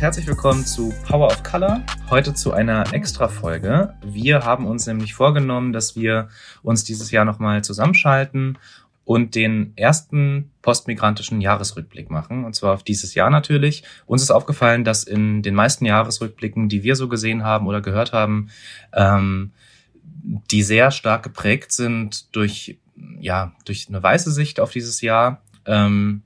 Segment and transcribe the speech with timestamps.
[0.00, 1.82] Herzlich willkommen zu Power of Color.
[2.08, 3.92] Heute zu einer Extra-Folge.
[4.02, 6.30] Wir haben uns nämlich vorgenommen, dass wir
[6.62, 8.56] uns dieses Jahr nochmal zusammenschalten
[9.04, 12.46] und den ersten postmigrantischen Jahresrückblick machen.
[12.46, 13.82] Und zwar auf dieses Jahr natürlich.
[14.06, 18.14] Uns ist aufgefallen, dass in den meisten Jahresrückblicken, die wir so gesehen haben oder gehört
[18.14, 18.48] haben,
[18.94, 19.52] ähm,
[20.50, 22.78] die sehr stark geprägt sind durch,
[23.18, 25.42] ja, durch eine weiße Sicht auf dieses Jahr.
[25.66, 26.22] Ähm,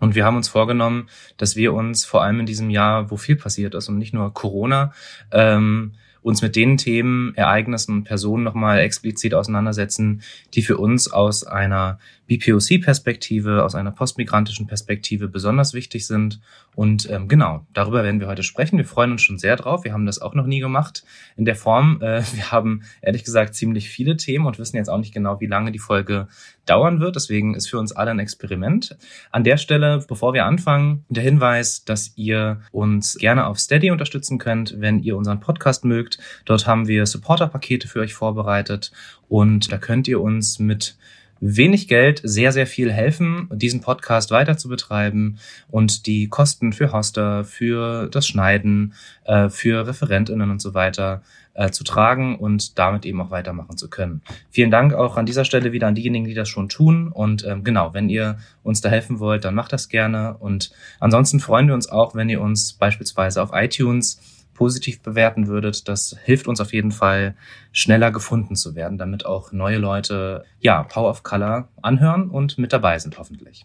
[0.00, 3.36] und wir haben uns vorgenommen, dass wir uns vor allem in diesem Jahr, wo viel
[3.36, 4.92] passiert ist und nicht nur Corona,
[5.32, 10.22] ähm, uns mit den Themen, Ereignissen und Personen nochmal explizit auseinandersetzen,
[10.54, 16.40] die für uns aus einer BPOC-Perspektive, aus einer postmigrantischen Perspektive besonders wichtig sind.
[16.78, 18.78] Und ähm, genau, darüber werden wir heute sprechen.
[18.78, 19.82] Wir freuen uns schon sehr drauf.
[19.82, 21.02] Wir haben das auch noch nie gemacht
[21.36, 22.00] in der Form.
[22.00, 25.48] Äh, wir haben ehrlich gesagt ziemlich viele Themen und wissen jetzt auch nicht genau, wie
[25.48, 26.28] lange die Folge
[26.66, 27.16] dauern wird.
[27.16, 28.96] Deswegen ist für uns alle ein Experiment.
[29.32, 34.38] An der Stelle, bevor wir anfangen, der Hinweis, dass ihr uns gerne auf Steady unterstützen
[34.38, 36.18] könnt, wenn ihr unseren Podcast mögt.
[36.44, 38.92] Dort haben wir Supporter-Pakete für euch vorbereitet
[39.26, 40.96] und da könnt ihr uns mit
[41.40, 46.92] wenig Geld sehr, sehr viel helfen, diesen Podcast weiter zu betreiben und die Kosten für
[46.92, 48.94] Hoster, für das Schneiden,
[49.24, 51.22] äh, für ReferentInnen und so weiter
[51.58, 54.22] äh, zu tragen und damit eben auch weitermachen zu können.
[54.50, 57.08] Vielen Dank auch an dieser Stelle wieder an diejenigen, die das schon tun.
[57.08, 60.36] Und ähm, genau, wenn ihr uns da helfen wollt, dann macht das gerne.
[60.38, 64.20] Und ansonsten freuen wir uns auch, wenn ihr uns beispielsweise auf iTunes
[64.58, 65.86] positiv bewerten würdet.
[65.86, 67.36] Das hilft uns auf jeden Fall,
[67.70, 72.72] schneller gefunden zu werden, damit auch neue Leute, ja, Power of Color anhören und mit
[72.72, 73.64] dabei sind, hoffentlich.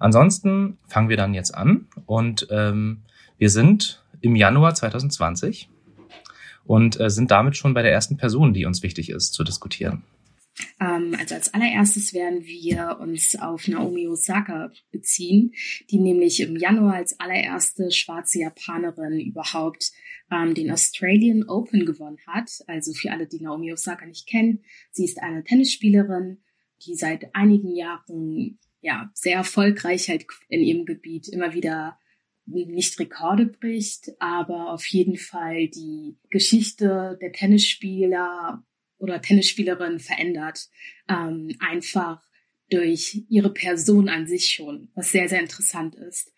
[0.00, 3.02] Ansonsten fangen wir dann jetzt an und ähm,
[3.38, 5.68] wir sind im Januar 2020
[6.64, 10.02] und äh, sind damit schon bei der ersten Person, die uns wichtig ist, zu diskutieren.
[10.80, 15.54] Ähm, also als allererstes werden wir uns auf Naomi Osaka beziehen,
[15.90, 19.92] die nämlich im Januar als allererste schwarze Japanerin überhaupt
[20.32, 22.50] ähm, den Australian Open gewonnen hat.
[22.66, 26.42] Also für alle, die Naomi Osaka nicht kennen, sie ist eine Tennisspielerin,
[26.86, 31.98] die seit einigen Jahren ja sehr erfolgreich halt in ihrem Gebiet immer wieder
[32.46, 38.64] nicht Rekorde bricht, aber auf jeden Fall die Geschichte der Tennisspieler
[38.98, 40.68] oder Tennisspielerin verändert.
[41.08, 42.20] Ähm, einfach
[42.68, 46.32] durch ihre Person an sich schon, was sehr, sehr interessant ist.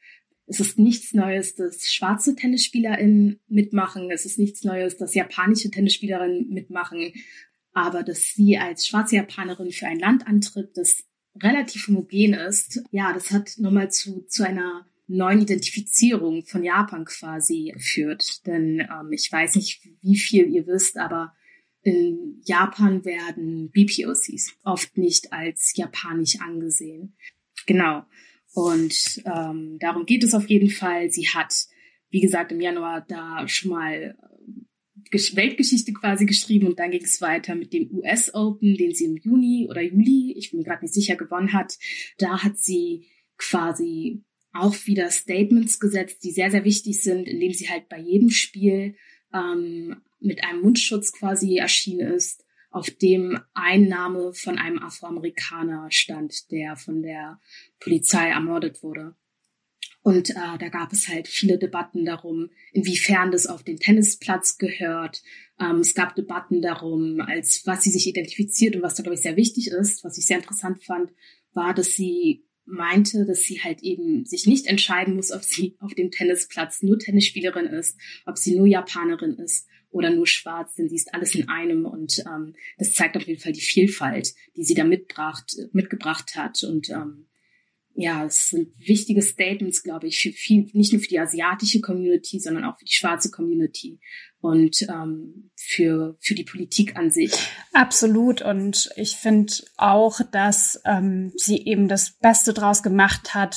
[0.46, 4.10] Es ist nichts Neues, dass schwarze TennisspielerInnen mitmachen.
[4.10, 7.12] Es ist nichts Neues, dass japanische Tennisspielerinnen mitmachen.
[7.72, 11.04] Aber dass sie als schwarze Japanerin für ein Land antritt, das
[11.42, 17.72] relativ homogen ist, ja, das hat nochmal zu, zu einer neuen Identifizierung von Japan quasi
[17.74, 18.46] geführt.
[18.46, 21.34] Denn ähm, ich weiß nicht, wie viel ihr wisst, aber
[21.82, 27.16] in Japan werden BPOCs oft nicht als japanisch angesehen.
[27.66, 28.04] Genau.
[28.54, 31.10] Und ähm, darum geht es auf jeden Fall.
[31.10, 31.66] Sie hat,
[32.10, 34.16] wie gesagt, im Januar da schon mal
[35.12, 39.06] äh, Weltgeschichte quasi geschrieben und dann ging es weiter mit dem US Open, den sie
[39.06, 41.76] im Juni oder Juli, ich bin mir gerade nicht sicher, gewonnen hat.
[42.18, 43.06] Da hat sie
[43.36, 44.22] quasi
[44.52, 48.94] auch wieder Statements gesetzt, die sehr, sehr wichtig sind, indem sie halt bei jedem Spiel
[49.32, 52.43] ähm, mit einem Mundschutz quasi erschienen ist,
[52.74, 57.40] auf dem ein Name von einem Afroamerikaner stand, der von der
[57.78, 59.14] Polizei ermordet wurde.
[60.02, 65.22] Und äh, da gab es halt viele Debatten darum, inwiefern das auf den Tennisplatz gehört.
[65.60, 69.22] Ähm, es gab Debatten darum, als was sie sich identifiziert und was da, glaube ich,
[69.22, 70.02] sehr wichtig ist.
[70.02, 71.10] Was ich sehr interessant fand,
[71.52, 75.94] war, dass sie meinte, dass sie halt eben sich nicht entscheiden muss, ob sie auf
[75.94, 77.96] dem Tennisplatz nur Tennisspielerin ist,
[78.26, 82.18] ob sie nur Japanerin ist oder nur schwarz, denn sie ist alles in einem und
[82.26, 86.90] ähm, das zeigt auf jeden Fall die Vielfalt, die sie da mitbracht, mitgebracht hat und
[86.90, 87.28] ähm,
[87.94, 92.40] ja, es sind wichtige Statements, glaube ich, für viel, nicht nur für die asiatische Community,
[92.40, 94.00] sondern auch für die schwarze Community
[94.40, 97.32] und ähm, für, für die Politik an sich.
[97.72, 98.42] Absolut.
[98.42, 103.54] Und ich finde auch, dass ähm, sie eben das Beste draus gemacht hat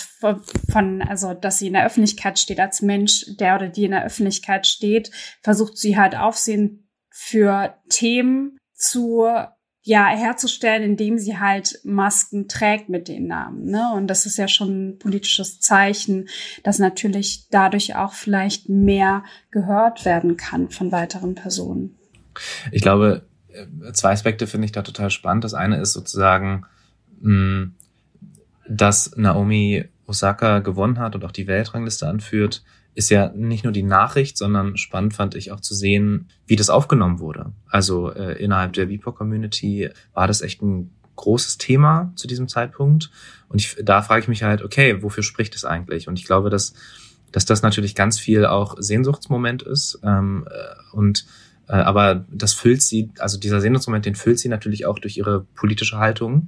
[0.72, 4.06] von, also dass sie in der Öffentlichkeit steht als Mensch, der oder die in der
[4.06, 5.12] Öffentlichkeit steht,
[5.42, 9.26] versucht sie halt Aufsehen für Themen zu
[9.88, 13.66] ja herzustellen, indem sie halt Masken trägt mit den Namen.
[13.66, 13.92] Ne?
[13.96, 16.28] Und das ist ja schon ein politisches Zeichen,
[16.64, 21.96] dass natürlich dadurch auch vielleicht mehr gehört werden kann von weiteren Personen.
[22.72, 25.44] Ich glaube, äh, zwei Aspekte finde ich da total spannend.
[25.44, 26.66] Das eine ist sozusagen,
[28.70, 32.64] dass Naomi Osaka gewonnen hat und auch die Weltrangliste anführt,
[32.98, 36.72] ist ja nicht nur die Nachricht, sondern spannend fand ich auch zu sehen, wie das
[36.72, 37.54] aufgenommen wurde.
[37.70, 43.12] Also äh, innerhalb der VPOC-Community war das echt ein großes Thema zu diesem Zeitpunkt.
[43.50, 46.08] Und ich, da frage ich mich halt, okay, wofür spricht es eigentlich?
[46.08, 46.74] Und ich glaube, dass
[47.32, 51.26] dass das natürlich ganz viel auch Sehnsuchtsmoment ist ähm, äh, und
[51.68, 55.42] äh, aber das füllt sie, also dieser Sehnsuchtsmoment, den füllt sie natürlich auch durch ihre
[55.56, 56.48] politische Haltung.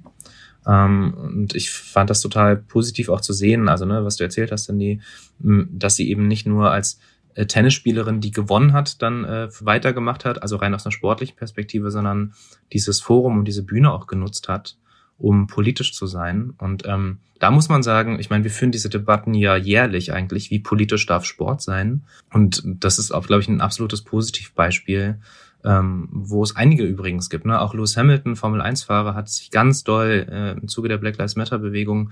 [0.67, 4.51] Ähm, und ich fand das total positiv auch zu sehen, also ne, was du erzählt
[4.51, 5.01] hast, Cindy,
[5.39, 7.00] dass sie eben nicht nur als
[7.35, 11.91] äh, Tennisspielerin, die gewonnen hat, dann äh, weitergemacht hat, also rein aus einer sportlichen Perspektive,
[11.91, 12.33] sondern
[12.73, 14.77] dieses Forum und diese Bühne auch genutzt hat,
[15.17, 16.53] um politisch zu sein.
[16.57, 20.51] Und ähm, da muss man sagen, ich meine, wir führen diese Debatten ja jährlich eigentlich,
[20.51, 22.03] wie politisch darf Sport sein.
[22.33, 25.19] Und das ist auch, glaube ich, ein absolutes Positivbeispiel,
[25.65, 27.45] ähm, wo es einige übrigens gibt.
[27.45, 27.59] Ne?
[27.59, 32.11] Auch Lewis Hamilton, Formel-1-Fahrer, hat sich ganz doll äh, im Zuge der Black Lives Matter-Bewegung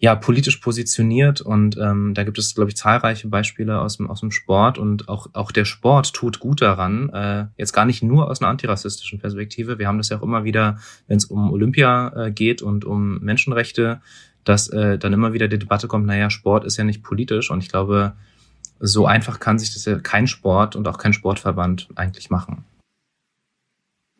[0.00, 4.20] ja politisch positioniert und ähm, da gibt es, glaube ich, zahlreiche Beispiele aus dem, aus
[4.20, 8.30] dem Sport und auch, auch der Sport tut gut daran, äh, jetzt gar nicht nur
[8.30, 9.78] aus einer antirassistischen Perspektive.
[9.80, 10.78] Wir haben das ja auch immer wieder,
[11.08, 14.00] wenn es um Olympia äh, geht und um Menschenrechte,
[14.44, 17.60] dass äh, dann immer wieder die Debatte kommt, naja, Sport ist ja nicht politisch und
[17.62, 18.12] ich glaube,
[18.78, 22.64] so einfach kann sich das ja kein Sport und auch kein Sportverband eigentlich machen.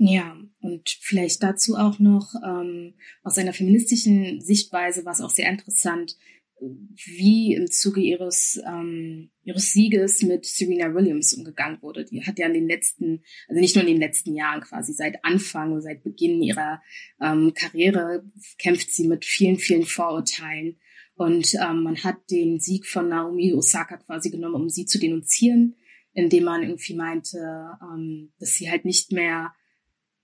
[0.01, 5.51] Ja, und vielleicht dazu auch noch ähm, aus einer feministischen Sichtweise war es auch sehr
[5.51, 6.17] interessant,
[6.61, 12.05] wie im Zuge ihres, ähm, ihres Sieges mit Serena Williams umgegangen wurde.
[12.05, 15.25] Die hat ja in den letzten, also nicht nur in den letzten Jahren quasi, seit
[15.25, 16.81] Anfang, seit Beginn ihrer
[17.21, 18.25] ähm, Karriere
[18.59, 20.79] kämpft sie mit vielen, vielen Vorurteilen.
[21.15, 25.77] Und ähm, man hat den Sieg von Naomi Osaka quasi genommen, um sie zu denunzieren,
[26.13, 27.39] indem man irgendwie meinte,
[27.83, 29.53] ähm, dass sie halt nicht mehr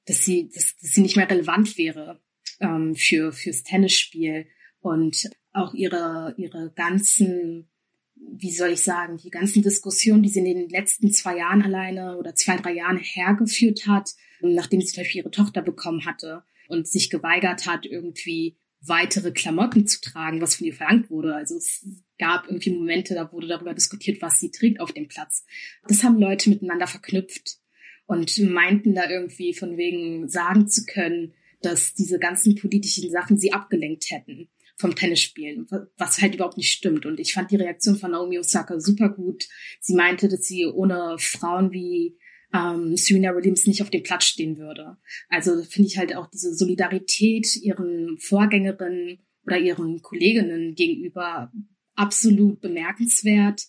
[0.07, 2.21] dass sie, dass, dass sie nicht mehr relevant wäre
[2.61, 4.47] ähm, für fürs Tennisspiel
[4.81, 7.69] und auch ihre ihre ganzen
[8.17, 12.17] wie soll ich sagen, die ganzen Diskussionen, die sie in den letzten zwei Jahren alleine
[12.17, 14.11] oder zwei, drei Jahren hergeführt hat,
[14.41, 19.87] nachdem sie zum Beispiel ihre Tochter bekommen hatte und sich geweigert hat, irgendwie weitere Klamotten
[19.87, 21.35] zu tragen, was von ihr verlangt wurde.
[21.35, 21.87] Also es
[22.19, 25.45] gab irgendwie Momente, da wurde darüber diskutiert, was sie trägt auf dem Platz.
[25.89, 27.59] Das haben Leute miteinander verknüpft
[28.07, 33.53] und meinten da irgendwie von wegen sagen zu können, dass diese ganzen politischen Sachen sie
[33.53, 35.67] abgelenkt hätten vom Tennisspielen,
[35.97, 37.07] was halt überhaupt nicht stimmt.
[37.07, 39.45] Und ich fand die Reaktion von Naomi Osaka super gut.
[39.81, 42.19] Sie meinte, dass sie ohne Frauen wie
[42.53, 44.97] ähm, Serena Williams nicht auf dem Platz stehen würde.
[45.29, 51.53] Also finde ich halt auch diese Solidarität ihren Vorgängerinnen oder ihren Kolleginnen gegenüber
[51.95, 53.63] absolut bemerkenswert.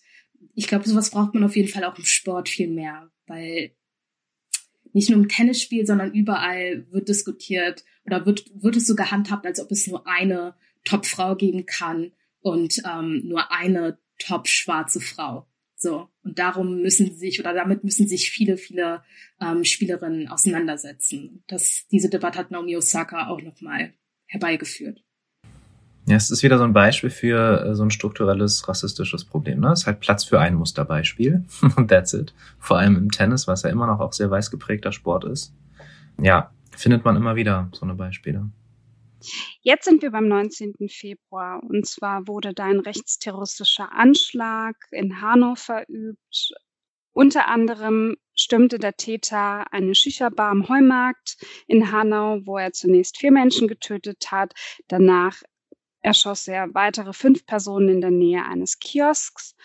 [0.54, 3.75] Ich glaube, sowas braucht man auf jeden Fall auch im Sport viel mehr, weil
[4.96, 9.60] nicht nur im Tennisspiel, sondern überall wird diskutiert oder wird, wird es so gehandhabt, als
[9.60, 10.54] ob es nur eine
[10.84, 15.46] Top-Frau geben kann und ähm, nur eine top-schwarze Frau.
[15.76, 16.08] So.
[16.22, 19.02] Und darum müssen sich oder damit müssen sich viele, viele
[19.38, 21.44] ähm, Spielerinnen auseinandersetzen.
[21.46, 23.92] Das, diese Debatte hat Naomi Osaka auch nochmal
[24.24, 25.04] herbeigeführt.
[26.08, 29.58] Ja, es ist wieder so ein Beispiel für äh, so ein strukturelles rassistisches Problem.
[29.58, 29.72] Ne?
[29.72, 31.44] Es ist halt Platz für ein Musterbeispiel.
[31.76, 32.32] Und that's it.
[32.60, 35.52] Vor allem im Tennis, was ja immer noch auch sehr weiß geprägter Sport ist.
[36.22, 38.48] Ja, findet man immer wieder so eine Beispiele.
[39.62, 40.74] Jetzt sind wir beim 19.
[40.88, 46.52] Februar und zwar wurde da ein rechtsterroristischer Anschlag in Hanau verübt.
[47.12, 53.32] Unter anderem stürmte der Täter eine Shisha-Bar am Heumarkt in Hanau, wo er zunächst vier
[53.32, 54.52] Menschen getötet hat.
[54.86, 55.42] Danach
[56.06, 59.56] erschoss er weitere fünf Personen in der Nähe eines Kiosks.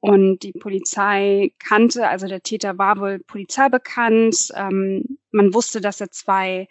[0.00, 4.52] Und die Polizei kannte, also der Täter war wohl polizeibekannt.
[4.54, 6.68] Ähm, man wusste, dass er zwei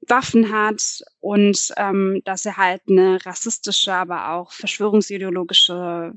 [0.00, 6.12] Waffen hat und ähm, dass er halt eine rassistische, aber auch verschwörungsideologische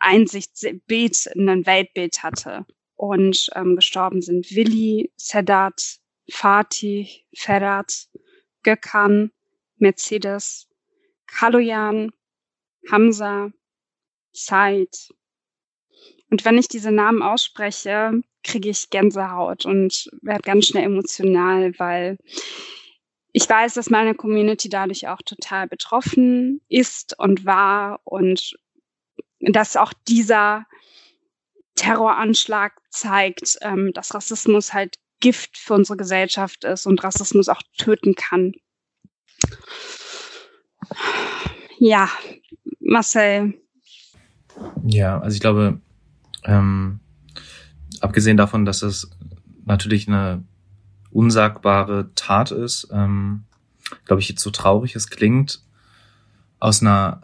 [0.00, 2.64] Einsichtsbild, ein Weltbild hatte.
[2.94, 5.98] Und ähm, gestorben sind Willi, Sedat,
[6.30, 8.08] Fatih, Ferhat,
[8.62, 9.30] Gökhan,
[9.76, 10.67] Mercedes,
[11.28, 12.10] Kaloyan,
[12.90, 13.50] Hamza,
[14.32, 15.08] Said.
[16.30, 22.18] Und wenn ich diese Namen ausspreche, kriege ich Gänsehaut und werde ganz schnell emotional, weil
[23.32, 28.56] ich weiß, dass meine Community dadurch auch total betroffen ist und war und
[29.40, 30.66] dass auch dieser
[31.74, 38.14] Terroranschlag zeigt, ähm, dass Rassismus halt Gift für unsere Gesellschaft ist und Rassismus auch töten
[38.14, 38.52] kann.
[41.78, 42.08] Ja,
[42.80, 43.54] Marcel.
[44.84, 45.80] Ja, also ich glaube,
[46.44, 47.00] ähm,
[48.00, 49.10] abgesehen davon, dass es
[49.64, 50.44] natürlich eine
[51.10, 53.44] unsagbare Tat ist, ähm,
[54.04, 55.62] glaube ich, jetzt so traurig es klingt,
[56.60, 57.20] aus einer,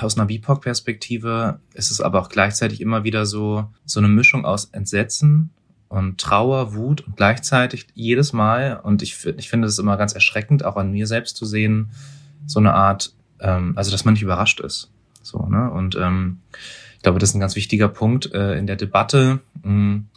[0.00, 4.66] aus einer BIPOC-Perspektive ist es aber auch gleichzeitig immer wieder so, so eine Mischung aus
[4.66, 5.50] Entsetzen
[5.88, 10.64] und Trauer, Wut und gleichzeitig jedes Mal, und ich, ich finde es immer ganz erschreckend,
[10.64, 11.90] auch an mir selbst zu sehen,
[12.46, 14.90] so eine Art, ähm, also dass man nicht überrascht ist.
[15.22, 15.70] So, ne?
[15.70, 16.40] Und ähm,
[16.96, 20.08] Ich glaube, das ist ein ganz wichtiger Punkt äh, in der Debatte, mh, mm,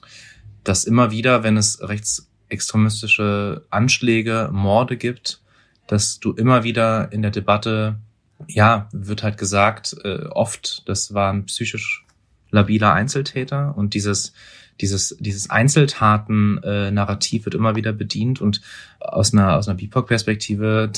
[0.63, 5.41] dass immer wieder, wenn es rechtsextremistische Anschläge, Morde gibt,
[5.87, 7.99] dass du immer wieder in der Debatte,
[8.47, 12.05] ja, wird halt gesagt, äh, oft, das waren psychisch
[12.51, 14.33] labiler Einzeltäter und dieses
[14.79, 18.61] dieses dieses Einzeltaten-Narrativ äh, wird immer wieder bedient und
[18.99, 20.91] aus einer aus einer BIPOC-Perspektive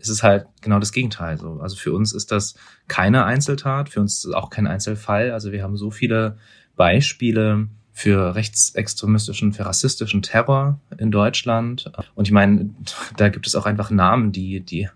[0.00, 1.38] ist es halt genau das Gegenteil.
[1.38, 1.60] So.
[1.60, 2.54] Also für uns ist das
[2.88, 5.30] keine Einzeltat, für uns ist es auch kein Einzelfall.
[5.30, 6.36] Also wir haben so viele
[6.76, 11.92] Beispiele für rechtsextremistischen, für rassistischen Terror in Deutschland.
[12.14, 12.70] Und ich meine,
[13.16, 14.88] da gibt es auch einfach Namen, die, die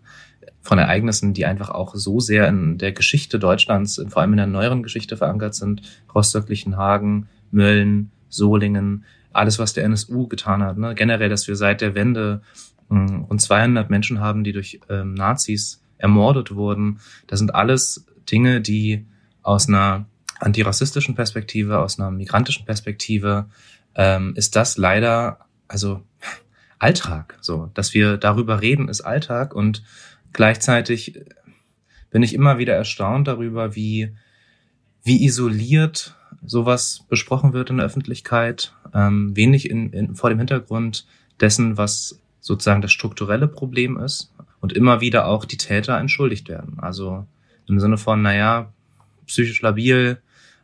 [0.62, 4.46] von Ereignissen, die einfach auch so sehr in der Geschichte Deutschlands, vor allem in der
[4.46, 5.82] neueren Geschichte verankert sind.
[6.14, 10.76] Rostock-Lichtenhagen, Mölln, Solingen, alles, was der NSU getan hat.
[10.76, 10.94] Ne?
[10.94, 12.42] Generell, dass wir seit der Wende
[12.88, 17.00] mh, rund 200 Menschen haben, die durch ähm, Nazis ermordet wurden.
[17.26, 19.06] Das sind alles Dinge, die
[19.42, 20.06] aus einer
[20.40, 23.46] antirassistischen Perspektive, aus einer migrantischen Perspektive,
[23.94, 26.02] ähm, ist das leider, also
[26.78, 27.38] Alltag.
[27.40, 29.82] So, dass wir darüber reden, ist Alltag und
[30.32, 31.20] gleichzeitig
[32.10, 34.14] bin ich immer wieder erstaunt darüber, wie,
[35.02, 36.14] wie isoliert
[36.44, 41.06] sowas besprochen wird in der Öffentlichkeit, ähm, wenig in, in, vor dem Hintergrund
[41.40, 46.78] dessen, was sozusagen das strukturelle Problem ist und immer wieder auch die Täter entschuldigt werden.
[46.80, 47.26] Also
[47.68, 48.72] im Sinne von, naja,
[49.26, 50.18] psychisch labil,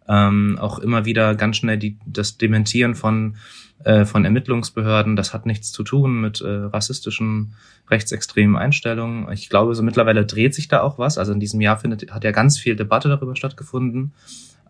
[0.08, 3.36] ähm, auch immer wieder ganz schnell die, das Dementieren von,
[3.84, 7.54] äh, von Ermittlungsbehörden, das hat nichts zu tun mit äh, rassistischen,
[7.90, 9.30] rechtsextremen Einstellungen.
[9.32, 11.18] Ich glaube, so mittlerweile dreht sich da auch was.
[11.18, 14.12] Also in diesem Jahr findet, hat ja ganz viel Debatte darüber stattgefunden.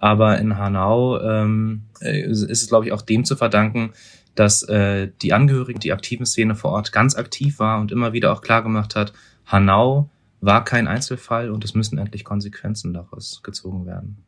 [0.01, 3.93] Aber in Hanau ähm, äh, ist es, glaube ich, auch dem zu verdanken,
[4.35, 8.33] dass äh, die Angehörigen, die aktiven Szene vor Ort ganz aktiv war und immer wieder
[8.33, 8.65] auch klar
[8.95, 9.13] hat,
[9.47, 10.11] Hanau
[10.41, 14.25] war kein Einzelfall und es müssen endlich Konsequenzen daraus gezogen werden.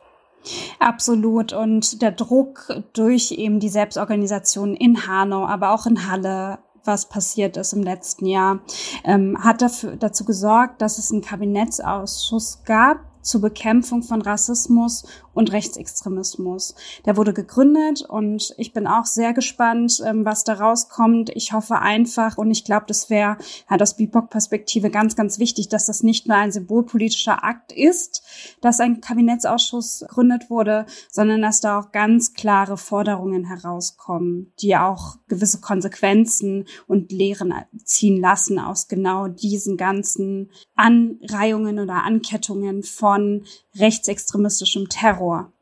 [0.78, 1.52] Absolut.
[1.52, 7.56] Und der Druck durch eben die Selbstorganisation in Hanau, aber auch in Halle, was passiert
[7.56, 8.60] ist im letzten Jahr,
[9.04, 15.04] ähm, hat dafür, dazu gesorgt, dass es einen Kabinettsausschuss gab, zur Bekämpfung von Rassismus
[15.34, 16.74] und Rechtsextremismus.
[17.04, 21.30] Der wurde gegründet und ich bin auch sehr gespannt, ähm, was da rauskommt.
[21.34, 23.36] Ich hoffe einfach und ich glaube, das wäre
[23.68, 28.22] halt aus BIPOC-Perspektive ganz, ganz wichtig, dass das nicht nur ein symbolpolitischer Akt ist,
[28.60, 35.16] dass ein Kabinettsausschuss gegründet wurde, sondern dass da auch ganz klare Forderungen herauskommen, die auch
[35.28, 37.52] gewisse Konsequenzen und Lehren
[37.84, 45.52] ziehen lassen aus genau diesen ganzen Anreihungen oder Ankettungen von rechtsextremistischem Terror.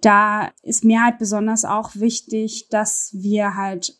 [0.00, 3.98] Da ist mir halt besonders auch wichtig, dass wir halt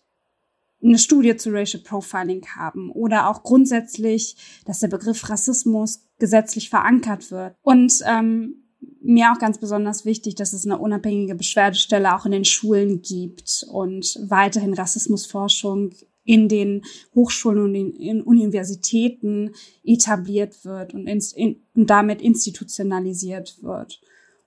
[0.83, 7.31] eine Studie zu Racial Profiling haben oder auch grundsätzlich, dass der Begriff Rassismus gesetzlich verankert
[7.31, 7.57] wird.
[7.63, 8.67] Und ähm,
[9.01, 13.67] mir auch ganz besonders wichtig, dass es eine unabhängige Beschwerdestelle auch in den Schulen gibt
[13.71, 15.95] und weiterhin Rassismusforschung
[16.27, 16.83] in den
[17.15, 19.53] Hochschulen und in, in Universitäten
[19.83, 24.01] etabliert wird und, in, in, und damit institutionalisiert wird.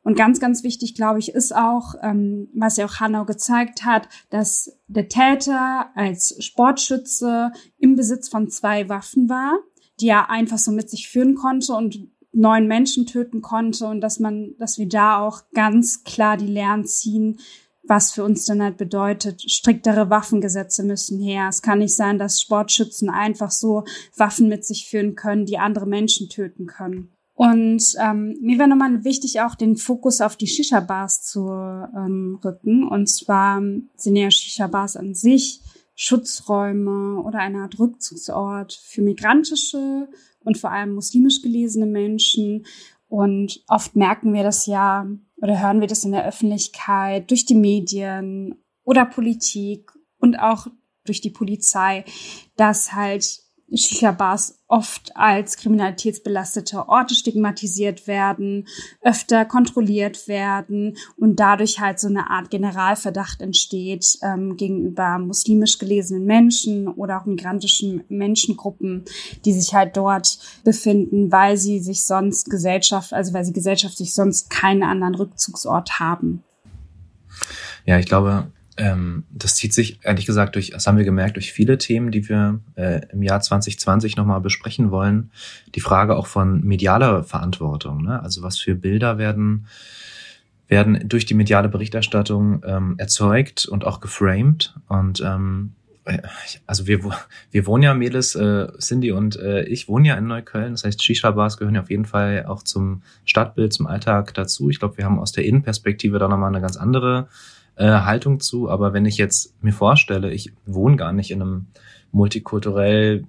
[0.04, 4.08] Und ganz, ganz wichtig, glaube ich, ist auch, ähm, was ja auch Hanau gezeigt hat,
[4.30, 9.60] dass der Täter als Sportschütze im Besitz von zwei Waffen war,
[10.00, 14.20] die er einfach so mit sich führen konnte und neun Menschen töten konnte und dass
[14.20, 17.40] man, dass wir da auch ganz klar die Lehren ziehen,
[17.90, 21.48] was für uns dann halt bedeutet, striktere Waffengesetze müssen her.
[21.50, 23.84] Es kann nicht sein, dass Sportschützen einfach so
[24.16, 27.12] Waffen mit sich führen können, die andere Menschen töten können.
[27.34, 32.88] Und ähm, mir wäre nochmal wichtig, auch den Fokus auf die Shisha-Bars zu ähm, rücken.
[32.88, 33.62] Und zwar
[33.96, 35.62] sind ja Shisha-Bars an sich
[35.96, 40.08] Schutzräume oder eine Art Rückzugsort für migrantische
[40.46, 42.66] und vor allem muslimisch gelesene Menschen.
[43.10, 45.08] Und oft merken wir das ja
[45.42, 50.68] oder hören wir das in der Öffentlichkeit, durch die Medien oder Politik und auch
[51.06, 52.06] durch die Polizei,
[52.56, 53.42] dass halt
[53.74, 58.68] Shisha-Bars oft als kriminalitätsbelastete Orte stigmatisiert werden,
[59.02, 66.26] öfter kontrolliert werden und dadurch halt so eine Art Generalverdacht entsteht ähm, gegenüber muslimisch gelesenen
[66.26, 69.06] Menschen oder auch migrantischen Menschengruppen,
[69.46, 74.50] die sich halt dort befinden, weil sie sich sonst Gesellschaft, also weil sie gesellschaftlich sonst
[74.50, 76.44] keinen anderen Rückzugsort haben.
[77.86, 81.52] Ja, ich glaube, ähm, das zieht sich, ehrlich gesagt, durch, das haben wir gemerkt, durch
[81.52, 85.32] viele Themen, die wir äh, im Jahr 2020 nochmal besprechen wollen.
[85.76, 88.04] Die Frage auch von medialer Verantwortung.
[88.04, 88.22] Ne?
[88.24, 89.68] Also was für Bilder werden,
[90.70, 94.74] werden durch die mediale Berichterstattung ähm, erzeugt und auch geframed.
[94.88, 95.74] Und ähm,
[96.66, 97.02] also wir,
[97.52, 100.72] wir wohnen ja, Melis, äh, Cindy und äh, ich wohnen ja in Neukölln.
[100.72, 104.70] Das heißt, Shisha-Bars gehören ja auf jeden Fall auch zum Stadtbild, zum Alltag dazu.
[104.70, 107.28] Ich glaube, wir haben aus der Innenperspektive da nochmal eine ganz andere
[107.80, 108.70] äh, Haltung zu.
[108.70, 111.68] Aber wenn ich jetzt mir vorstelle, ich wohne gar nicht in einem
[112.12, 113.24] multikulturell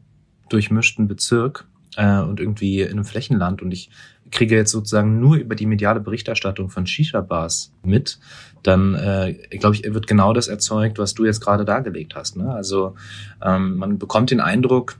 [0.48, 1.66] durchmischten Bezirk
[1.96, 3.90] äh, und irgendwie in einem Flächenland und ich
[4.30, 8.18] kriege jetzt sozusagen nur über die mediale Berichterstattung von Shisha-Bars mit,
[8.62, 12.36] dann äh, glaube ich, wird genau das erzeugt, was du jetzt gerade dargelegt hast.
[12.36, 12.52] Ne?
[12.52, 12.94] Also
[13.42, 14.96] ähm, man bekommt den Eindruck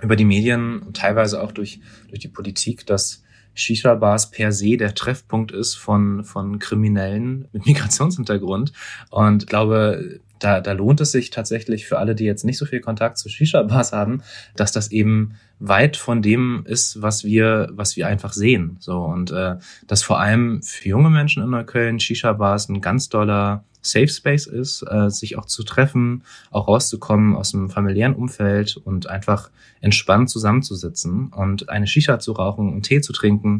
[0.00, 3.21] über die Medien und teilweise auch durch, durch die Politik, dass
[3.54, 8.72] Shisha-Bars per se der Treffpunkt ist von, von Kriminellen mit Migrationshintergrund.
[9.10, 12.66] Und ich glaube, da, da lohnt es sich tatsächlich für alle, die jetzt nicht so
[12.66, 14.22] viel Kontakt zu Shisha-Bars haben,
[14.56, 18.76] dass das eben weit von dem ist, was wir, was wir einfach sehen.
[18.80, 19.56] So und äh,
[19.86, 24.84] dass vor allem für junge Menschen in Neukölln Shisha-Bars ein ganz doller Safe Space ist,
[24.88, 31.28] äh, sich auch zu treffen, auch rauszukommen aus dem familiären Umfeld und einfach entspannt zusammenzusitzen
[31.28, 33.58] und eine Shisha zu rauchen und Tee zu trinken.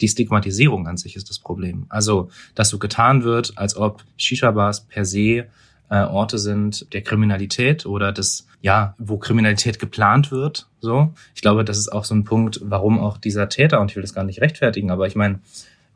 [0.00, 1.86] Die Stigmatisierung an sich ist das Problem.
[1.88, 5.46] Also, dass so getan wird, als ob Shisha-Bars per se
[5.92, 10.66] äh, Orte sind der Kriminalität oder des, ja, wo Kriminalität geplant wird.
[10.80, 13.96] So, ich glaube, das ist auch so ein Punkt, warum auch dieser Täter, und ich
[13.96, 15.40] will das gar nicht rechtfertigen, aber ich meine,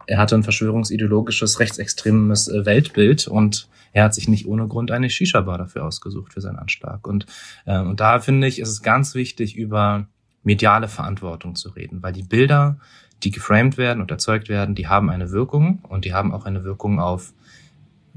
[0.07, 5.09] er hatte ein verschwörungsideologisches, rechtsextremes äh, Weltbild und er hat sich nicht ohne Grund eine
[5.09, 7.07] Shisha-Bar dafür ausgesucht für seinen Anschlag.
[7.07, 7.25] Und,
[7.65, 10.09] äh, und da finde ich, ist es ganz wichtig, über
[10.43, 12.79] mediale Verantwortung zu reden, weil die Bilder,
[13.23, 16.65] die geframed werden und erzeugt werden, die haben eine Wirkung und die haben auch eine
[16.65, 17.33] Wirkung auf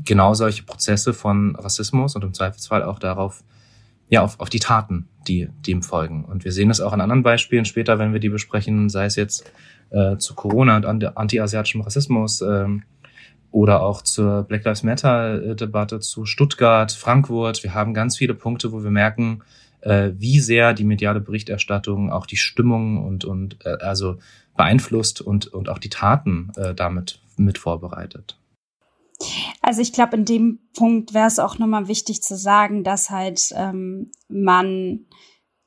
[0.06, 3.44] genau solche Prozesse von Rassismus und im Zweifelsfall auch darauf,
[4.10, 6.26] ja, auf, auf die Taten, die dem folgen.
[6.26, 9.16] Und wir sehen das auch an anderen Beispielen später, wenn wir die besprechen, sei es
[9.16, 9.52] jetzt
[9.92, 12.84] äh, zu Corona und anti-asiatischem Rassismus ähm,
[13.52, 17.64] oder auch zur Black Lives Matter-Debatte zu Stuttgart, Frankfurt.
[17.64, 19.42] Wir haben ganz viele Punkte, wo wir merken,
[19.82, 24.18] äh, wie sehr die mediale Berichterstattung auch die Stimmung und, und äh, also
[24.56, 28.39] beeinflusst und, und auch die Taten äh, damit mit vorbereitet.
[29.62, 33.54] Also ich glaube, in dem Punkt wäre es auch nochmal wichtig zu sagen, dass halt
[33.56, 35.06] ähm, man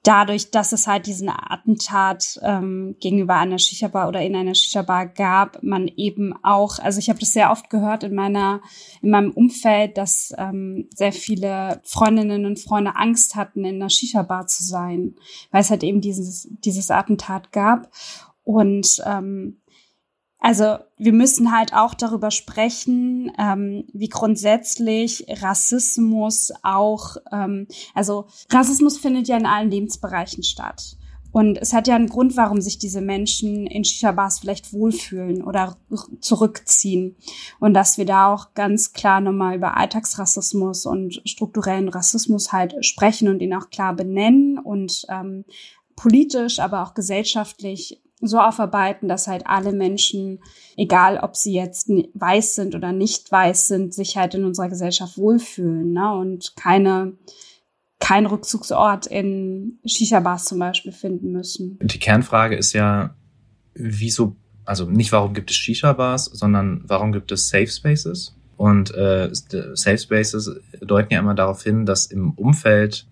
[0.03, 5.63] dadurch, dass es halt diesen Attentat ähm, gegenüber einer Shisha-Bar oder in einer Shisha-Bar gab,
[5.63, 8.63] man eben auch, also ich habe das sehr oft gehört in meiner,
[9.01, 14.49] in meinem Umfeld, dass ähm, sehr viele Freundinnen und Freunde Angst hatten, in einer Shisha-Bar
[14.49, 15.15] zu sein,
[15.53, 17.89] weil es halt eben dieses, dieses Attentat gab.
[18.45, 19.62] Und ähm,
[20.43, 28.99] also wir müssen halt auch darüber sprechen, ähm, wie grundsätzlich Rassismus auch, ähm, also Rassismus
[28.99, 30.97] findet ja in allen Lebensbereichen statt.
[31.31, 35.77] Und es hat ja einen Grund, warum sich diese Menschen in Shisha-Bars vielleicht wohlfühlen oder
[36.21, 37.17] zurückziehen.
[37.61, 43.29] Und dass wir da auch ganz klar nochmal über Alltagsrassismus und strukturellen Rassismus halt sprechen
[43.29, 45.45] und ihn auch klar benennen und ähm,
[45.95, 50.41] politisch, aber auch gesellschaftlich so aufarbeiten, dass halt alle Menschen,
[50.77, 55.19] egal ob sie jetzt weiß sind oder nicht weiß sind, sich halt in unserer Gesellschaft
[55.19, 56.15] wohlfühlen ne?
[56.15, 57.15] und keine
[58.03, 61.79] kein Rückzugsort in Shisha-Bars zum Beispiel finden müssen.
[61.81, 63.15] Die Kernfrage ist ja,
[63.75, 68.35] wieso, also nicht warum gibt es Shisha-Bars, sondern warum gibt es Safe Spaces?
[68.57, 73.07] Und äh, Safe Spaces deuten ja immer darauf hin, dass im Umfeld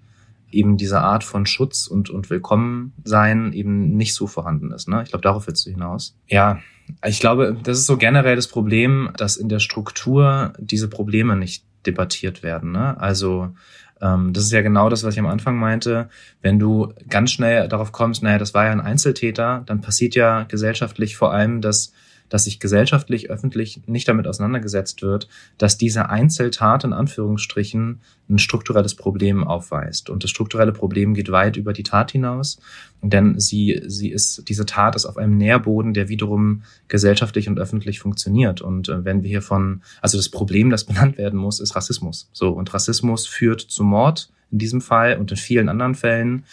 [0.52, 4.88] eben diese Art von Schutz und, und Willkommensein eben nicht so vorhanden ist.
[4.88, 5.02] Ne?
[5.02, 6.16] Ich glaube, darauf willst du hinaus.
[6.26, 6.60] Ja,
[7.04, 11.64] ich glaube, das ist so generell das Problem, dass in der Struktur diese Probleme nicht
[11.86, 12.72] debattiert werden.
[12.72, 13.00] Ne?
[13.00, 13.54] Also
[14.00, 16.08] ähm, das ist ja genau das, was ich am Anfang meinte.
[16.42, 20.44] Wenn du ganz schnell darauf kommst, naja, das war ja ein Einzeltäter, dann passiert ja
[20.44, 21.92] gesellschaftlich vor allem, dass
[22.30, 28.94] dass sich gesellschaftlich, öffentlich nicht damit auseinandergesetzt wird, dass diese Einzeltat in Anführungsstrichen ein strukturelles
[28.94, 30.08] Problem aufweist.
[30.08, 32.58] Und das strukturelle Problem geht weit über die Tat hinaus,
[33.02, 38.00] denn sie, sie ist, diese Tat ist auf einem Nährboden, der wiederum gesellschaftlich und öffentlich
[38.00, 38.62] funktioniert.
[38.62, 42.30] Und äh, wenn wir hier von, also das Problem, das benannt werden muss, ist Rassismus.
[42.32, 42.50] So.
[42.50, 46.44] Und Rassismus führt zu Mord in diesem Fall und in vielen anderen Fällen.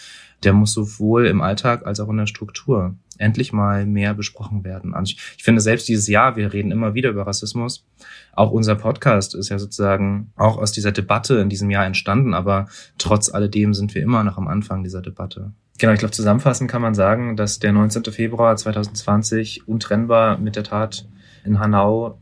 [0.44, 4.94] Der muss sowohl im Alltag als auch in der Struktur endlich mal mehr besprochen werden.
[4.94, 7.86] Also ich, ich finde selbst dieses Jahr, wir reden immer wieder über Rassismus.
[8.34, 12.68] Auch unser Podcast ist ja sozusagen auch aus dieser Debatte in diesem Jahr entstanden, aber
[12.98, 15.52] trotz alledem sind wir immer noch am Anfang dieser Debatte.
[15.80, 18.06] Genau, ich glaube, zusammenfassend kann man sagen, dass der 19.
[18.06, 21.08] Februar 2020 untrennbar mit der Tat
[21.46, 22.18] in Hanau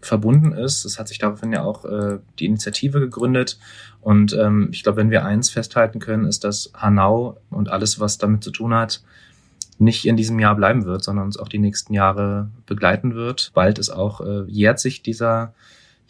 [0.00, 0.84] verbunden ist.
[0.84, 3.58] Es hat sich daraufhin ja auch äh, die Initiative gegründet.
[4.00, 8.18] Und ähm, ich glaube, wenn wir eins festhalten können, ist, dass Hanau und alles, was
[8.18, 9.02] damit zu tun hat,
[9.80, 13.50] nicht in diesem Jahr bleiben wird, sondern uns auch die nächsten Jahre begleiten wird.
[13.54, 15.54] Bald ist auch, äh, jährt sich dieser,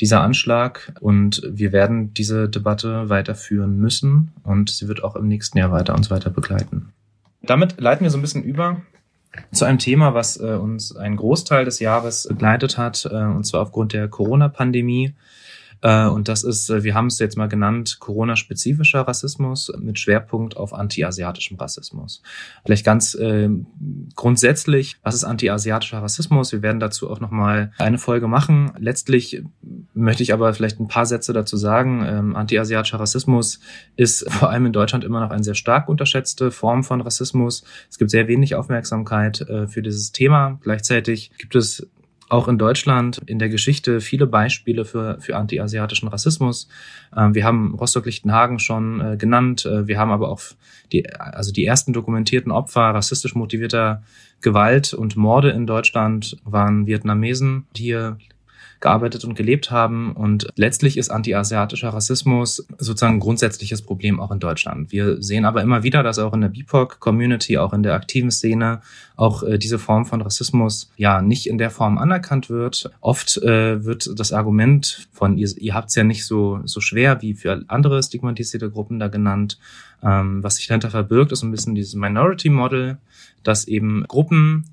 [0.01, 5.59] dieser Anschlag und wir werden diese Debatte weiterführen müssen und sie wird auch im nächsten
[5.59, 6.93] Jahr weiter uns weiter begleiten.
[7.43, 8.83] Damit leiten wir so ein bisschen über
[9.53, 13.63] zu einem Thema, was äh, uns einen Großteil des Jahres begleitet hat, äh, und zwar
[13.63, 15.15] aufgrund der Corona-Pandemie.
[15.83, 20.57] Äh, und das ist, äh, wir haben es jetzt mal genannt, Corona-spezifischer Rassismus mit Schwerpunkt
[20.57, 22.23] auf anti-asiatischem Rassismus.
[22.64, 23.49] Vielleicht ganz äh,
[24.14, 26.53] grundsätzlich, was ist anti-asiatischer Rassismus?
[26.53, 28.73] Wir werden dazu auch nochmal eine Folge machen.
[28.79, 29.43] Letztlich
[29.95, 32.05] möchte ich aber vielleicht ein paar Sätze dazu sagen.
[32.07, 33.61] Ähm, anti-asiatischer Rassismus
[33.97, 37.64] ist vor allem in Deutschland immer noch eine sehr stark unterschätzte Form von Rassismus.
[37.88, 40.59] Es gibt sehr wenig Aufmerksamkeit äh, für dieses Thema.
[40.62, 41.88] Gleichzeitig gibt es
[42.31, 46.69] auch in Deutschland in der Geschichte viele Beispiele für, für anti-asiatischen Rassismus.
[47.16, 49.66] Ähm, wir haben Rostock-Lichtenhagen schon äh, genannt.
[49.66, 50.40] Äh, wir haben aber auch
[50.93, 54.03] die, also die ersten dokumentierten Opfer rassistisch motivierter
[54.40, 58.16] Gewalt und Morde in Deutschland waren Vietnamesen, die hier
[58.81, 60.12] gearbeitet und gelebt haben.
[60.12, 64.90] Und letztlich ist anti-asiatischer Rassismus sozusagen ein grundsätzliches Problem auch in Deutschland.
[64.90, 68.81] Wir sehen aber immer wieder, dass auch in der BIPOC-Community, auch in der aktiven Szene,
[69.16, 72.90] auch äh, diese Form von Rassismus ja nicht in der Form anerkannt wird.
[73.01, 77.21] Oft äh, wird das Argument von ihr, ihr habt es ja nicht so, so schwer
[77.21, 79.59] wie für andere stigmatisierte Gruppen da genannt.
[80.03, 82.99] Ähm, was sich dahinter verbirgt, ist ein bisschen dieses Minority Model,
[83.43, 84.64] dass eben Gruppen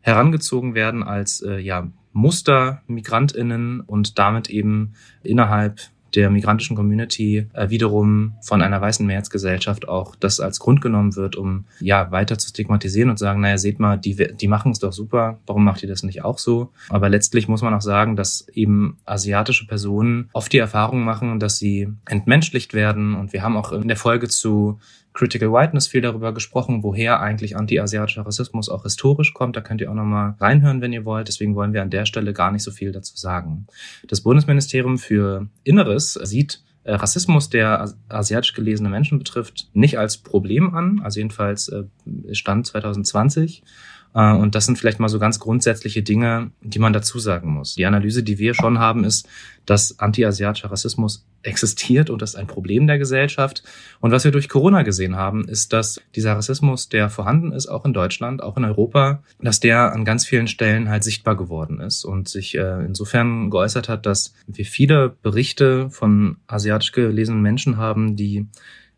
[0.00, 5.80] herangezogen werden als äh, ja Muster Migrantinnen und damit eben innerhalb
[6.14, 11.36] der migrantischen Community äh, wiederum von einer weißen Mehrheitsgesellschaft auch das als Grund genommen wird,
[11.36, 14.92] um ja weiter zu stigmatisieren und sagen, naja, seht mal, die, die machen es doch
[14.92, 16.70] super, warum macht ihr das nicht auch so?
[16.88, 21.58] Aber letztlich muss man auch sagen, dass eben asiatische Personen oft die Erfahrung machen, dass
[21.58, 24.78] sie entmenschlicht werden und wir haben auch in der Folge zu
[25.14, 29.56] Critical Whiteness viel darüber gesprochen, woher eigentlich anti-asiatischer Rassismus auch historisch kommt.
[29.56, 31.28] Da könnt ihr auch nochmal reinhören, wenn ihr wollt.
[31.28, 33.66] Deswegen wollen wir an der Stelle gar nicht so viel dazu sagen.
[34.08, 40.74] Das Bundesministerium für Inneres sieht äh, Rassismus, der asiatisch gelesene Menschen betrifft, nicht als Problem
[40.74, 41.84] an, also jedenfalls äh,
[42.32, 43.64] Stand 2020, äh,
[44.20, 47.74] und das sind vielleicht mal so ganz grundsätzliche Dinge, die man dazu sagen muss.
[47.74, 49.28] Die Analyse, die wir schon haben, ist,
[49.66, 53.64] dass anti-asiatischer Rassismus existiert und das ist ein Problem der Gesellschaft.
[54.00, 57.84] Und was wir durch Corona gesehen haben, ist, dass dieser Rassismus, der vorhanden ist, auch
[57.84, 62.04] in Deutschland, auch in Europa, dass der an ganz vielen Stellen halt sichtbar geworden ist
[62.04, 68.14] und sich äh, insofern geäußert hat, dass wir viele Berichte von asiatisch gelesenen Menschen haben,
[68.14, 68.46] die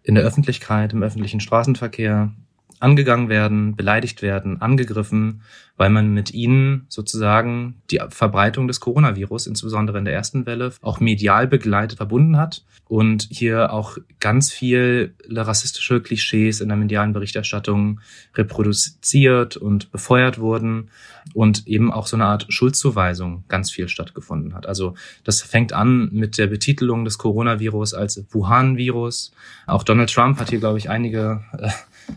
[0.03, 2.33] in der Öffentlichkeit, im öffentlichen Straßenverkehr,
[2.81, 5.43] angegangen werden, beleidigt werden, angegriffen,
[5.77, 11.01] weil man mit ihnen sozusagen die Verbreitung des Coronavirus, insbesondere in der ersten Welle, auch
[11.01, 18.01] medial begleitet verbunden hat und hier auch ganz viel rassistische Klischees in der medialen Berichterstattung
[18.35, 20.91] reproduziert und befeuert wurden
[21.35, 24.67] und eben auch so eine Art Schuldzuweisung ganz viel stattgefunden hat.
[24.67, 29.33] Also das fängt an mit der Betitelung des Coronavirus als Wuhan-Virus.
[29.67, 31.69] Auch Donald Trump hat hier, glaube ich, einige äh,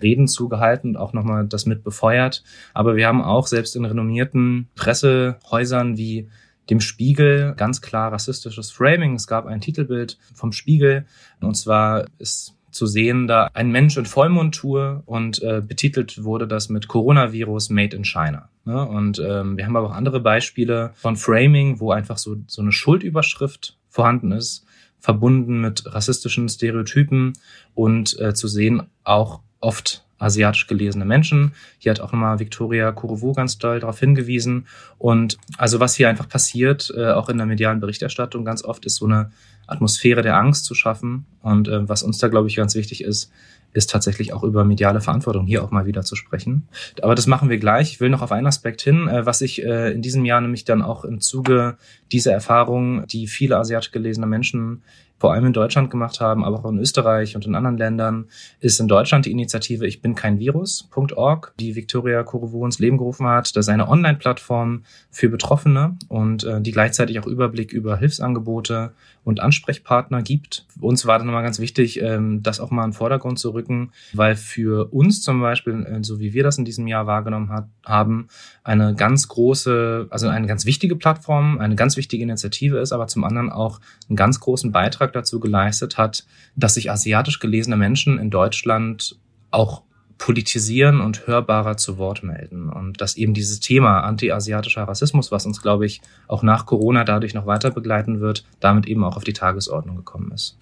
[0.01, 2.43] Reden zugehalten und auch nochmal das mit befeuert.
[2.73, 6.29] Aber wir haben auch selbst in renommierten Pressehäusern wie
[6.69, 9.15] dem Spiegel ganz klar rassistisches Framing.
[9.15, 11.05] Es gab ein Titelbild vom Spiegel
[11.41, 16.69] und zwar ist zu sehen da ein Mensch in Vollmontur und äh, betitelt wurde das
[16.69, 18.49] mit Coronavirus Made in China.
[18.65, 18.85] Ne?
[18.85, 22.71] Und ähm, wir haben aber auch andere Beispiele von Framing, wo einfach so, so eine
[22.71, 24.65] Schuldüberschrift vorhanden ist,
[24.99, 27.33] verbunden mit rassistischen Stereotypen
[27.73, 31.53] und äh, zu sehen auch oft asiatisch gelesene Menschen.
[31.79, 34.67] Hier hat auch nochmal Victoria Kurovu ganz doll darauf hingewiesen.
[34.97, 38.97] Und also was hier einfach passiert, äh, auch in der medialen Berichterstattung ganz oft, ist
[38.97, 39.31] so eine
[39.65, 41.25] Atmosphäre der Angst zu schaffen.
[41.41, 43.31] Und äh, was uns da, glaube ich, ganz wichtig ist,
[43.71, 46.67] ist tatsächlich auch über mediale Verantwortung hier auch mal wieder zu sprechen.
[47.03, 47.91] Aber das machen wir gleich.
[47.91, 50.81] Ich will noch auf einen Aspekt hin, äh, was ich in diesem Jahr nämlich dann
[50.81, 51.77] auch im Zuge
[52.11, 54.81] dieser Erfahrung, die viele asiatisch gelesene Menschen
[55.19, 58.25] vor allem in Deutschland gemacht haben, aber auch in Österreich und in anderen Ländern,
[58.61, 63.27] ist in Deutschland die Initiative Ich bin kein Virus.org, die Victoria Korovo ins Leben gerufen
[63.27, 63.55] hat.
[63.55, 68.93] Das ist eine Online-Plattform für Betroffene und äh, die gleichzeitig auch Überblick über Hilfsangebote
[69.29, 70.65] und Ansprechpartner gibt.
[70.79, 73.91] Uns war dann nochmal ganz wichtig, ähm, das auch mal in den Vordergrund zu rücken,
[74.13, 77.67] weil für uns zum Beispiel, äh, so wie wir das in diesem Jahr wahrgenommen hat,
[77.85, 78.27] haben,
[78.63, 83.23] eine ganz große, also eine ganz wichtige Plattform, eine ganz wichtige Initiative ist, aber zum
[83.23, 88.17] anderen auch einen ganz großen Beitrag Beitrag dazu geleistet hat, dass sich asiatisch gelesene Menschen
[88.17, 89.17] in Deutschland
[89.51, 89.83] auch
[90.19, 92.69] politisieren und hörbarer zu Wort melden.
[92.69, 97.33] Und dass eben dieses Thema anti-asiatischer Rassismus, was uns, glaube ich, auch nach Corona dadurch
[97.33, 100.57] noch weiter begleiten wird, damit eben auch auf die Tagesordnung gekommen ist.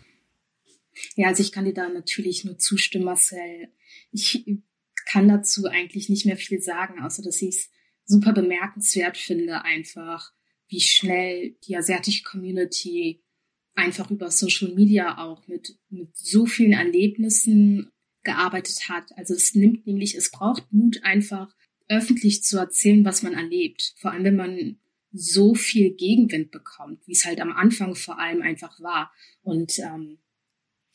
[1.15, 3.69] Ja, also ich kann dir da natürlich nur zustimmen, Marcel.
[4.11, 4.45] Ich
[5.05, 7.69] kann dazu eigentlich nicht mehr viel sagen, außer dass ich es
[8.05, 10.31] super bemerkenswert finde, einfach,
[10.67, 13.23] wie schnell die asiatische Community
[13.73, 17.91] einfach über Social Media auch mit, mit so vielen Erlebnissen
[18.27, 19.17] gearbeitet hat.
[19.17, 21.55] Also es nimmt nämlich, es braucht Mut, einfach
[21.87, 23.93] öffentlich zu erzählen, was man erlebt.
[23.97, 24.79] Vor allem, wenn man
[25.13, 29.11] so viel Gegenwind bekommt, wie es halt am Anfang vor allem einfach war.
[29.41, 30.19] Und ähm,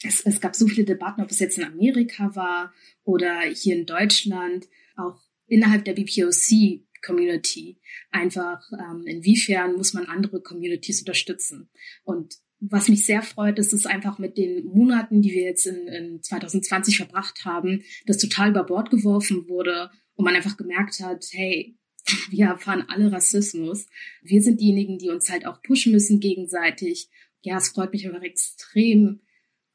[0.04, 3.86] es, es gab so viele Debatten, ob es jetzt in Amerika war oder hier in
[3.86, 7.80] Deutschland, auch innerhalb der BPOC Community.
[8.10, 11.70] Einfach, ähm, inwiefern muss man andere Communities unterstützen?
[12.04, 12.36] Und
[12.70, 16.22] was mich sehr freut, ist es einfach mit den Monaten, die wir jetzt in, in
[16.22, 21.76] 2020 verbracht haben, das total über Bord geworfen wurde und man einfach gemerkt hat, hey,
[22.30, 23.86] wir erfahren alle Rassismus.
[24.22, 27.08] Wir sind diejenigen, die uns halt auch pushen müssen gegenseitig.
[27.42, 29.20] Ja, es freut mich einfach extrem,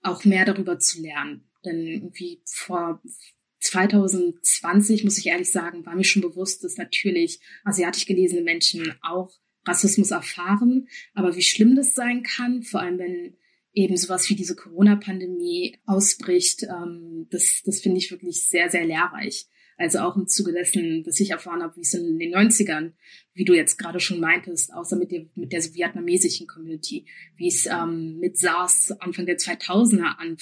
[0.01, 1.49] auch mehr darüber zu lernen.
[1.65, 3.01] Denn irgendwie vor
[3.59, 9.31] 2020, muss ich ehrlich sagen, war mir schon bewusst, dass natürlich asiatisch gelesene Menschen auch
[9.67, 10.87] Rassismus erfahren.
[11.13, 13.37] Aber wie schlimm das sein kann, vor allem wenn
[13.73, 19.47] eben sowas wie diese Corona-Pandemie ausbricht, ähm, das, das finde ich wirklich sehr, sehr lehrreich.
[19.77, 22.93] Also auch im Zuge dessen, dass ich erfahren habe, wie es in den 90ern,
[23.35, 27.67] wie du jetzt gerade schon meintest, außer mit der, mit der vietnamesischen Community, wie es
[27.67, 30.37] ähm, mit SARS Anfang der 2000er an,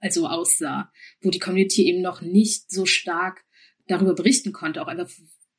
[0.00, 0.90] also aussah,
[1.22, 3.44] wo die Community eben noch nicht so stark
[3.86, 5.08] darüber berichten konnte, auch einfach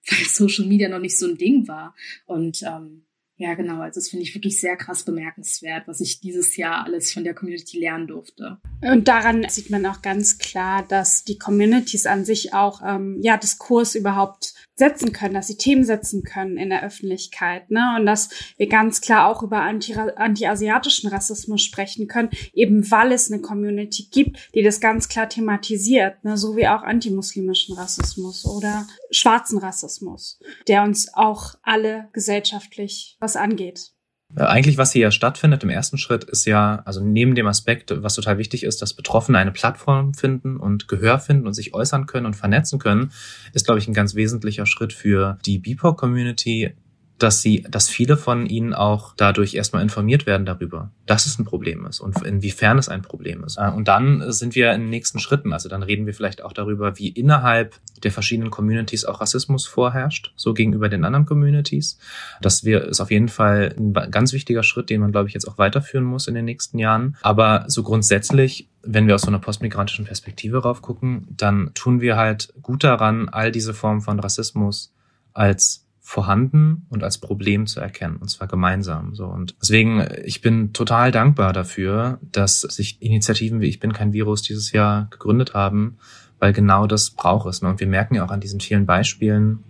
[0.09, 1.95] weil Social Media noch nicht so ein Ding war.
[2.25, 3.05] Und ähm,
[3.37, 3.81] ja, genau.
[3.81, 7.33] Also das finde ich wirklich sehr krass bemerkenswert, was ich dieses Jahr alles von der
[7.33, 8.59] Community lernen durfte.
[8.81, 13.35] Und daran sieht man auch ganz klar, dass die Communities an sich auch ähm, ja
[13.35, 17.95] Diskurs überhaupt setzen können, dass sie Themen setzen können in der Öffentlichkeit, ne?
[17.97, 23.31] Und dass wir ganz klar auch über anti anti-asiatischen Rassismus sprechen können, eben weil es
[23.31, 26.37] eine Community gibt, die das ganz klar thematisiert, ne?
[26.37, 33.94] So wie auch antimuslimischen Rassismus oder schwarzen Rassismus, der uns auch alle gesellschaftlich was angeht.
[34.35, 37.91] Äh, eigentlich, was hier ja stattfindet im ersten Schritt, ist ja, also neben dem Aspekt,
[38.03, 42.05] was total wichtig ist, dass Betroffene eine Plattform finden und Gehör finden und sich äußern
[42.05, 43.11] können und vernetzen können,
[43.53, 46.75] ist, glaube ich, ein ganz wesentlicher Schritt für die BIPOC-Community,
[47.17, 51.45] dass sie, dass viele von ihnen auch dadurch erstmal informiert werden darüber, dass es ein
[51.45, 53.57] Problem ist und inwiefern es ein Problem ist.
[53.57, 55.53] Äh, und dann sind wir in den nächsten Schritten.
[55.53, 60.33] Also dann reden wir vielleicht auch darüber, wie innerhalb der verschiedenen Communities auch Rassismus vorherrscht,
[60.35, 61.97] so gegenüber den anderen Communities.
[62.41, 65.47] Das wir, ist auf jeden Fall ein ganz wichtiger Schritt, den man, glaube ich, jetzt
[65.47, 67.15] auch weiterführen muss in den nächsten Jahren.
[67.21, 72.17] Aber so grundsätzlich wenn wir aus so einer postmigrantischen Perspektive rauf gucken, dann tun wir
[72.17, 74.93] halt gut daran, all diese Formen von Rassismus
[75.33, 79.15] als vorhanden und als Problem zu erkennen, und zwar gemeinsam.
[79.15, 84.13] So und deswegen, ich bin total dankbar dafür, dass sich Initiativen wie Ich bin kein
[84.13, 85.97] Virus dieses Jahr gegründet haben,
[86.37, 87.63] weil genau das braucht es.
[87.63, 87.69] Ne?
[87.69, 89.63] Und wir merken ja auch an diesen vielen Beispielen,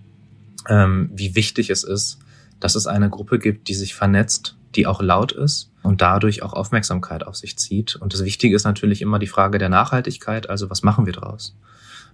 [0.68, 2.20] ähm, wie wichtig es ist,
[2.60, 6.52] dass es eine Gruppe gibt, die sich vernetzt, die auch laut ist und dadurch auch
[6.52, 7.96] Aufmerksamkeit auf sich zieht.
[7.96, 11.56] Und das Wichtige ist natürlich immer die Frage der Nachhaltigkeit, also was machen wir draus?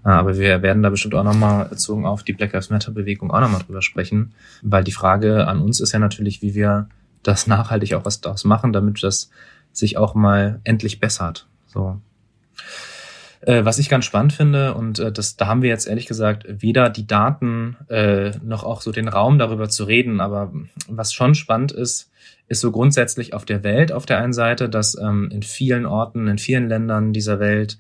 [0.04, 3.32] Äh, aber wir werden da bestimmt auch nochmal bezogen auf die Black Lives Matter Bewegung
[3.32, 6.88] auch nochmal drüber sprechen, weil die Frage an uns ist ja natürlich, wie wir
[7.24, 9.30] das nachhaltig auch was daraus machen, damit das
[9.72, 11.48] sich auch mal endlich bessert.
[11.68, 12.02] So.
[13.42, 16.46] Äh, was ich ganz spannend finde, und äh, das, da haben wir jetzt ehrlich gesagt
[16.48, 20.52] weder die Daten äh, noch auch so den Raum darüber zu reden, aber
[20.88, 22.12] was schon spannend ist,
[22.48, 26.28] ist so grundsätzlich auf der Welt auf der einen Seite, dass ähm, in vielen Orten,
[26.28, 27.80] in vielen Ländern dieser Welt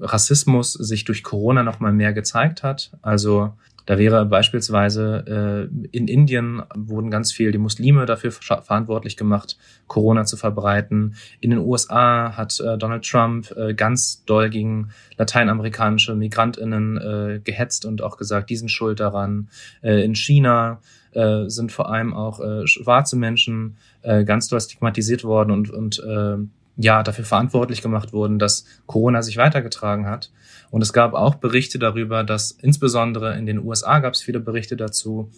[0.00, 2.90] Rassismus sich durch Corona noch mal mehr gezeigt hat.
[3.00, 3.52] Also
[3.88, 10.26] da wäre beispielsweise äh, in Indien wurden ganz viel die Muslime dafür verantwortlich gemacht, Corona
[10.26, 11.14] zu verbreiten.
[11.40, 17.86] In den USA hat äh, Donald Trump äh, ganz doll gegen lateinamerikanische Migrantinnen äh, gehetzt
[17.86, 19.48] und auch gesagt, die sind schuld daran.
[19.80, 25.24] Äh, in China äh, sind vor allem auch äh, schwarze Menschen äh, ganz doll stigmatisiert
[25.24, 26.36] worden und, und äh,
[26.76, 30.30] ja, dafür verantwortlich gemacht wurden, dass Corona sich weitergetragen hat.
[30.70, 34.76] Und es gab auch Berichte darüber, dass insbesondere in den USA gab es viele Berichte
[34.76, 35.30] dazu,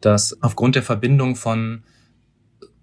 [0.00, 1.82] dass aufgrund der Verbindung von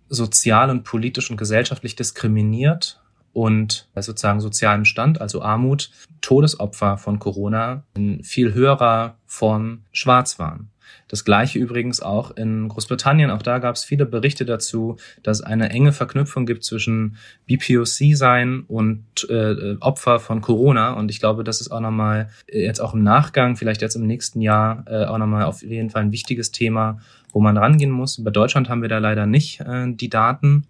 [0.10, 5.90] sozial und politisch und gesellschaftlich diskriminiert und sozusagen sozialem Stand, also Armut,
[6.22, 10.70] Todesopfer von Corona in viel höherer Form schwarz waren.
[11.08, 13.30] Das gleiche übrigens auch in Großbritannien.
[13.30, 19.06] Auch da gab es viele Berichte dazu, dass eine enge Verknüpfung gibt zwischen BPOC-Sein und
[19.30, 20.94] äh, Opfer von Corona.
[20.94, 24.08] Und ich glaube, das ist auch nochmal äh, jetzt auch im Nachgang, vielleicht jetzt im
[24.08, 27.00] nächsten Jahr, äh, auch nochmal auf jeden Fall ein wichtiges Thema,
[27.32, 28.24] wo man rangehen muss.
[28.24, 30.68] Bei Deutschland haben wir da leider nicht äh, die Daten.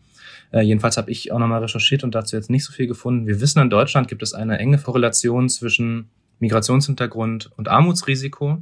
[0.51, 3.27] Äh, jedenfalls habe ich auch nochmal recherchiert und dazu jetzt nicht so viel gefunden.
[3.27, 8.61] Wir wissen, in Deutschland gibt es eine enge Korrelation zwischen Migrationshintergrund und Armutsrisiko.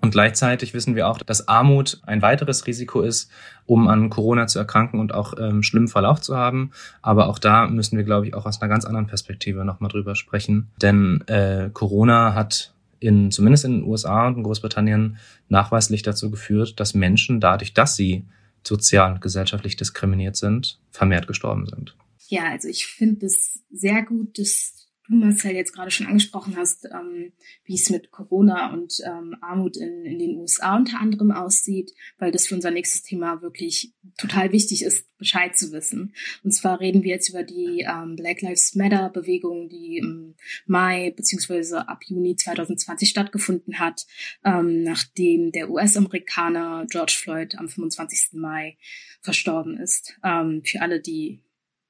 [0.00, 3.30] Und gleichzeitig wissen wir auch, dass Armut ein weiteres Risiko ist,
[3.64, 6.70] um an Corona zu erkranken und auch ähm, schlimmen Verlauf zu haben.
[7.02, 10.14] Aber auch da müssen wir, glaube ich, auch aus einer ganz anderen Perspektive nochmal drüber
[10.14, 10.68] sprechen.
[10.80, 16.78] Denn äh, Corona hat in, zumindest in den USA und in Großbritannien nachweislich dazu geführt,
[16.80, 18.24] dass Menschen dadurch, dass sie
[18.66, 21.94] sozial und gesellschaftlich diskriminiert sind, vermehrt gestorben sind.
[22.28, 24.75] Ja, also ich finde es sehr gut, dass
[25.08, 27.32] du, Marcel, jetzt gerade schon angesprochen hast, ähm,
[27.64, 32.32] wie es mit Corona und ähm, Armut in, in den USA unter anderem aussieht, weil
[32.32, 36.14] das für unser nächstes Thema wirklich total wichtig ist, Bescheid zu wissen.
[36.44, 40.34] Und zwar reden wir jetzt über die ähm, Black Lives Matter Bewegung, die im
[40.66, 44.06] Mai beziehungsweise ab Juni 2020 stattgefunden hat,
[44.44, 48.32] ähm, nachdem der US-Amerikaner George Floyd am 25.
[48.32, 48.76] Mai
[49.20, 50.18] verstorben ist.
[50.22, 51.42] Ähm, für alle, die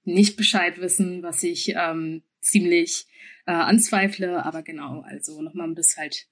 [0.05, 3.07] nicht Bescheid wissen, was ich ähm, ziemlich
[3.47, 4.45] äh, anzweifle.
[4.45, 6.27] Aber genau, also nochmal um das halt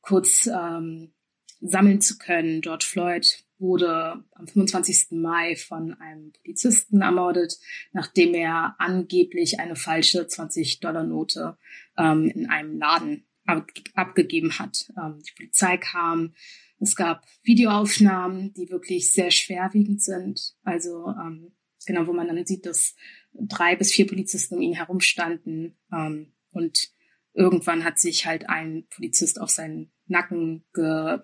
[0.00, 1.12] kurz ähm,
[1.60, 2.60] sammeln zu können.
[2.60, 5.08] George Floyd wurde am 25.
[5.10, 7.58] Mai von einem Polizisten ermordet,
[7.92, 11.58] nachdem er angeblich eine falsche 20-Dollar-Note
[11.96, 14.92] ähm, in einem Laden ab abgegeben hat.
[14.96, 16.34] Ähm, die Polizei kam.
[16.80, 20.54] Es gab Videoaufnahmen, die wirklich sehr schwerwiegend sind.
[20.62, 21.52] Also ähm,
[21.86, 22.94] genau, wo man dann sieht, dass
[23.32, 25.76] drei bis vier Polizisten um ihn herumstanden.
[25.92, 26.90] Ähm, und
[27.34, 31.20] irgendwann hat sich halt ein Polizist auf seinen Nacken ge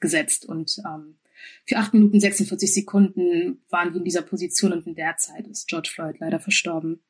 [0.00, 1.18] gesetzt und ähm,
[1.66, 5.68] für acht Minuten 46 Sekunden waren wir in dieser Position und in der Zeit ist
[5.68, 7.02] George Floyd leider verstorben.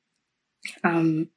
[0.83, 1.31] Ähm,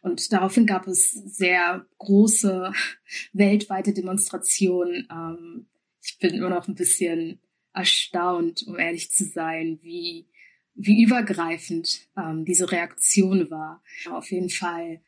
[0.00, 2.72] und daraufhin gab es sehr große
[3.32, 5.06] weltweite Demonstrationen.
[5.10, 5.66] Ähm,
[6.02, 7.40] ich bin immer noch ein bisschen
[7.74, 10.26] erstaunt, um ehrlich zu sein, wie
[10.74, 13.82] wie übergreifend ähm, diese Reaktion war.
[14.10, 15.00] Auf jeden Fall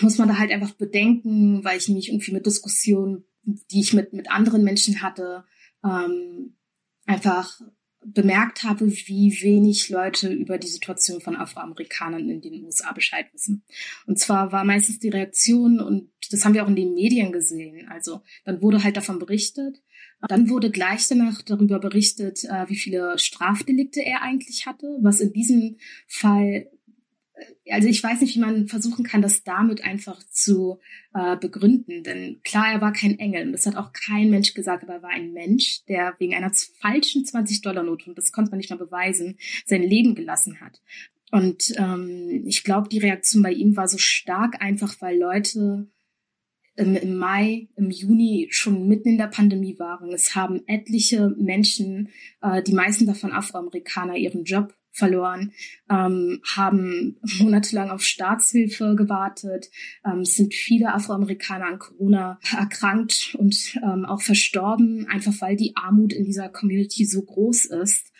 [0.00, 4.12] muss man da halt einfach bedenken, weil ich mich irgendwie mit Diskussionen, die ich mit,
[4.12, 5.44] mit anderen Menschen hatte,
[5.84, 6.56] ähm,
[7.06, 7.60] einfach
[8.04, 13.64] bemerkt habe, wie wenig Leute über die Situation von Afroamerikanern in den USA Bescheid wissen.
[14.06, 17.88] Und zwar war meistens die Reaktion, und das haben wir auch in den Medien gesehen,
[17.88, 19.82] also dann wurde halt davon berichtet,
[20.28, 25.32] dann wurde gleich danach darüber berichtet, äh, wie viele Strafdelikte er eigentlich hatte, was in
[25.32, 26.68] diesem Fall
[27.34, 30.78] äh, also ich weiß nicht, wie man versuchen kann, das damit einfach zu
[31.14, 32.02] äh, begründen.
[32.04, 35.02] Denn klar, er war kein Engel und das hat auch kein Mensch gesagt, aber er
[35.02, 39.38] war ein Mensch, der wegen einer falschen 20-Dollar-Note, und das konnte man nicht mal beweisen,
[39.66, 40.80] sein Leben gelassen hat.
[41.30, 45.88] Und ähm, ich glaube, die Reaktion bei ihm war so stark einfach, weil Leute
[46.76, 50.12] im, Mai, im Juni schon mitten in der Pandemie waren.
[50.12, 52.08] Es haben etliche Menschen,
[52.40, 55.52] äh, die meisten davon Afroamerikaner, ihren Job verloren,
[55.90, 59.70] ähm, haben monatelang auf Staatshilfe gewartet.
[60.04, 66.12] Ähm, sind viele Afroamerikaner an Corona erkrankt und ähm, auch verstorben, einfach weil die Armut
[66.12, 68.12] in dieser Community so groß ist.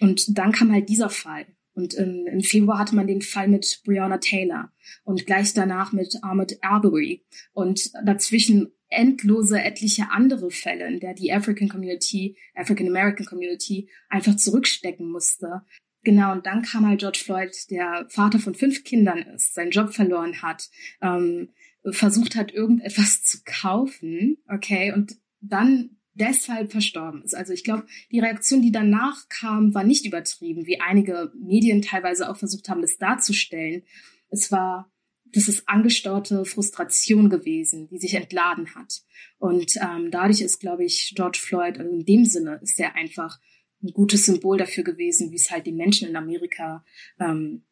[0.00, 1.46] Und dann kam halt dieser Fall.
[1.74, 4.72] Und im, im Februar hatte man den Fall mit Breonna Taylor
[5.04, 11.32] und gleich danach mit Ahmed Arbery und dazwischen endlose etliche andere Fälle, in der die
[11.32, 15.62] African Community, African American Community einfach zurückstecken musste.
[16.04, 19.94] Genau, und dann kam halt George Floyd, der Vater von fünf Kindern ist, seinen Job
[19.94, 20.68] verloren hat,
[21.00, 21.48] ähm,
[21.90, 27.34] versucht hat, irgendetwas zu kaufen, okay, und dann deshalb verstorben ist.
[27.34, 32.30] Also ich glaube, die Reaktion, die danach kam, war nicht übertrieben, wie einige Medien teilweise
[32.30, 33.82] auch versucht haben, das darzustellen.
[34.30, 34.90] Es war,
[35.24, 39.02] das ist angestaute Frustration gewesen, die sich entladen hat.
[39.38, 43.38] Und ähm, dadurch ist, glaube ich, George Floyd, also in dem Sinne ist er einfach
[43.82, 46.84] ein gutes Symbol dafür gewesen, wie es halt den Menschen in Amerika
[47.20, 47.64] ähm,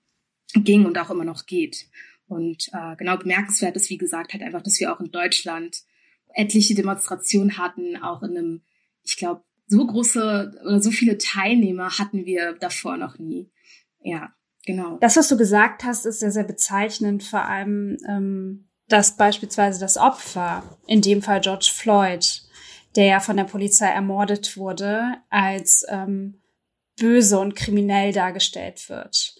[0.54, 1.88] ging und auch immer noch geht.
[2.26, 5.82] Und äh, genau bemerkenswert ist, wie gesagt, halt einfach, dass wir auch in Deutschland
[6.34, 8.62] etliche Demonstrationen hatten, auch in einem,
[9.02, 13.50] ich glaube, so große oder so viele Teilnehmer hatten wir davor noch nie.
[14.00, 14.32] Ja,
[14.66, 14.98] genau.
[15.00, 19.96] Das, was du gesagt hast, ist sehr, sehr bezeichnend, vor allem, ähm, dass beispielsweise das
[19.96, 22.42] Opfer, in dem Fall George Floyd,
[22.96, 26.42] der ja von der Polizei ermordet wurde, als ähm,
[26.98, 29.31] böse und kriminell dargestellt wird.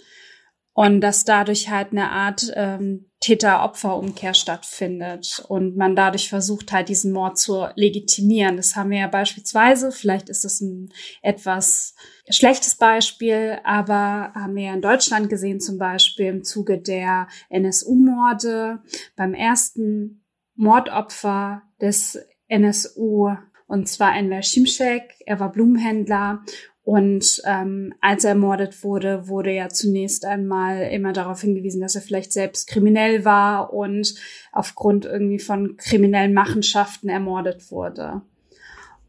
[0.74, 7.12] Und dass dadurch halt eine Art ähm, Täter-Opfer-Umkehr stattfindet und man dadurch versucht halt diesen
[7.12, 8.56] Mord zu legitimieren.
[8.56, 10.92] Das haben wir ja beispielsweise, vielleicht ist das ein
[11.22, 11.94] etwas
[12.28, 18.82] schlechtes Beispiel, aber haben wir ja in Deutschland gesehen, zum Beispiel im Zuge der NSU-Morde,
[19.14, 20.24] beim ersten
[20.56, 22.18] Mordopfer des
[22.48, 23.30] NSU,
[23.72, 25.14] und zwar Enver Şimşek.
[25.24, 26.44] Er war Blumenhändler
[26.84, 32.02] und ähm, als er ermordet wurde, wurde ja zunächst einmal immer darauf hingewiesen, dass er
[32.02, 34.14] vielleicht selbst kriminell war und
[34.50, 38.22] aufgrund irgendwie von kriminellen Machenschaften ermordet wurde.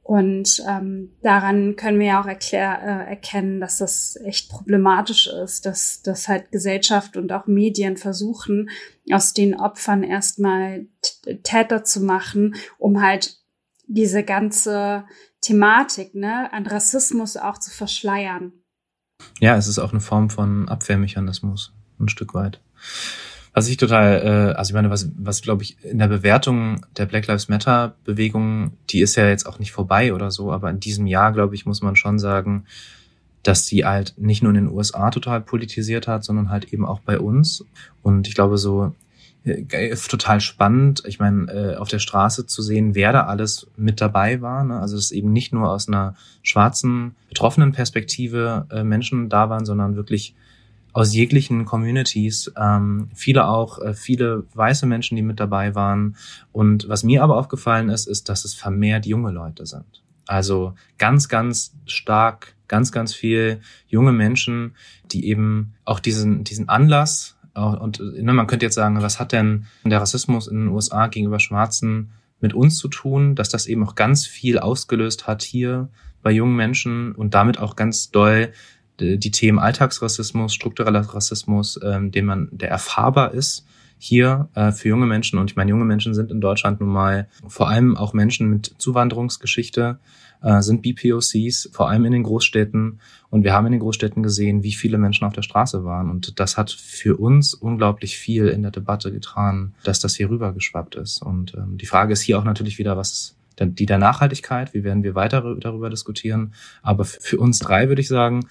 [0.03, 5.65] Und ähm, daran können wir ja auch erklär, äh, erkennen, dass das echt problematisch ist,
[5.65, 8.69] dass, dass halt Gesellschaft und auch Medien versuchen,
[9.11, 10.87] aus den Opfern erstmal
[11.43, 13.37] Täter zu machen, um halt
[13.87, 15.05] diese ganze
[15.43, 18.53] Thematik ne, an Rassismus auch zu verschleiern.
[19.39, 22.61] Ja, es ist auch eine Form von Abwehrmechanismus, ein Stück weit.
[23.53, 24.21] Was ich total,
[24.53, 27.95] äh, also ich meine, was, was glaube ich in der Bewertung der Black Lives Matter
[28.03, 31.53] Bewegung, die ist ja jetzt auch nicht vorbei oder so, aber in diesem Jahr, glaube
[31.53, 32.65] ich, muss man schon sagen,
[33.43, 37.01] dass die halt nicht nur in den USA total politisiert hat, sondern halt eben auch
[37.01, 37.65] bei uns.
[38.01, 38.95] Und ich glaube, so
[39.45, 43.99] äh, total spannend, ich meine, äh, auf der Straße zu sehen, wer da alles mit
[43.99, 44.63] dabei war.
[44.63, 44.79] Ne?
[44.79, 49.95] Also dass eben nicht nur aus einer schwarzen, betroffenen Perspektive äh, Menschen da waren, sondern
[49.95, 50.35] wirklich
[50.93, 56.15] aus jeglichen Communities, ähm, viele auch, viele weiße Menschen, die mit dabei waren.
[56.51, 60.03] Und was mir aber aufgefallen ist, ist, dass es vermehrt junge Leute sind.
[60.27, 64.75] Also ganz, ganz stark, ganz, ganz viel junge Menschen,
[65.11, 69.65] die eben auch diesen, diesen Anlass, und ne, man könnte jetzt sagen, was hat denn
[69.83, 73.95] der Rassismus in den USA gegenüber Schwarzen mit uns zu tun, dass das eben auch
[73.95, 75.89] ganz viel ausgelöst hat hier
[76.21, 78.51] bei jungen Menschen und damit auch ganz doll
[78.99, 83.65] die Themen Alltagsrassismus, struktureller Rassismus, ähm, den man, der erfahrbar ist
[83.97, 85.39] hier äh, für junge Menschen.
[85.39, 88.75] Und ich meine, junge Menschen sind in Deutschland nun mal vor allem auch Menschen mit
[88.77, 89.99] Zuwanderungsgeschichte,
[90.43, 92.99] äh, sind BPOCs, vor allem in den Großstädten.
[93.29, 96.11] Und wir haben in den Großstädten gesehen, wie viele Menschen auf der Straße waren.
[96.11, 100.95] Und das hat für uns unglaublich viel in der Debatte getan, dass das hier rübergeschwappt
[100.95, 101.21] ist.
[101.21, 104.83] Und ähm, die Frage ist hier auch natürlich wieder, was ist die der Nachhaltigkeit, wie
[104.83, 106.53] werden wir weiter darüber diskutieren.
[106.81, 108.47] Aber für uns drei würde ich sagen,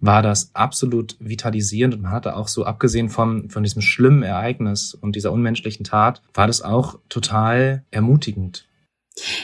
[0.00, 4.94] war das absolut vitalisierend und man hatte auch so, abgesehen von, von diesem schlimmen Ereignis
[4.94, 8.67] und dieser unmenschlichen Tat, war das auch total ermutigend.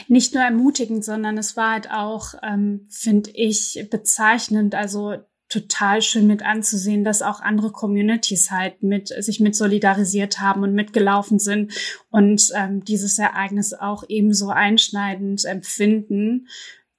[0.07, 5.15] Nicht nur ermutigend, sondern es war halt auch, ähm, finde ich, bezeichnend, also
[5.49, 10.73] total schön mit anzusehen, dass auch andere Communities halt mit sich mit solidarisiert haben und
[10.73, 11.73] mitgelaufen sind
[12.09, 16.47] und ähm, dieses Ereignis auch ebenso einschneidend empfinden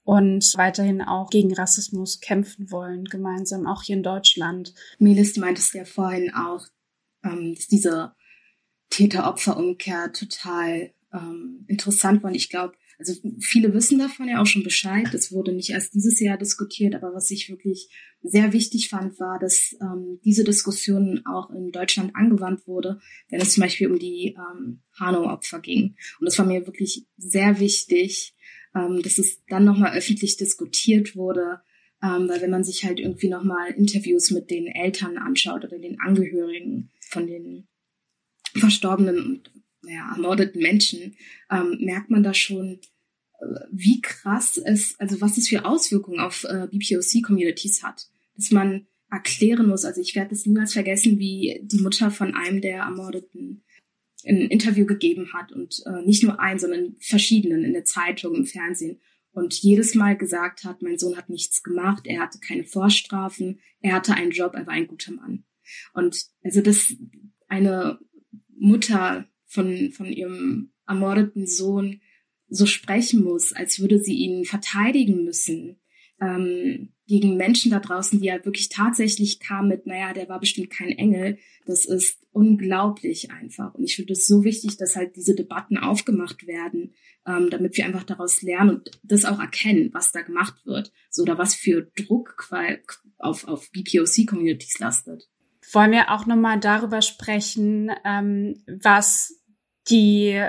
[0.05, 4.73] und weiterhin auch gegen Rassismus kämpfen wollen, gemeinsam, auch hier in Deutschland.
[4.99, 6.65] Melis, du meintest ja vorhin auch,
[7.25, 8.15] ähm, dass diese
[8.91, 12.25] Täter-Opfer-Umkehr total ähm, interessant.
[12.25, 15.13] Und ich glaube, also viele wissen davon ja auch schon Bescheid.
[15.13, 17.91] Es wurde nicht erst dieses Jahr diskutiert, aber was ich wirklich
[18.23, 22.99] sehr wichtig fand, war, dass ähm, diese Diskussion auch in Deutschland angewandt wurde,
[23.29, 25.97] wenn es zum Beispiel um die ähm, Hanau-Opfer ging.
[26.21, 28.35] Und das war mir wirklich sehr wichtig,
[28.75, 31.61] ähm, dass es dann nochmal öffentlich diskutiert wurde,
[32.03, 36.01] ähm, weil wenn man sich halt irgendwie nochmal Interviews mit den Eltern anschaut oder den
[36.01, 37.69] Angehörigen von den
[38.55, 39.51] verstorbenen und
[39.87, 41.17] naja, ermordeten Menschen,
[41.51, 42.81] ähm, merkt man da schon,
[43.41, 48.09] äh, wie krass es, also was es für Auswirkungen auf äh, BPOC-Communities hat.
[48.35, 52.61] Dass man erklären muss, also ich werde es niemals vergessen, wie die Mutter von einem
[52.61, 53.63] der Ermordeten
[54.27, 58.47] ein Interview gegeben hat und äh, nicht nur ein, sondern verschiedenen in der Zeitung, im
[58.47, 63.61] Fernsehen und jedes Mal gesagt hat, mein Sohn hat nichts gemacht, er hatte keine Vorstrafen,
[63.81, 65.45] er hatte einen Job, er war ein guter Mann.
[65.93, 66.95] Und also dass
[67.47, 67.99] eine
[68.59, 72.01] Mutter von, von ihrem ermordeten Sohn
[72.49, 75.81] so sprechen muss, als würde sie ihn verteidigen müssen,
[76.21, 80.71] ähm, gegen Menschen da draußen, die ja wirklich tatsächlich kamen mit, naja, der war bestimmt
[80.71, 81.39] kein Engel.
[81.65, 83.75] Das ist unglaublich einfach.
[83.75, 86.95] Und ich finde es so wichtig, dass halt diese Debatten aufgemacht werden,
[87.27, 90.93] ähm, damit wir einfach daraus lernen und das auch erkennen, was da gemacht wird.
[91.11, 92.51] So oder was für Druck
[93.19, 95.29] auf, auf BPOC-Communities lastet.
[95.73, 99.35] Wollen wir auch nochmal darüber sprechen, ähm, was
[99.89, 100.43] die,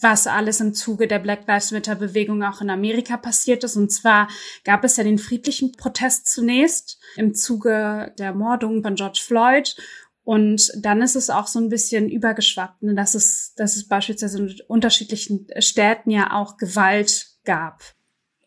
[0.00, 3.76] was alles im Zuge der Black Lives Matter Bewegung auch in Amerika passiert ist.
[3.76, 4.28] Und zwar
[4.64, 9.76] gab es ja den friedlichen Protest zunächst im Zuge der Mordung von George Floyd.
[10.24, 14.38] Und dann ist es auch so ein bisschen übergeschwappt, ne, dass es, dass es beispielsweise
[14.38, 17.82] in unterschiedlichen Städten ja auch Gewalt gab.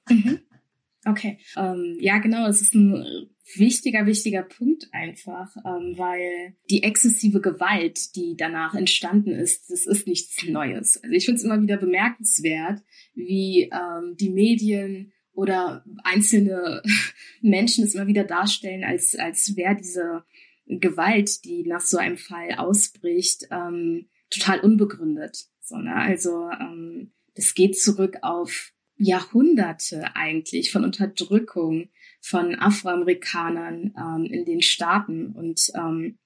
[0.07, 0.41] Mhm.
[1.05, 1.39] Okay.
[1.57, 2.47] Ähm, ja, genau.
[2.47, 9.31] Es ist ein wichtiger, wichtiger Punkt einfach, ähm, weil die exzessive Gewalt, die danach entstanden
[9.31, 10.97] ist, das ist nichts Neues.
[11.03, 12.81] Also ich finde es immer wieder bemerkenswert,
[13.13, 16.81] wie ähm, die Medien oder einzelne
[17.41, 20.23] Menschen es immer wieder darstellen, als, als wäre diese
[20.67, 25.47] Gewalt, die nach so einem Fall ausbricht, ähm, total unbegründet.
[25.59, 25.95] So, ne?
[25.95, 31.89] Also ähm, das geht zurück auf Jahrhunderte eigentlich von Unterdrückung
[32.21, 35.27] von Afroamerikanern ähm, in den Staaten.
[35.27, 36.17] Und ähm,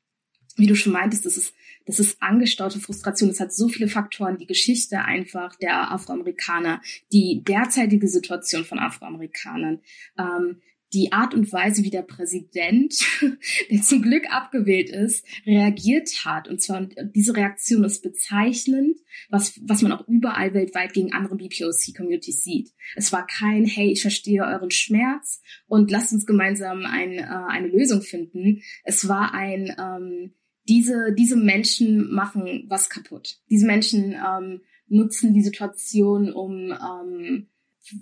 [0.58, 1.54] wie du schon meintest, das ist,
[1.86, 3.30] das ist angestaute Frustration.
[3.30, 6.82] Es hat so viele Faktoren, die Geschichte einfach der Afroamerikaner,
[7.12, 9.82] die derzeitige Situation von Afroamerikanern,
[10.18, 10.62] ähm,
[10.96, 12.96] die Art und Weise, wie der Präsident,
[13.70, 16.48] der zum Glück abgewählt ist, reagiert hat.
[16.48, 18.98] Und zwar diese Reaktion ist bezeichnend,
[19.30, 22.72] was, was man auch überall weltweit gegen andere BPOC-Communities sieht.
[22.96, 27.68] Es war kein, hey, ich verstehe euren Schmerz und lasst uns gemeinsam ein, äh, eine
[27.68, 28.62] Lösung finden.
[28.86, 30.34] Es war ein, ähm,
[30.68, 33.38] diese, diese Menschen machen was kaputt.
[33.50, 37.48] Diese Menschen ähm, nutzen die Situation, um ähm,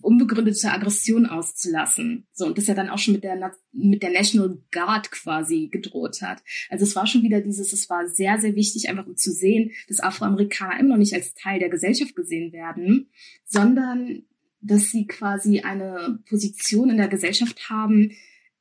[0.01, 2.27] unbegründete Aggression auszulassen.
[2.31, 6.21] So, und das ja dann auch schon mit der, mit der National Guard quasi gedroht
[6.21, 6.41] hat.
[6.69, 9.71] Also es war schon wieder dieses, es war sehr, sehr wichtig, einfach um zu sehen,
[9.87, 13.09] dass Afroamerikaner immer noch nicht als Teil der Gesellschaft gesehen werden,
[13.45, 14.23] sondern
[14.61, 18.11] dass sie quasi eine Position in der Gesellschaft haben,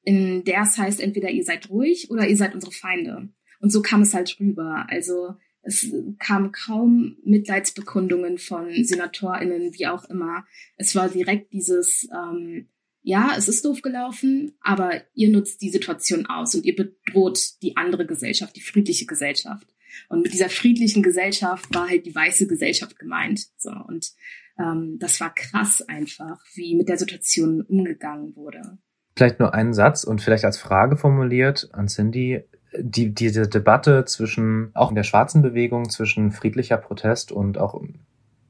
[0.03, 3.29] in der es heißt, entweder ihr seid ruhig oder ihr seid unsere Feinde.
[3.61, 4.87] Und so kam es halt rüber.
[4.89, 10.45] Also es kamen kaum Mitleidsbekundungen von SenatorInnen, wie auch immer.
[10.77, 12.69] Es war direkt dieses, ähm,
[13.03, 17.77] ja, es ist doof gelaufen, aber ihr nutzt die Situation aus und ihr bedroht die
[17.77, 19.67] andere Gesellschaft, die friedliche Gesellschaft.
[20.09, 23.47] Und mit dieser friedlichen Gesellschaft war halt die weiße Gesellschaft gemeint.
[23.57, 24.13] So und
[24.59, 28.79] ähm, das war krass einfach, wie mit der Situation umgegangen wurde.
[29.17, 32.45] Vielleicht nur einen Satz und vielleicht als Frage formuliert an Cindy
[32.79, 37.81] die, diese Debatte zwischen, auch in der schwarzen Bewegung, zwischen friedlicher Protest und auch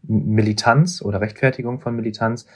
[0.02, 2.46] Militanz oder Rechtfertigung von Militanz,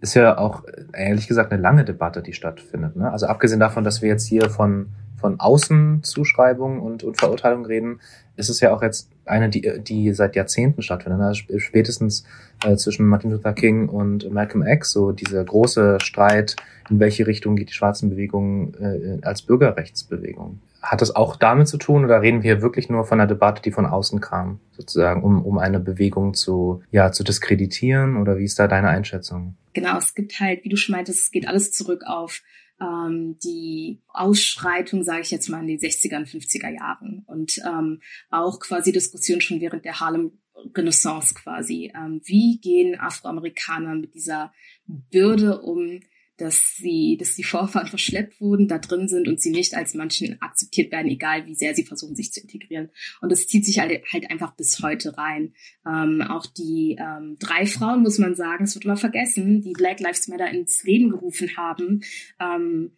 [0.00, 2.96] ist ja auch ehrlich gesagt eine lange Debatte, die stattfindet.
[2.96, 3.10] Ne?
[3.10, 8.00] Also abgesehen davon, dass wir jetzt hier von, von Außenzuschreibung und, und Verurteilung reden,
[8.36, 11.20] ist es ja auch jetzt eine, die, die seit Jahrzehnten stattfindet.
[11.22, 12.24] Also spätestens
[12.64, 16.56] äh, zwischen Martin Luther King und Malcolm X, so dieser große Streit,
[16.90, 20.60] in welche Richtung geht die schwarzen Bewegung äh, als Bürgerrechtsbewegung.
[20.86, 23.72] Hat das auch damit zu tun oder reden wir wirklich nur von einer Debatte, die
[23.72, 28.58] von außen kam, sozusagen, um, um eine Bewegung zu, ja, zu diskreditieren oder wie ist
[28.58, 29.56] da deine Einschätzung?
[29.72, 32.42] Genau, es gibt halt, wie du schon meintest, es geht alles zurück auf
[32.80, 38.00] ähm, die Ausschreitung, sage ich jetzt mal, in den 60er und 50er Jahren und ähm,
[38.30, 40.38] auch quasi Diskussion schon während der Harlem
[40.74, 41.92] Renaissance quasi.
[41.94, 44.52] Ähm, wie gehen Afroamerikaner mit dieser
[44.86, 46.00] Bürde um,
[46.36, 50.40] dass sie, dass die Vorfahren verschleppt wurden, da drin sind und sie nicht als manchen
[50.42, 52.90] akzeptiert werden, egal wie sehr sie versuchen, sich zu integrieren.
[53.20, 55.54] Und das zieht sich halt, halt einfach bis heute rein.
[55.86, 60.00] Ähm, auch die ähm, drei Frauen, muss man sagen, es wird immer vergessen, die Black
[60.00, 62.02] Lives Matter ins Leben gerufen haben,
[62.38, 62.92] ähm,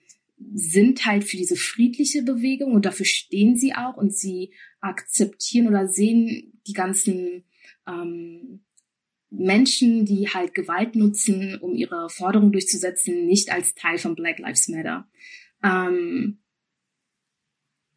[0.54, 5.88] sind halt für diese friedliche Bewegung und dafür stehen sie auch und sie akzeptieren oder
[5.88, 7.44] sehen die ganzen
[7.88, 8.60] ähm,
[9.30, 14.68] Menschen, die halt Gewalt nutzen, um ihre Forderungen durchzusetzen, nicht als Teil von Black Lives
[14.68, 15.06] Matter.
[15.62, 16.38] Ähm,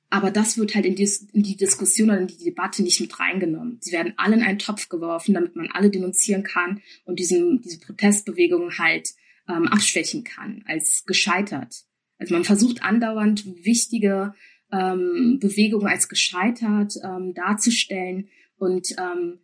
[0.10, 3.18] aber das wird halt in die, in die, Diskussion oder in die Debatte nicht mit
[3.18, 3.78] reingenommen.
[3.80, 7.80] Sie werden alle in einen Topf geworfen, damit man alle denunzieren kann und diesen, diese
[7.80, 9.12] Protestbewegung halt
[9.48, 11.86] ähm, abschwächen kann als gescheitert.
[12.18, 14.34] Also man versucht andauernd wichtige
[14.70, 18.28] ähm, Bewegungen als gescheitert ähm, darzustellen
[18.58, 19.40] und ähm,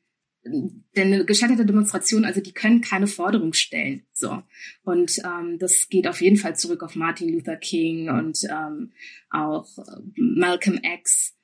[0.47, 4.05] denn eine gescheiterte Demonstration, also die können keine Forderung stellen.
[4.13, 4.43] So.
[4.83, 8.91] Und ähm, das geht auf jeden Fall zurück auf Martin Luther King und ähm,
[9.29, 9.67] auch
[10.15, 11.35] Malcolm X.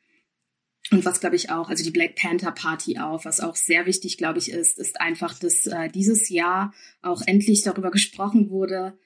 [0.92, 4.18] Und was glaube ich auch, also die Black Panther Party auch, was auch sehr wichtig,
[4.18, 8.98] glaube ich, ist, ist einfach, dass äh, dieses Jahr auch endlich darüber gesprochen wurde,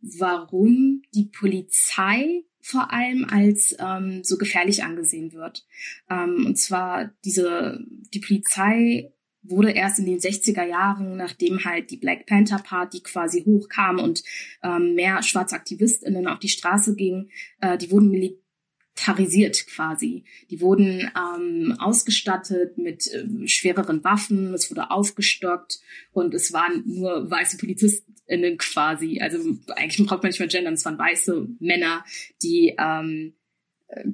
[0.00, 5.66] warum die Polizei vor allem als ähm, so gefährlich angesehen wird.
[6.08, 7.84] Ähm, und zwar diese,
[8.14, 9.12] die Polizei
[9.42, 14.22] wurde erst in den 60er Jahren, nachdem halt die Black Panther Party quasi hochkam und
[14.62, 17.30] ähm, mehr schwarze AktivistInnen auf die Straße gingen,
[17.60, 20.24] äh, die wurden militarisiert quasi.
[20.50, 25.80] Die wurden ähm, ausgestattet mit äh, schwereren Waffen, es wurde aufgestockt
[26.12, 29.20] und es waren nur weiße PolizistInnen quasi.
[29.20, 29.38] Also
[29.74, 32.04] eigentlich braucht man nicht mehr gendern, es waren weiße Männer,
[32.42, 33.34] die ähm,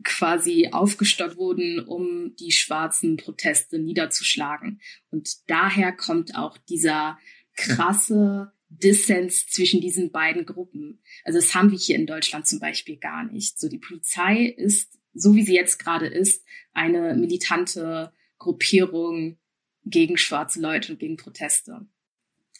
[0.05, 4.81] quasi aufgestockt wurden, um die schwarzen Proteste niederzuschlagen.
[5.11, 7.19] Und daher kommt auch dieser
[7.57, 11.03] krasse Dissens zwischen diesen beiden Gruppen.
[11.25, 13.59] Also das haben wir hier in Deutschland zum Beispiel gar nicht.
[13.59, 19.39] So die Polizei ist, so wie sie jetzt gerade ist, eine militante Gruppierung
[19.85, 21.87] gegen schwarze Leute und gegen Proteste.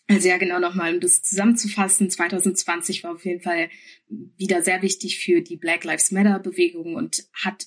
[0.09, 3.69] Also ja, genau nochmal, um das zusammenzufassen, 2020 war auf jeden Fall
[4.09, 7.67] wieder sehr wichtig für die Black Lives Matter Bewegung und hat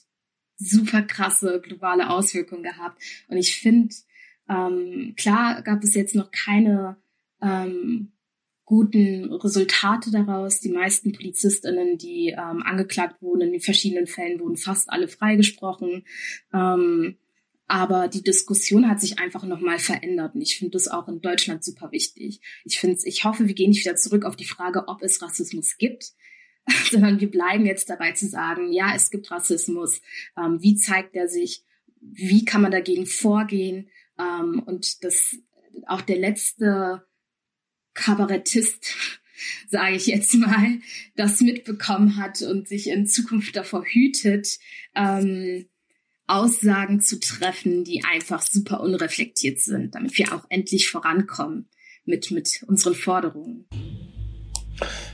[0.57, 2.99] super krasse globale Auswirkungen gehabt.
[3.27, 3.93] Und ich finde,
[4.49, 6.97] ähm, klar gab es jetzt noch keine
[7.43, 8.11] ähm,
[8.65, 10.61] guten Resultate daraus.
[10.61, 16.05] Die meisten Polizistinnen, die ähm, angeklagt wurden in den verschiedenen Fällen, wurden fast alle freigesprochen.
[16.53, 17.17] Ähm,
[17.71, 20.35] aber die Diskussion hat sich einfach nochmal verändert.
[20.35, 22.41] Und ich finde das auch in Deutschland super wichtig.
[22.65, 25.77] Ich finde, ich hoffe, wir gehen nicht wieder zurück auf die Frage, ob es Rassismus
[25.77, 26.11] gibt,
[26.91, 30.01] sondern wir bleiben jetzt dabei zu sagen, ja, es gibt Rassismus.
[30.37, 31.63] Ähm, wie zeigt er sich?
[32.01, 33.89] Wie kann man dagegen vorgehen?
[34.19, 35.37] Ähm, und das
[35.87, 37.07] auch der letzte
[37.93, 38.97] Kabarettist,
[39.69, 40.79] sage ich jetzt mal,
[41.15, 44.59] das mitbekommen hat und sich in Zukunft davor hütet,
[44.93, 45.69] ähm,
[46.31, 51.67] Aussagen zu treffen, die einfach super unreflektiert sind, damit wir auch endlich vorankommen
[52.05, 53.65] mit, mit unseren Forderungen.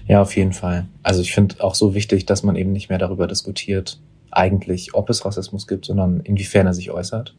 [0.08, 0.88] Ja, auf jeden Fall.
[1.04, 4.00] Also ich finde auch so wichtig, dass man eben nicht mehr darüber diskutiert,
[4.32, 7.36] eigentlich, ob es Rassismus gibt, sondern inwiefern er sich äußert.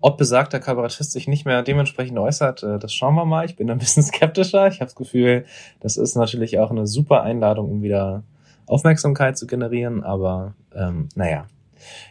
[0.00, 3.44] Ob besagter Kabarettist sich nicht mehr dementsprechend äußert, äh, das schauen wir mal.
[3.44, 4.68] Ich bin ein bisschen skeptischer.
[4.68, 5.44] Ich habe das Gefühl,
[5.80, 8.22] das ist natürlich auch eine super Einladung, um wieder
[8.66, 10.02] Aufmerksamkeit zu generieren.
[10.02, 11.46] Aber ähm, naja,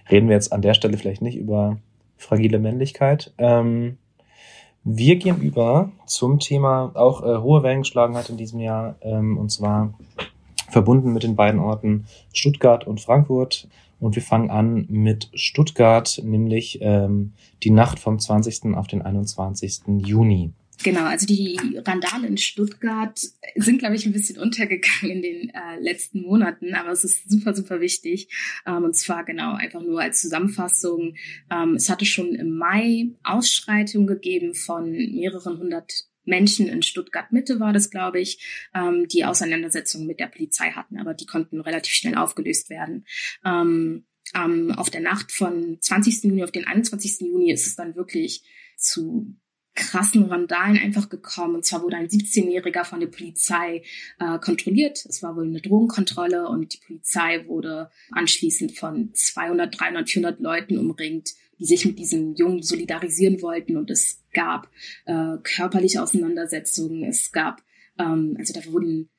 [0.10, 1.78] reden wir jetzt an der Stelle vielleicht nicht über
[2.18, 3.34] fragile Männlichkeit.
[3.38, 3.98] Ähm,
[4.84, 9.38] wir gehen über zum Thema auch äh, hohe Wellen geschlagen hat in diesem Jahr, ähm,
[9.38, 9.94] und zwar
[10.70, 13.68] verbunden mit den beiden Orten Stuttgart und Frankfurt.
[14.00, 18.76] Und wir fangen an mit Stuttgart, nämlich ähm, die Nacht vom 20.
[18.76, 19.82] auf den 21.
[20.06, 20.52] Juni.
[20.84, 23.20] Genau, also die Randale in Stuttgart
[23.56, 27.56] sind, glaube ich, ein bisschen untergegangen in den äh, letzten Monaten, aber es ist super,
[27.56, 28.30] super wichtig.
[28.66, 31.16] Ähm, und zwar genau einfach nur als Zusammenfassung.
[31.50, 35.92] Ähm, es hatte schon im Mai Ausschreitungen gegeben von mehreren hundert
[36.26, 40.98] Menschen in Stuttgart Mitte war das, glaube ich, ähm, die Auseinandersetzungen mit der Polizei hatten,
[40.98, 43.06] aber die konnten relativ schnell aufgelöst werden.
[43.46, 46.24] Ähm, ähm, auf der Nacht von 20.
[46.24, 47.22] Juni auf den 21.
[47.22, 48.44] Juni ist es dann wirklich
[48.76, 49.36] zu
[49.76, 51.56] krassen Randalen einfach gekommen.
[51.56, 53.84] Und zwar wurde ein 17-Jähriger von der Polizei
[54.20, 55.06] äh, kontrolliert.
[55.06, 60.78] Es war wohl eine Drogenkontrolle und die Polizei wurde anschließend von 200, 300, 400 Leuten
[60.78, 63.78] umringt, die sich mit diesem Jungen solidarisieren wollten.
[63.78, 64.70] Und es gab
[65.06, 67.04] äh, körperliche Auseinandersetzungen.
[67.04, 67.62] Es gab,
[68.00, 69.10] ähm, also da wurden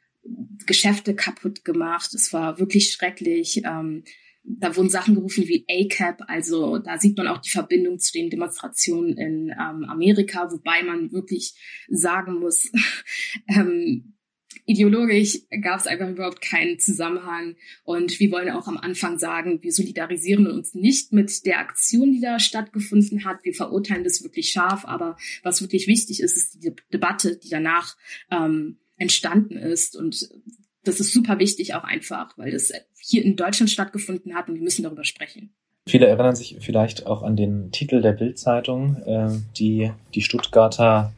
[0.67, 2.15] Geschäfte kaputt gemacht.
[2.15, 3.63] Es war wirklich schrecklich.
[3.65, 4.05] Ähm,
[4.47, 8.31] da wurden Sachen gerufen wie ACAP, also da sieht man auch die Verbindung zu den
[8.31, 11.55] Demonstrationen in ähm, Amerika, wobei man wirklich
[11.89, 12.71] sagen muss,
[13.49, 14.15] ähm,
[14.65, 17.57] ideologisch gab es einfach überhaupt keinen Zusammenhang.
[17.85, 22.21] Und wir wollen auch am Anfang sagen, wir solidarisieren uns nicht mit der Aktion, die
[22.21, 23.45] da stattgefunden hat.
[23.45, 24.85] Wir verurteilen das wirklich scharf.
[24.85, 27.97] Aber was wirklich wichtig ist, ist die Debatte, die danach
[28.31, 29.97] ähm, entstanden ist.
[29.97, 30.29] Und
[30.83, 32.73] das ist super wichtig auch einfach, weil das
[33.07, 35.51] hier in Deutschland stattgefunden hat und wir müssen darüber sprechen.
[35.89, 41.13] Viele erinnern sich vielleicht auch an den Titel der Bildzeitung, äh, die die Stuttgarter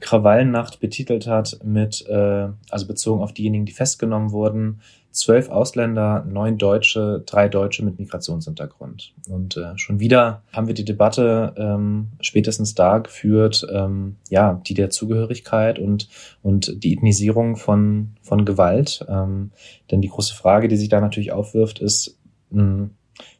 [0.00, 4.80] Krawallnacht betitelt hat mit, äh, also bezogen auf diejenigen, die festgenommen wurden,
[5.14, 9.14] zwölf Ausländer, neun Deutsche, drei Deutsche mit Migrationshintergrund.
[9.28, 14.74] Und äh, schon wieder haben wir die Debatte ähm, spätestens da geführt, ähm, ja, die
[14.74, 16.08] der Zugehörigkeit und,
[16.42, 19.06] und die Ethnisierung von, von Gewalt.
[19.08, 19.52] Ähm,
[19.90, 22.18] denn die große Frage, die sich da natürlich aufwirft, ist,
[22.50, 22.90] mh, hm,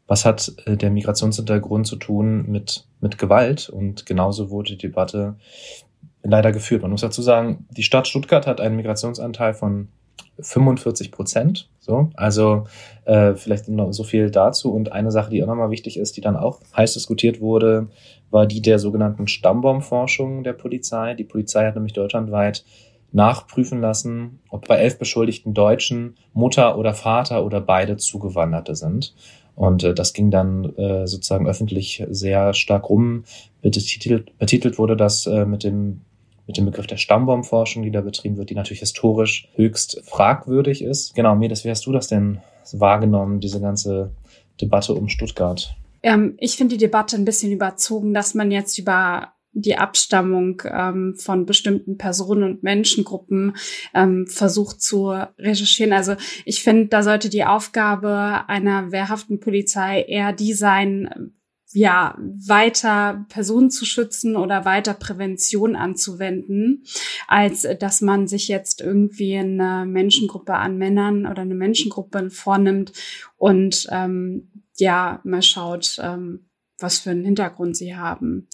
[0.06, 3.68] was hat äh, der Migrationshintergrund zu tun mit, mit Gewalt?
[3.68, 5.36] Und genauso wurde die Debatte
[6.22, 6.82] leider geführt.
[6.82, 9.88] Man muss dazu sagen, die Stadt Stuttgart hat einen Migrationsanteil von
[10.38, 11.68] 45 Prozent.
[11.80, 12.64] So, also
[13.04, 14.72] äh, vielleicht noch so viel dazu.
[14.72, 17.88] Und eine Sache, die auch nochmal wichtig ist, die dann auch heiß diskutiert wurde,
[18.30, 21.14] war die der sogenannten Stammbaumforschung der Polizei.
[21.14, 22.64] Die Polizei hat nämlich deutschlandweit
[23.12, 29.14] nachprüfen lassen, ob bei elf beschuldigten Deutschen Mutter oder Vater oder beide Zugewanderte sind.
[29.54, 33.24] Und äh, das ging dann äh, sozusagen öffentlich sehr stark rum.
[33.62, 36.00] Betitelt, betitelt wurde das äh, mit dem
[36.46, 41.14] mit dem Begriff der Stammbaumforschung, die da betrieben wird, die natürlich historisch höchst fragwürdig ist.
[41.14, 42.40] Genau, Medes, wie hast du das denn
[42.72, 44.12] wahrgenommen, diese ganze
[44.60, 45.74] Debatte um Stuttgart?
[46.02, 51.14] Ähm, ich finde die Debatte ein bisschen überzogen, dass man jetzt über die Abstammung ähm,
[51.16, 53.56] von bestimmten Personen und Menschengruppen
[53.94, 55.92] ähm, versucht zu recherchieren.
[55.92, 61.32] Also ich finde, da sollte die Aufgabe einer wehrhaften Polizei eher die sein,
[61.74, 66.84] ja, weiter Personen zu schützen oder weiter Prävention anzuwenden,
[67.26, 72.92] als dass man sich jetzt irgendwie eine Menschengruppe an Männern oder eine Menschengruppe vornimmt
[73.36, 76.48] und ähm, ja, mal schaut, ähm,
[76.78, 78.48] was für einen Hintergrund sie haben.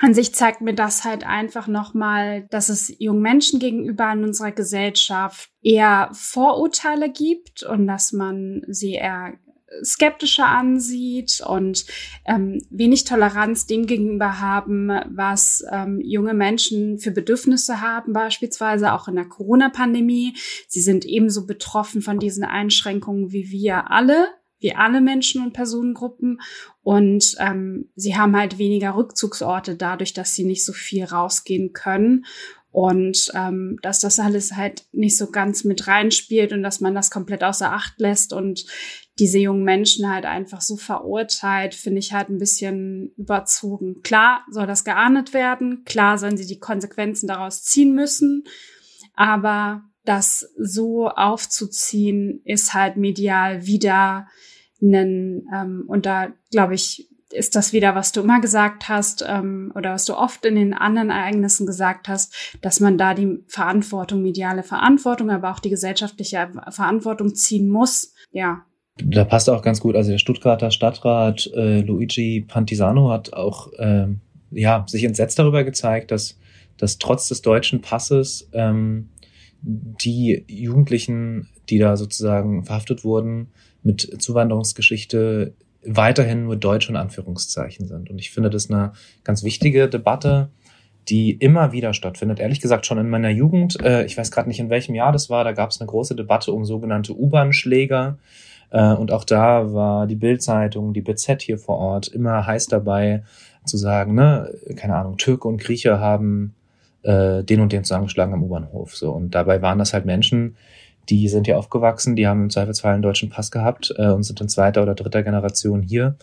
[0.00, 4.50] An sich zeigt mir das halt einfach nochmal, dass es jungen Menschen gegenüber in unserer
[4.50, 9.34] Gesellschaft eher Vorurteile gibt und dass man sie eher
[9.82, 11.86] skeptischer ansieht und
[12.26, 19.08] ähm, wenig Toleranz dem gegenüber haben, was ähm, junge Menschen für Bedürfnisse haben, beispielsweise auch
[19.08, 20.34] in der Corona-Pandemie.
[20.68, 24.28] Sie sind ebenso betroffen von diesen Einschränkungen wie wir alle
[24.62, 26.40] wie alle Menschen und Personengruppen.
[26.82, 32.24] Und ähm, sie haben halt weniger Rückzugsorte dadurch, dass sie nicht so viel rausgehen können.
[32.72, 37.10] Und ähm, dass das alles halt nicht so ganz mit reinspielt und dass man das
[37.10, 38.64] komplett außer Acht lässt und
[39.18, 44.00] diese jungen Menschen halt einfach so verurteilt, finde ich halt ein bisschen überzogen.
[44.02, 48.44] Klar soll das geahndet werden, klar sollen sie die Konsequenzen daraus ziehen müssen,
[49.14, 54.26] aber das so aufzuziehen, ist halt medial wieder
[54.80, 59.72] einen, ähm, und da glaube ich, ist das wieder, was du immer gesagt hast ähm,
[59.74, 64.22] oder was du oft in den anderen Ereignissen gesagt hast, dass man da die Verantwortung,
[64.22, 68.14] mediale Verantwortung, aber auch die gesellschaftliche Verantwortung ziehen muss.
[68.32, 68.64] Ja.
[69.02, 69.96] Da passt auch ganz gut.
[69.96, 74.08] Also der Stuttgarter Stadtrat äh, Luigi Pantisano hat auch äh,
[74.50, 76.38] ja sich entsetzt darüber gezeigt, dass
[76.76, 79.10] dass trotz des deutschen Passes ähm,
[79.62, 83.52] die Jugendlichen, die da sozusagen verhaftet wurden,
[83.84, 85.54] mit Zuwanderungsgeschichte
[85.84, 88.10] weiterhin nur Deutsche in Anführungszeichen sind.
[88.10, 88.92] Und ich finde das eine
[89.24, 90.50] ganz wichtige Debatte,
[91.08, 92.38] die immer wieder stattfindet.
[92.38, 95.30] Ehrlich gesagt, schon in meiner Jugend, äh, ich weiß gerade nicht, in welchem Jahr das
[95.30, 98.18] war, da gab es eine große Debatte um sogenannte U-Bahn-Schläger.
[98.70, 103.24] Äh, und auch da war die Bildzeitung, die BZ hier vor Ort immer heiß dabei
[103.64, 106.54] zu sagen, ne, keine Ahnung, Türke und Grieche haben
[107.02, 108.96] äh, den und den zusammengeschlagen am U-Bahnhof.
[108.96, 109.10] So.
[109.10, 110.56] Und dabei waren das halt Menschen,
[111.08, 114.40] die sind hier aufgewachsen, die haben im Zweifelsfall einen deutschen Pass gehabt äh, und sind
[114.40, 116.16] in zweiter oder dritter Generation hier.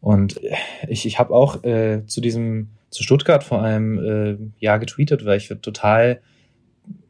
[0.00, 0.40] Und
[0.88, 5.36] ich, ich habe auch äh, zu diesem, zu Stuttgart vor allem äh, ja getweetet, weil
[5.36, 6.20] ich total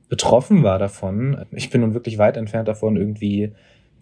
[0.09, 1.47] betroffen war davon.
[1.53, 3.53] Ich bin nun wirklich weit entfernt davon, irgendwie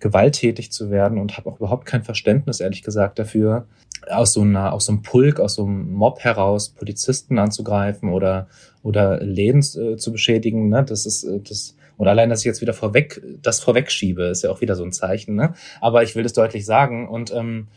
[0.01, 3.67] gewalttätig zu werden und habe auch überhaupt kein Verständnis, ehrlich gesagt, dafür,
[4.09, 8.49] aus so einer, aus so einem Pulk, aus so einem Mob heraus Polizisten anzugreifen oder
[8.83, 10.69] oder Läden äh, zu beschädigen.
[10.69, 10.85] Ne?
[10.85, 14.51] Das ist äh, das und allein, dass ich jetzt wieder vorweg, das vorwegschiebe, ist ja
[14.51, 15.35] auch wieder so ein Zeichen.
[15.35, 15.53] Ne?
[15.83, 17.07] Aber ich will das deutlich sagen.
[17.07, 17.69] Und ähm,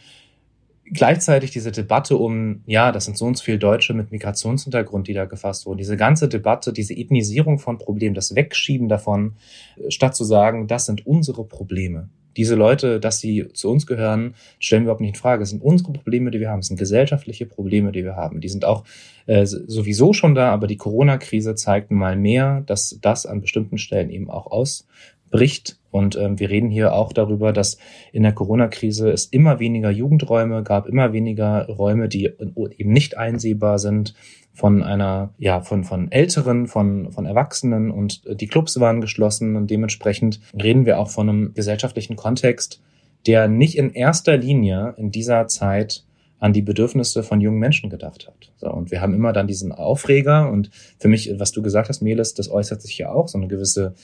[0.86, 5.14] gleichzeitig diese Debatte um, ja, das sind so und so viele Deutsche mit Migrationshintergrund, die
[5.14, 5.78] da gefasst wurden.
[5.78, 9.36] Diese ganze Debatte, diese Ethnisierung von Problemen, das Wegschieben davon,
[9.76, 12.08] äh, statt zu sagen, das sind unsere Probleme
[12.38, 15.44] diese Leute, dass sie zu uns gehören, stellen wir überhaupt nicht in Frage.
[15.44, 16.60] Es sind unsere Probleme, die wir haben.
[16.60, 18.42] Es sind gesellschaftliche Probleme, die wir haben.
[18.42, 18.84] Die sind auch
[19.26, 24.10] äh, sowieso schon da, aber die Corona-Krise zeigt mal mehr, dass das an bestimmten Stellen
[24.10, 25.80] eben auch ausbricht.
[25.92, 27.78] Und ähm, wir reden hier auch darüber, dass
[28.12, 32.32] in der Corona-Krise es immer weniger Jugendräume gab, immer weniger Räume, die
[32.78, 34.16] eben nicht einsehbar sind
[34.54, 39.70] von einer, ja, von, von Älteren, von, von Erwachsenen und die Clubs waren geschlossen und
[39.70, 42.82] dementsprechend reden wir auch von einem gesellschaftlichen Kontext,
[43.26, 46.06] der nicht in erster Linie in dieser Zeit
[46.40, 48.52] an die Bedürfnisse von jungen Menschen gedacht hat.
[48.58, 52.02] So, und wir haben immer dann diesen Aufreger und für mich, was du gesagt hast,
[52.02, 53.96] Melis, das äußert sich ja auch, so eine gewisse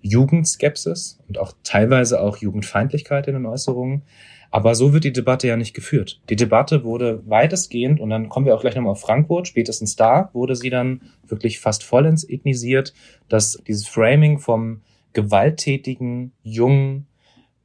[0.00, 4.02] Jugendskepsis und auch teilweise auch Jugendfeindlichkeit in den Äußerungen.
[4.50, 6.20] Aber so wird die Debatte ja nicht geführt.
[6.30, 10.30] Die Debatte wurde weitestgehend, und dann kommen wir auch gleich nochmal auf Frankfurt, spätestens da
[10.32, 12.94] wurde sie dann wirklich fast vollends ethnisiert,
[13.28, 14.80] dass dieses Framing vom
[15.12, 17.06] gewalttätigen, jungen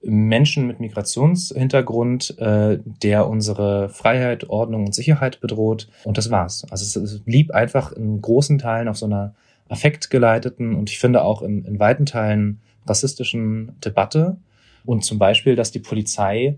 [0.02, 5.88] Menschen mit Migrationshintergrund, äh, der unsere Freiheit, Ordnung und Sicherheit bedroht.
[6.04, 6.66] Und das war's.
[6.70, 9.34] Also es, es blieb einfach in großen Teilen auf so einer
[9.70, 14.38] affektgeleiteten und ich finde auch in, in weiten Teilen rassistischen Debatte.
[14.86, 16.58] Und zum Beispiel, dass die Polizei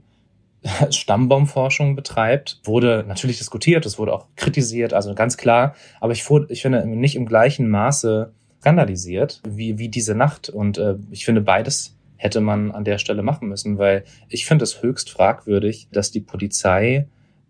[0.90, 6.62] Stammbaumforschung betreibt, wurde natürlich diskutiert, es wurde auch kritisiert, also ganz klar, aber ich, ich
[6.62, 8.32] finde nicht im gleichen Maße
[8.66, 10.50] skandalisiert wie, wie diese Nacht.
[10.50, 14.64] Und äh, ich finde, beides hätte man an der Stelle machen müssen, weil ich finde
[14.64, 17.08] es höchst fragwürdig, dass die Polizei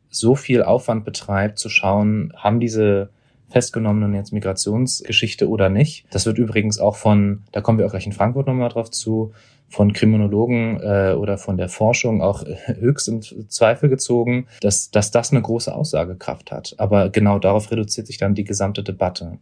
[0.09, 3.09] so viel Aufwand betreibt, zu schauen, haben diese
[3.49, 6.05] Festgenommenen jetzt Migrationsgeschichte oder nicht.
[6.09, 9.31] Das wird übrigens auch von, da kommen wir auch gleich in Frankfurt nochmal drauf zu,
[9.75, 15.31] von Kriminologen äh, oder von der Forschung auch höchst in Zweifel gezogen, dass, dass das
[15.31, 16.75] eine große Aussagekraft hat.
[16.77, 19.37] Aber genau darauf reduziert sich dann die gesamte Debatte.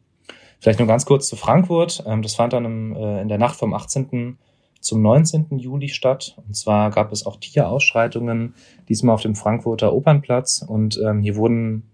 [0.60, 2.04] Vielleicht nur ganz kurz zu Frankfurt.
[2.08, 4.40] Ähm, das fand dann im, äh, in der Nacht vom 18.
[4.80, 5.60] zum 19.
[5.60, 6.36] Juli statt.
[6.48, 8.56] Und zwar gab es auch Tierausschreitungen,
[8.90, 10.66] diesmal auf dem Frankfurter Opernplatz.
[10.68, 11.92] Und ähm, hier wurden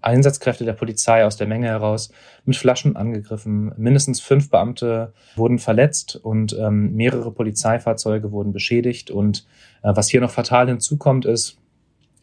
[0.00, 2.10] Einsatzkräfte der Polizei aus der Menge heraus
[2.44, 3.72] mit Flaschen angegriffen.
[3.76, 9.10] Mindestens fünf Beamte wurden verletzt und ähm, mehrere Polizeifahrzeuge wurden beschädigt.
[9.10, 9.46] Und
[9.82, 11.58] äh, was hier noch fatal hinzukommt, ist,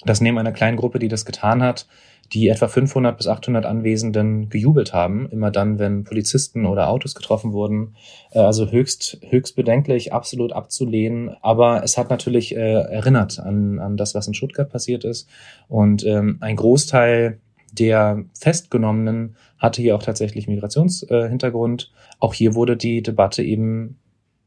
[0.03, 1.87] dass neben einer kleinen Gruppe, die das getan hat,
[2.33, 7.53] die etwa 500 bis 800 Anwesenden gejubelt haben, immer dann, wenn Polizisten oder Autos getroffen
[7.53, 7.95] wurden.
[8.31, 11.35] Äh, also höchst, höchst bedenklich, absolut abzulehnen.
[11.41, 15.27] Aber es hat natürlich äh, erinnert an, an das, was in Stuttgart passiert ist.
[15.67, 17.39] Und ähm, ein Großteil
[17.71, 21.91] der Festgenommenen hatte hier auch tatsächlich Migrationshintergrund.
[21.91, 23.97] Äh, auch hier wurde die Debatte eben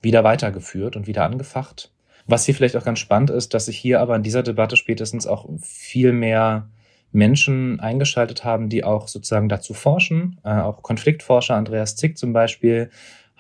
[0.01, 1.93] wieder weitergeführt und wieder angefacht.
[2.27, 5.27] Was hier vielleicht auch ganz spannend ist, dass sich hier aber in dieser Debatte spätestens
[5.27, 6.69] auch viel mehr
[7.13, 10.41] Menschen eingeschaltet haben, die auch sozusagen dazu forschen.
[10.45, 12.91] Äh, auch Konfliktforscher Andreas Zick zum Beispiel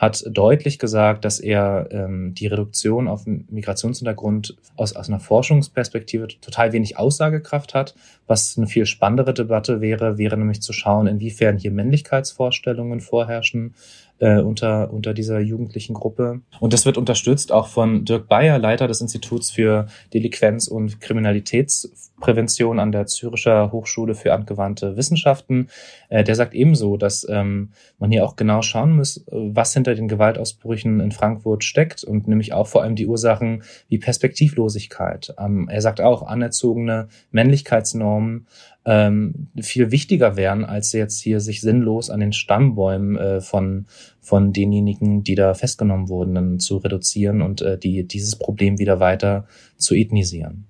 [0.02, 6.72] hat deutlich gesagt, dass er ähm, die Reduktion auf Migrationshintergrund aus, aus einer Forschungsperspektive total
[6.72, 7.94] wenig Aussagekraft hat.
[8.26, 13.74] Was eine viel spannendere Debatte wäre, wäre nämlich zu schauen, inwiefern hier Männlichkeitsvorstellungen vorherrschen,
[14.18, 16.40] äh, unter, unter dieser jugendlichen Gruppe.
[16.58, 21.00] Und das wird unterstützt auch von Dirk Bayer, Leiter des Instituts für Delinquenz und
[22.22, 25.68] Kriminalitätsprävention an der Züricher Hochschule für angewandte Wissenschaften.
[26.08, 30.08] Äh, der sagt ebenso, dass ähm, man hier auch genau schauen muss, was hinter den
[30.08, 35.34] Gewaltausbrüchen in Frankfurt steckt und nämlich auch vor allem die Ursachen wie Perspektivlosigkeit.
[35.38, 38.46] Ähm, er sagt auch anerzogene Männlichkeitsnormen
[38.84, 43.86] ähm, viel wichtiger wären, als jetzt hier sich sinnlos an den Stammbäumen äh, von,
[44.20, 49.46] von denjenigen, die da festgenommen wurden, zu reduzieren und äh, die, dieses Problem wieder weiter
[49.76, 50.66] zu ethnisieren.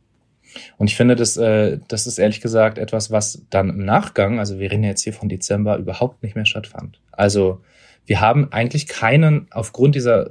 [0.79, 4.59] Und ich finde, das, äh, das ist ehrlich gesagt etwas, was dann im Nachgang, also
[4.59, 7.01] wir reden jetzt hier von Dezember, überhaupt nicht mehr stattfand.
[7.13, 7.61] Also
[8.07, 10.31] wir haben eigentlich keinen, aufgrund dieser,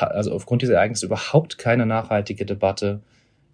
[0.00, 3.00] also aufgrund dieser Ereignisse überhaupt keine nachhaltige Debatte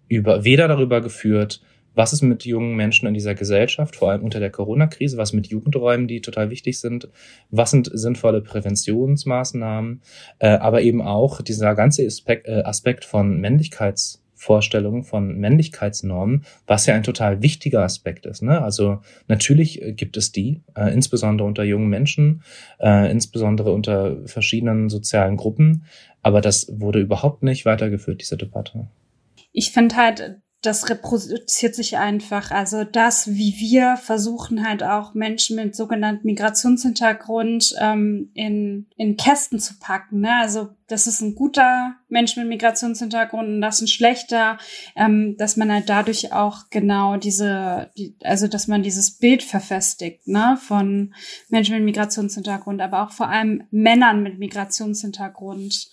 [0.07, 1.61] über, weder darüber geführt,
[1.95, 5.47] was ist mit jungen Menschen in dieser Gesellschaft, vor allem unter der Corona-Krise, was mit
[5.47, 7.07] Jugendräumen, die total wichtig sind,
[7.51, 10.01] was sind sinnvolle Präventionsmaßnahmen,
[10.39, 13.39] äh, aber eben auch dieser ganze Aspekt, äh, Aspekt von
[14.43, 18.41] Männlichkeitsvorstellungen, von Männlichkeitsnormen, was ja ein total wichtiger Aspekt ist.
[18.41, 18.61] Ne?
[18.61, 22.43] Also natürlich äh, gibt es die, äh, insbesondere unter jungen Menschen,
[22.79, 25.85] äh, insbesondere unter verschiedenen sozialen Gruppen,
[26.21, 28.87] aber das wurde überhaupt nicht weitergeführt, diese Debatte.
[29.51, 32.49] Ich finde halt, das reproduziert sich einfach.
[32.49, 39.59] Also das, wie wir versuchen halt auch Menschen mit sogenannten Migrationshintergrund ähm, in, in Kästen
[39.59, 40.21] zu packen.
[40.21, 40.33] Ne?
[40.33, 44.57] Also das ist ein guter Mensch mit Migrationshintergrund und das ist ein schlechter,
[44.95, 50.27] ähm, dass man halt dadurch auch genau diese, die, also dass man dieses Bild verfestigt,
[50.27, 51.13] ne, von
[51.49, 55.89] Menschen mit Migrationshintergrund, aber auch vor allem Männern mit Migrationshintergrund.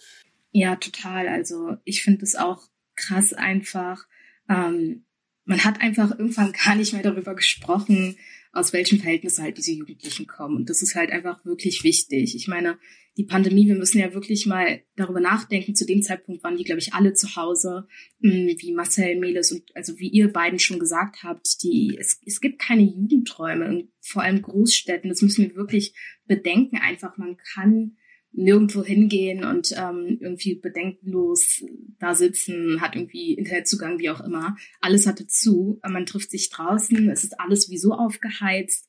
[0.52, 1.26] Ja, total.
[1.28, 2.62] Also ich finde es auch
[2.94, 4.04] krass einfach,
[4.51, 5.07] ähm,
[5.44, 8.16] man hat einfach irgendwann gar nicht mehr darüber gesprochen,
[8.53, 10.57] aus welchem Verhältnis halt diese Jugendlichen kommen.
[10.57, 12.34] Und das ist halt einfach wirklich wichtig.
[12.34, 12.78] Ich meine,
[13.16, 15.74] die Pandemie, wir müssen ja wirklich mal darüber nachdenken.
[15.74, 17.86] Zu dem Zeitpunkt waren die, glaube ich, alle zu Hause,
[18.20, 22.40] hm, wie Marcel Meles und also wie ihr beiden schon gesagt habt, die, es, es
[22.40, 25.11] gibt keine Jugendräume, vor allem Großstädten.
[25.11, 25.94] Das müssen wir wirklich
[26.26, 26.78] bedenken.
[26.78, 27.96] Einfach, man kann
[28.33, 31.64] nirgendwo hingehen und ähm, irgendwie bedenkenlos
[31.99, 34.57] da sitzen, hat irgendwie Internetzugang, wie auch immer.
[34.81, 35.81] Alles hatte zu.
[35.83, 38.89] Man trifft sich draußen, es ist alles wieso aufgeheizt.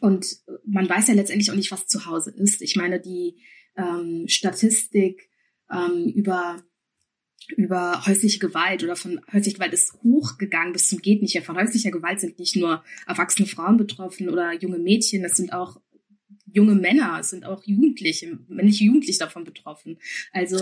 [0.00, 0.26] Und
[0.66, 2.60] man weiß ja letztendlich auch nicht, was zu Hause ist.
[2.60, 3.36] Ich meine, die
[3.76, 5.30] ähm, Statistik
[5.70, 6.62] ähm, über
[7.56, 11.34] über häusliche Gewalt oder von häuslicher Gewalt ist hochgegangen bis zum geht nicht.
[11.34, 15.52] Ja, von häuslicher Gewalt sind nicht nur erwachsene Frauen betroffen oder junge Mädchen, das sind
[15.52, 15.80] auch
[16.52, 19.98] junge Männer, es sind auch Jugendliche, männliche Jugendliche davon betroffen.
[20.32, 20.58] Also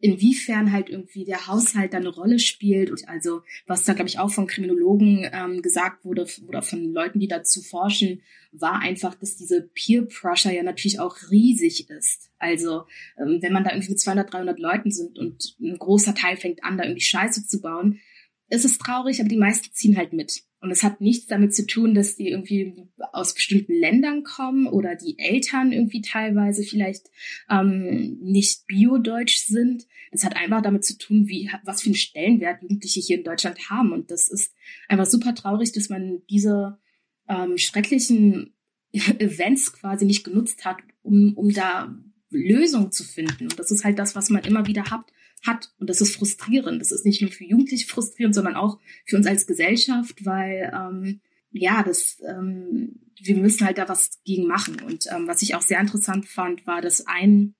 [0.00, 4.18] inwiefern halt irgendwie der Haushalt da eine Rolle spielt und also was da glaube ich
[4.18, 9.36] auch von Kriminologen ähm, gesagt wurde oder von Leuten, die dazu forschen, war einfach, dass
[9.36, 12.30] diese Peer Pressure ja natürlich auch riesig ist.
[12.38, 12.84] Also
[13.18, 16.78] ähm, wenn man da irgendwie 200, 300 Leuten sind und ein großer Teil fängt an,
[16.78, 18.00] da irgendwie Scheiße zu bauen,
[18.48, 20.42] ist es traurig, aber die meisten ziehen halt mit.
[20.60, 22.74] Und es hat nichts damit zu tun, dass die irgendwie
[23.12, 27.06] aus bestimmten Ländern kommen oder die Eltern irgendwie teilweise vielleicht
[27.48, 29.86] ähm, nicht biodeutsch sind.
[30.12, 33.70] Das hat einfach damit zu tun, wie was für einen Stellenwert Jugendliche hier in Deutschland
[33.70, 33.92] haben.
[33.92, 34.52] Und das ist
[34.88, 36.78] einfach super traurig, dass man diese
[37.28, 38.54] ähm, schrecklichen
[38.92, 41.96] Events quasi nicht genutzt hat, um, um da
[42.28, 43.44] Lösungen zu finden.
[43.44, 45.06] Und das ist halt das, was man immer wieder hat,
[45.46, 45.72] hat.
[45.78, 46.80] Und das ist frustrierend.
[46.80, 51.20] Das ist nicht nur für Jugendliche frustrierend, sondern auch für uns als Gesellschaft, weil ähm,
[51.52, 54.80] ja, das ähm, wir müssen halt da was gegen machen.
[54.80, 57.54] Und ähm, was ich auch sehr interessant fand, war, dass ein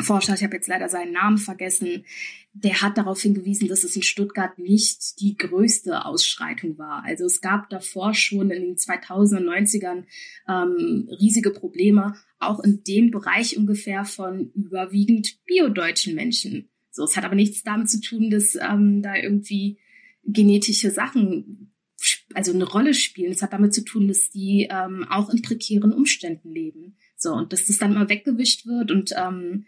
[0.00, 2.04] Forscher, ich habe jetzt leider seinen Namen vergessen,
[2.52, 7.04] der hat darauf hingewiesen, dass es in Stuttgart nicht die größte Ausschreitung war.
[7.04, 10.04] Also es gab davor schon in den 2000er, 90ern
[10.48, 16.70] ähm, riesige Probleme, auch in dem Bereich ungefähr von überwiegend biodeutschen Menschen.
[16.94, 19.78] So, es hat aber nichts damit zu tun, dass ähm, da irgendwie
[20.22, 21.72] genetische Sachen
[22.34, 23.32] also eine Rolle spielen.
[23.32, 26.96] Es hat damit zu tun, dass die ähm, auch in prekären Umständen leben.
[27.16, 29.66] So, und dass das dann immer weggewischt wird und ähm,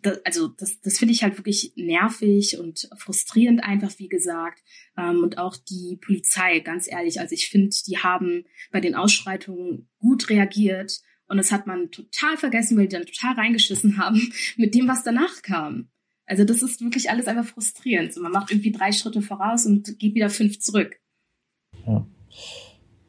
[0.00, 4.62] das, also das, das finde ich halt wirklich nervig und frustrierend einfach, wie gesagt.
[4.96, 9.90] Ähm, und auch die Polizei, ganz ehrlich, also ich finde, die haben bei den Ausschreitungen
[9.98, 14.74] gut reagiert und das hat man total vergessen, weil die dann total reingeschissen haben mit
[14.74, 15.90] dem, was danach kam.
[16.30, 18.14] Also das ist wirklich alles einfach frustrierend.
[18.14, 21.00] So, man macht irgendwie drei Schritte voraus und geht wieder fünf zurück.
[21.84, 22.06] Ja.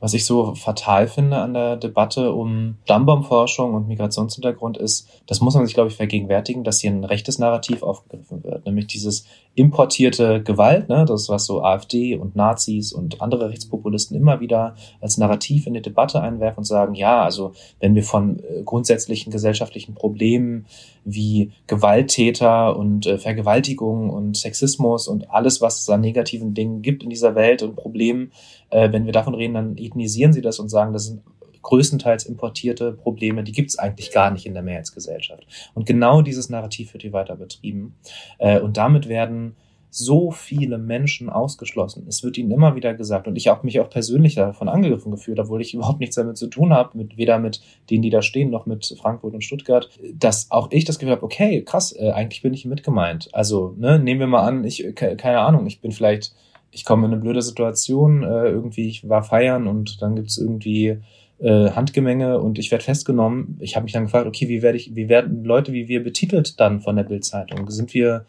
[0.01, 5.53] Was ich so fatal finde an der Debatte um Stammbaumforschung und Migrationshintergrund ist, das muss
[5.53, 10.41] man sich, glaube ich, vergegenwärtigen, dass hier ein rechtes Narrativ aufgegriffen wird, nämlich dieses importierte
[10.41, 15.67] Gewalt, ne, das was so AfD und Nazis und andere Rechtspopulisten immer wieder als Narrativ
[15.67, 20.65] in die Debatte einwerfen und sagen, ja, also wenn wir von äh, grundsätzlichen gesellschaftlichen Problemen
[21.03, 27.03] wie Gewalttäter und äh, Vergewaltigung und Sexismus und alles, was es an negativen Dingen gibt
[27.03, 28.31] in dieser Welt und Problemen,
[28.71, 31.21] äh, wenn wir davon reden, dann ethnisieren sie das und sagen, das sind
[31.61, 35.45] größtenteils importierte Probleme, die gibt es eigentlich gar nicht in der Mehrheitsgesellschaft.
[35.73, 37.95] Und genau dieses Narrativ wird hier weiter betrieben.
[38.39, 39.55] Äh, und damit werden
[39.93, 42.05] so viele Menschen ausgeschlossen.
[42.07, 45.37] Es wird ihnen immer wieder gesagt, und ich habe mich auch persönlich davon angegriffen gefühlt,
[45.39, 48.49] obwohl ich überhaupt nichts damit zu tun habe, mit, weder mit denen, die da stehen,
[48.49, 52.41] noch mit Frankfurt und Stuttgart, dass auch ich das Gefühl habe, okay, krass, äh, eigentlich
[52.41, 53.29] bin ich mit gemeint.
[53.33, 56.33] Also, ne, nehmen wir mal an, ich, keine Ahnung, ich bin vielleicht,
[56.71, 60.99] ich komme in eine blöde Situation, äh, irgendwie, ich war feiern und dann gibt's irgendwie
[61.39, 63.57] äh, Handgemenge und ich werde festgenommen.
[63.59, 66.59] Ich habe mich dann gefragt, okay, wie werde ich, wie werden Leute wie wir betitelt
[66.59, 67.69] dann von der Bildzeitung?
[67.69, 68.25] Sind wir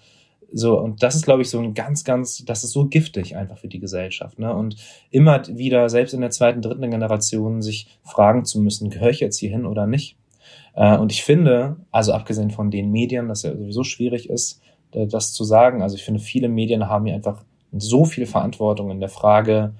[0.55, 3.57] so, und das ist, glaube ich, so ein ganz, ganz, das ist so giftig einfach
[3.57, 4.38] für die Gesellschaft.
[4.38, 4.55] Ne?
[4.55, 4.76] Und
[5.11, 9.38] immer wieder, selbst in der zweiten, dritten Generation, sich fragen zu müssen, gehöre ich jetzt
[9.38, 10.18] hier hin oder nicht?
[10.74, 15.32] Äh, und ich finde, also abgesehen von den Medien, dass ja sowieso schwierig ist, das
[15.32, 19.08] zu sagen, also ich finde, viele Medien haben hier einfach so viel Verantwortung in der
[19.08, 19.74] Frage,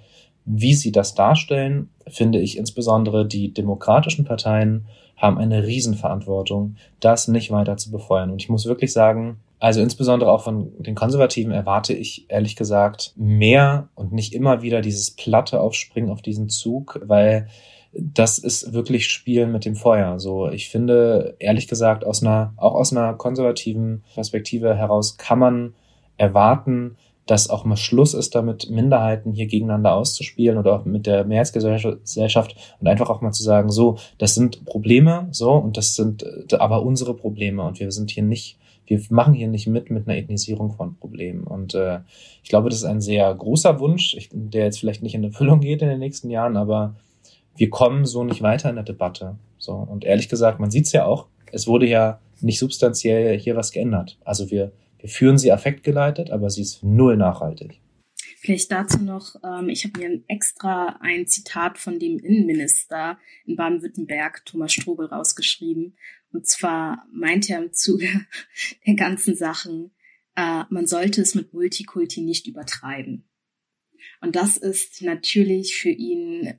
[0.45, 4.87] wie sie das darstellen, finde ich insbesondere die demokratischen Parteien
[5.17, 8.31] haben eine Riesenverantwortung, das nicht weiter zu befeuern.
[8.31, 13.13] Und ich muss wirklich sagen, also insbesondere auch von den Konservativen erwarte ich ehrlich gesagt
[13.15, 17.47] mehr und nicht immer wieder dieses platte Aufspringen auf diesen Zug, weil
[17.93, 20.19] das ist wirklich Spielen mit dem Feuer.
[20.19, 25.75] So, ich finde ehrlich gesagt aus einer auch aus einer konservativen Perspektive heraus kann man
[26.17, 26.97] erwarten,
[27.33, 32.57] dass auch mal Schluss ist, damit Minderheiten hier gegeneinander auszuspielen oder auch mit der Mehrheitsgesellschaft
[32.79, 36.57] und einfach auch mal zu sagen, so, das sind Probleme, so, und das sind äh,
[36.57, 40.19] aber unsere Probleme und wir sind hier nicht, wir machen hier nicht mit mit einer
[40.19, 41.45] Ethnisierung von Problemen.
[41.45, 42.01] Und äh,
[42.43, 45.81] ich glaube, das ist ein sehr großer Wunsch, der jetzt vielleicht nicht in Erfüllung geht
[45.81, 46.97] in den nächsten Jahren, aber
[47.57, 49.37] wir kommen so nicht weiter in der Debatte.
[49.57, 53.57] So, und ehrlich gesagt, man sieht es ja auch, es wurde ja nicht substanziell hier
[53.57, 54.19] was geändert.
[54.23, 54.73] Also wir
[55.03, 57.81] wir führen sie affektgeleitet, aber sie ist null nachhaltig.
[58.39, 64.45] Vielleicht dazu noch, ähm, ich habe mir extra ein Zitat von dem Innenminister in Baden-Württemberg,
[64.45, 65.97] Thomas Strobel, rausgeschrieben.
[66.33, 68.09] Und zwar meint er im Zuge
[68.87, 69.93] der ganzen Sachen,
[70.37, 73.29] äh, man sollte es mit Multikulti nicht übertreiben.
[74.21, 76.55] Und das ist natürlich für ihn,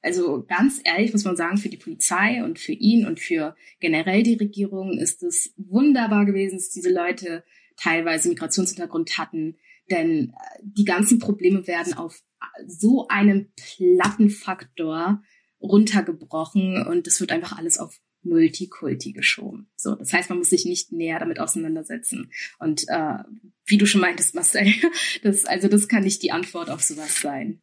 [0.00, 4.22] also ganz ehrlich muss man sagen, für die Polizei und für ihn und für generell
[4.22, 7.44] die Regierung ist es wunderbar gewesen, dass diese Leute
[7.76, 9.56] teilweise Migrationshintergrund hatten.
[9.90, 12.22] Denn äh, die ganzen Probleme werden auf
[12.66, 15.22] so einem platten Faktor
[15.60, 19.68] runtergebrochen und es wird einfach alles auf Multikulti geschoben.
[19.76, 22.32] So, das heißt, man muss sich nicht näher damit auseinandersetzen.
[22.58, 23.18] Und äh,
[23.66, 24.72] wie du schon meintest, Marcel,
[25.22, 27.60] das, also das kann nicht die Antwort auf sowas sein.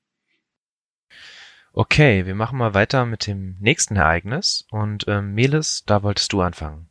[1.72, 4.66] Okay, wir machen mal weiter mit dem nächsten Ereignis.
[4.72, 6.90] Und ähm, Melis, da wolltest du anfangen.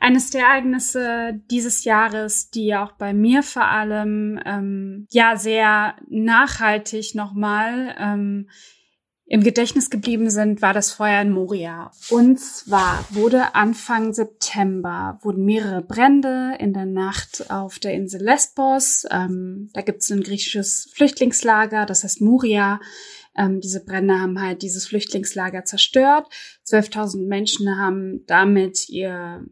[0.00, 7.14] Eines der Ereignisse dieses Jahres, die auch bei mir vor allem ähm, ja sehr nachhaltig
[7.14, 8.48] nochmal ähm,
[9.26, 11.90] im Gedächtnis geblieben sind, war das Feuer in Moria.
[12.10, 19.06] Und zwar wurde Anfang September wurden mehrere Brände in der Nacht auf der Insel Lesbos.
[19.10, 22.80] Ähm, da gibt es ein griechisches Flüchtlingslager, das heißt Moria.
[23.36, 26.26] Ähm, diese Brände haben halt dieses Flüchtlingslager zerstört.
[26.66, 29.44] 12.000 Menschen haben damit ihr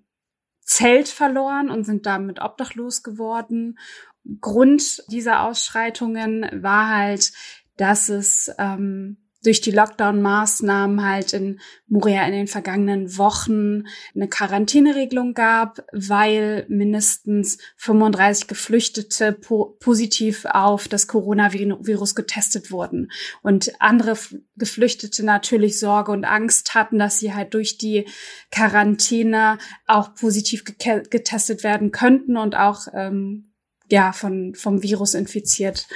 [0.73, 3.79] Zelt verloren und sind damit obdachlos geworden.
[4.41, 7.33] Grund dieser Ausschreitungen war halt,
[7.77, 13.85] dass es ähm, durch die Lockdown-Maßnahmen halt in Moria in den vergangenen Wochen
[14.15, 23.11] eine Quarantäneregelung gab, weil mindestens 35 Geflüchtete po positiv auf das Coronavirus getestet wurden.
[23.43, 24.17] Und andere
[24.57, 28.07] Geflüchtete natürlich Sorge und Angst hatten, dass sie halt durch die
[28.51, 33.53] Quarantäne auch positiv getestet werden könnten und auch ähm,
[33.91, 35.87] ja von vom Virus infiziert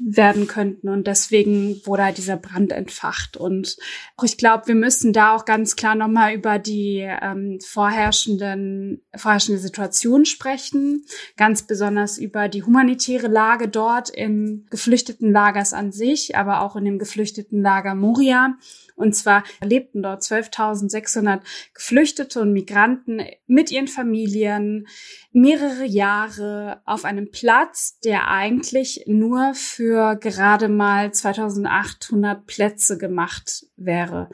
[0.00, 0.88] werden könnten.
[0.88, 3.36] Und deswegen wurde halt dieser Brand entfacht.
[3.36, 3.76] Und
[4.22, 10.24] ich glaube, wir müssen da auch ganz klar nochmal über die ähm, vorherrschenden, vorherrschende Situation
[10.24, 11.04] sprechen.
[11.36, 16.98] Ganz besonders über die humanitäre Lage dort im Geflüchtetenlagers an sich, aber auch in dem
[16.98, 18.56] Geflüchtetenlager Moria.
[18.96, 21.40] Und zwar lebten dort 12.600
[21.74, 24.86] Geflüchtete und Migranten mit ihren Familien
[25.32, 29.85] mehrere Jahre auf einem Platz, der eigentlich nur für
[30.20, 34.28] gerade mal 2.800 Plätze gemacht wäre.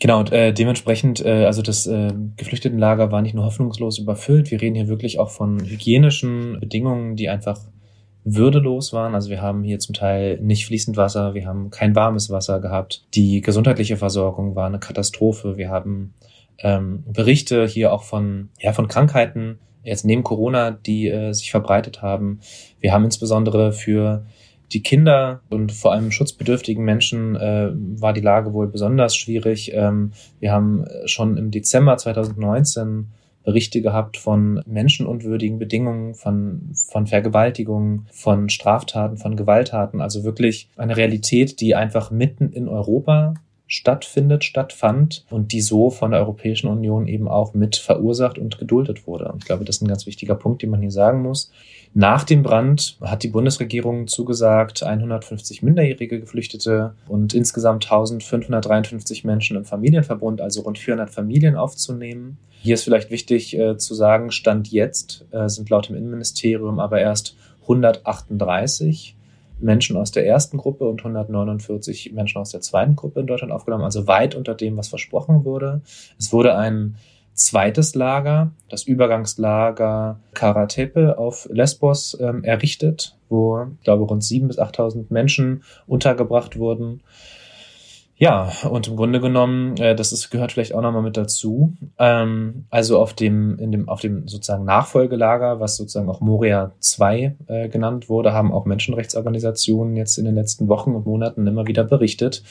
[0.00, 4.60] Genau, und äh, dementsprechend, äh, also das äh, Geflüchtetenlager war nicht nur hoffnungslos überfüllt, wir
[4.60, 7.60] reden hier wirklich auch von hygienischen Bedingungen, die einfach
[8.24, 9.14] würdelos waren.
[9.14, 13.04] Also wir haben hier zum Teil nicht fließend Wasser, wir haben kein warmes Wasser gehabt.
[13.14, 15.58] Die gesundheitliche Versorgung war eine Katastrophe.
[15.58, 16.14] Wir haben
[16.58, 22.02] ähm, Berichte hier auch von, ja, von Krankheiten, jetzt neben Corona, die äh, sich verbreitet
[22.02, 22.40] haben.
[22.80, 24.26] Wir haben insbesondere für
[24.72, 29.72] die Kinder und vor allem schutzbedürftigen Menschen äh, war die Lage wohl besonders schwierig.
[29.74, 33.08] Ähm, wir haben schon im Dezember 2019
[33.42, 40.00] Berichte gehabt von menschenunwürdigen Bedingungen, von, von Vergewaltigungen, von Straftaten, von Gewalttaten.
[40.00, 43.34] Also wirklich eine Realität, die einfach mitten in Europa
[43.66, 49.06] stattfindet, stattfand und die so von der Europäischen Union eben auch mit verursacht und geduldet
[49.06, 49.32] wurde.
[49.38, 51.52] Ich glaube, das ist ein ganz wichtiger Punkt, den man hier sagen muss.
[51.92, 59.64] Nach dem Brand hat die Bundesregierung zugesagt, 150 minderjährige Geflüchtete und insgesamt 1553 Menschen im
[59.64, 62.38] Familienverbund, also rund 400 Familien aufzunehmen.
[62.62, 67.00] Hier ist vielleicht wichtig äh, zu sagen, Stand jetzt äh, sind laut dem Innenministerium aber
[67.00, 69.16] erst 138
[69.58, 73.84] Menschen aus der ersten Gruppe und 149 Menschen aus der zweiten Gruppe in Deutschland aufgenommen,
[73.84, 75.82] also weit unter dem, was versprochen wurde.
[76.18, 76.96] Es wurde ein
[77.40, 84.58] zweites Lager, das Übergangslager Karatepe auf Lesbos ähm, errichtet, wo, ich glaube, rund 7.000 bis
[84.58, 87.02] 8.000 Menschen untergebracht wurden.
[88.22, 91.72] Ja, und im Grunde genommen, äh, das ist, gehört vielleicht auch nochmal mit dazu.
[91.98, 97.36] Ähm, also auf dem, in dem, auf dem sozusagen Nachfolgelager, was sozusagen auch Moria 2
[97.46, 101.82] äh, genannt wurde, haben auch Menschenrechtsorganisationen jetzt in den letzten Wochen und Monaten immer wieder
[101.82, 102.42] berichtet,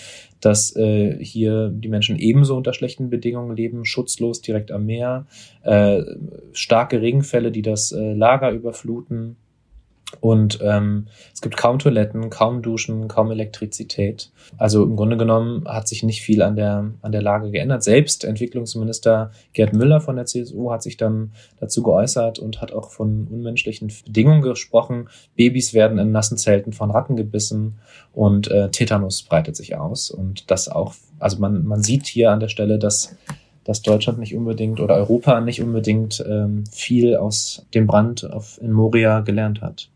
[0.41, 5.27] dass äh, hier die Menschen ebenso unter schlechten Bedingungen leben, schutzlos direkt am Meer,
[5.61, 6.01] äh,
[6.51, 9.37] starke Regenfälle, die das äh, Lager überfluten
[10.21, 14.31] und ähm, es gibt kaum Toiletten, kaum Duschen, kaum Elektrizität.
[14.57, 17.83] Also im Grunde genommen hat sich nicht viel an der, an der Lage geändert.
[17.83, 22.89] Selbst Entwicklungsminister Gerd Müller von der CSU hat sich dann dazu geäußert und hat auch
[22.89, 25.09] von unmenschlichen Bedingungen gesprochen.
[25.35, 27.75] Babys werden in nassen Zelten von Ratten gebissen
[28.13, 30.09] und äh, Tetanus breitet sich aus.
[30.09, 33.15] Und das auch, also man, man sieht hier an der Stelle, dass
[33.65, 38.71] dass Deutschland nicht unbedingt oder Europa nicht unbedingt ähm, viel aus dem Brand auf, in
[38.71, 39.89] Moria gelernt hat.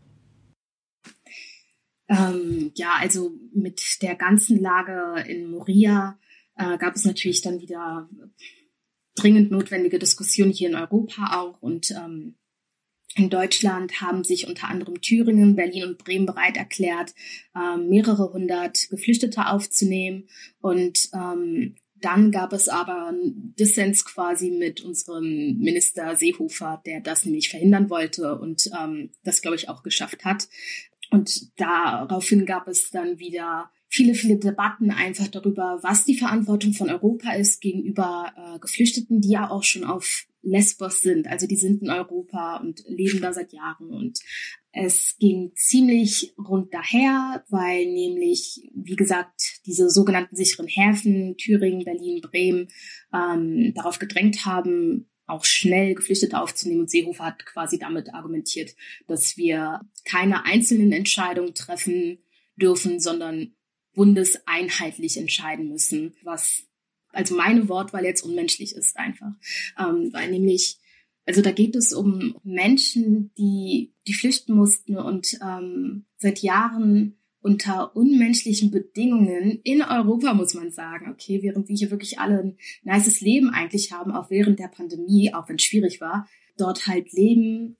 [2.14, 6.18] Ähm, ja, also mit der ganzen Lage in Moria
[6.56, 8.08] äh, gab es natürlich dann wieder
[9.16, 12.36] dringend notwendige Diskussionen hier in Europa auch und ähm,
[13.16, 17.14] in Deutschland haben sich unter anderem Thüringen, Berlin und Bremen bereit erklärt,
[17.54, 20.28] ähm, mehrere hundert Geflüchtete aufzunehmen.
[20.60, 27.24] Und ähm, dann gab es aber einen Dissens quasi mit unserem Minister Seehofer, der das
[27.24, 30.48] nämlich verhindern wollte und ähm, das, glaube ich, auch geschafft hat.
[31.10, 36.90] Und daraufhin gab es dann wieder viele, viele Debatten einfach darüber, was die Verantwortung von
[36.90, 41.26] Europa ist gegenüber äh, Geflüchteten, die ja auch schon auf Lesbos sind.
[41.28, 43.90] Also die sind in Europa und leben da seit Jahren.
[43.90, 44.18] Und
[44.72, 52.20] es ging ziemlich rund daher, weil nämlich, wie gesagt, diese sogenannten sicheren Häfen, Thüringen, Berlin,
[52.20, 52.68] Bremen,
[53.12, 56.82] ähm, darauf gedrängt haben, auch schnell Geflüchtete aufzunehmen.
[56.82, 58.74] Und Seehofer hat quasi damit argumentiert,
[59.06, 62.18] dass wir keine einzelnen Entscheidungen treffen
[62.56, 63.54] dürfen, sondern
[63.94, 66.64] bundeseinheitlich entscheiden müssen, was
[67.12, 69.32] also meine Wortwahl jetzt unmenschlich ist einfach,
[69.78, 70.78] ähm, weil nämlich
[71.26, 77.94] also da geht es um Menschen, die die flüchten mussten und ähm, seit Jahren unter
[77.94, 81.10] unmenschlichen Bedingungen in Europa, muss man sagen.
[81.12, 85.34] Okay, während wir hier wirklich alle ein nices Leben eigentlich haben, auch während der Pandemie,
[85.34, 86.26] auch wenn es schwierig war,
[86.56, 87.76] dort halt leben.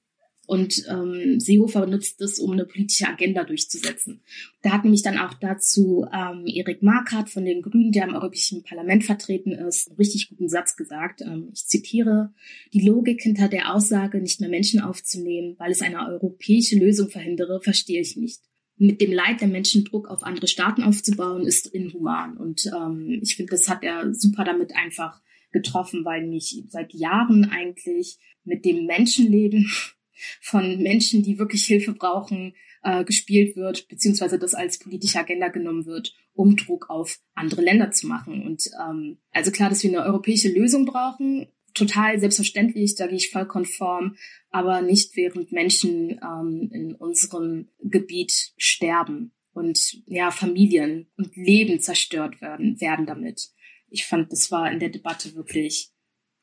[0.46, 4.20] Und ähm, Seehofer nutzt es, um eine politische Agenda durchzusetzen.
[4.60, 8.62] Da hat nämlich dann auch dazu ähm, Erik Markert von den Grünen, der im Europäischen
[8.64, 11.22] Parlament vertreten ist, einen richtig guten Satz gesagt.
[11.22, 12.34] Ähm, ich zitiere,
[12.74, 17.62] die Logik hinter der Aussage, nicht mehr Menschen aufzunehmen, weil es eine europäische Lösung verhindere,
[17.62, 18.42] verstehe ich nicht
[18.76, 22.36] mit dem Leid der Menschen Druck auf andere Staaten aufzubauen, ist inhuman.
[22.36, 25.20] Und ähm, ich finde, das hat er super damit einfach
[25.52, 29.70] getroffen, weil mich seit Jahren eigentlich mit dem Menschenleben
[30.40, 35.86] von Menschen, die wirklich Hilfe brauchen, äh, gespielt wird, beziehungsweise das als politische Agenda genommen
[35.86, 38.42] wird, um Druck auf andere Länder zu machen.
[38.44, 43.30] Und ähm, also klar, dass wir eine europäische Lösung brauchen, total selbstverständlich, da gehe ich
[43.30, 44.16] voll konform,
[44.50, 52.40] aber nicht während Menschen ähm, in unserem Gebiet sterben und ja, Familien und Leben zerstört
[52.40, 53.50] werden, werden damit.
[53.88, 55.92] Ich fand, das war in der Debatte wirklich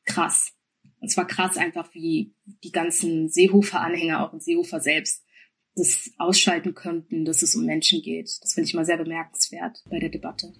[0.04, 0.52] krass.
[1.00, 5.24] Und zwar krass einfach, wie die ganzen Seehofer-Anhänger, auch in Seehofer selbst,
[5.74, 8.30] das ausschalten könnten, dass es um Menschen geht.
[8.40, 10.52] Das finde ich mal sehr bemerkenswert bei der Debatte.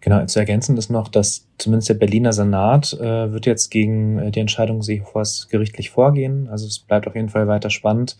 [0.00, 4.30] Genau, zu ergänzen ist noch, dass zumindest der Berliner Senat äh, wird jetzt gegen äh,
[4.30, 6.48] die Entscheidung Seehofers gerichtlich vorgehen.
[6.48, 8.16] Also es bleibt auf jeden Fall weiter spannend.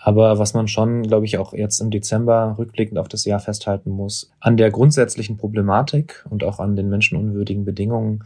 [0.00, 3.90] Aber was man schon, glaube ich, auch jetzt im Dezember rückblickend auf das Jahr festhalten
[3.90, 8.22] muss, an der grundsätzlichen Problematik und auch an den menschenunwürdigen Bedingungen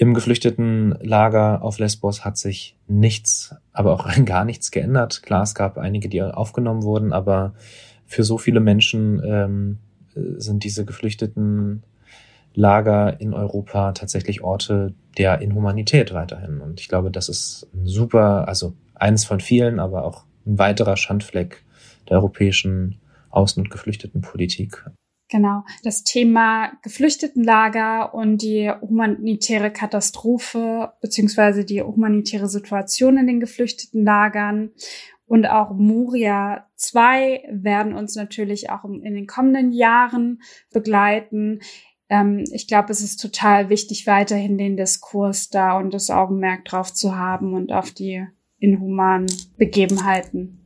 [0.00, 5.22] im geflüchteten Lager auf Lesbos hat sich nichts, aber auch gar nichts geändert.
[5.22, 7.54] Klar, es gab einige, die aufgenommen wurden, aber
[8.06, 9.78] für so viele Menschen ähm,
[10.14, 11.82] sind diese geflüchteten
[12.58, 16.60] Lager in Europa tatsächlich Orte der Inhumanität weiterhin.
[16.60, 20.96] Und ich glaube, das ist ein super, also eines von vielen, aber auch ein weiterer
[20.96, 21.62] Schandfleck
[22.08, 24.84] der europäischen Außen- und Geflüchtetenpolitik.
[25.30, 34.72] Genau, das Thema Geflüchtetenlager und die humanitäre Katastrophe beziehungsweise die humanitäre Situation in den Geflüchtetenlagern
[35.28, 40.40] und auch Moria 2 werden uns natürlich auch in den kommenden Jahren
[40.72, 41.60] begleiten.
[42.08, 46.92] Ähm, ich glaube, es ist total wichtig, weiterhin den Diskurs da und das Augenmerk drauf
[46.92, 48.26] zu haben und auf die
[48.58, 49.26] inhumanen
[49.56, 50.58] Begebenheiten.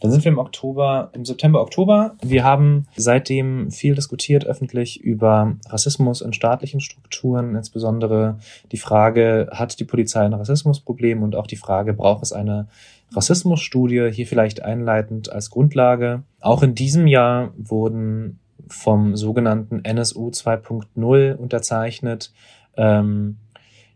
[0.00, 2.16] Dann sind wir im Oktober, im September, Oktober.
[2.22, 8.38] Wir haben seitdem viel diskutiert öffentlich über Rassismus in staatlichen Strukturen, insbesondere
[8.70, 12.68] die Frage, hat die Polizei ein Rassismusproblem und auch die Frage, braucht es eine
[13.12, 16.22] Rassismusstudie, hier vielleicht einleitend als Grundlage.
[16.40, 18.38] Auch in diesem Jahr wurden
[18.70, 22.32] vom sogenannten NSU 2.0 unterzeichnet,
[22.76, 23.38] ähm,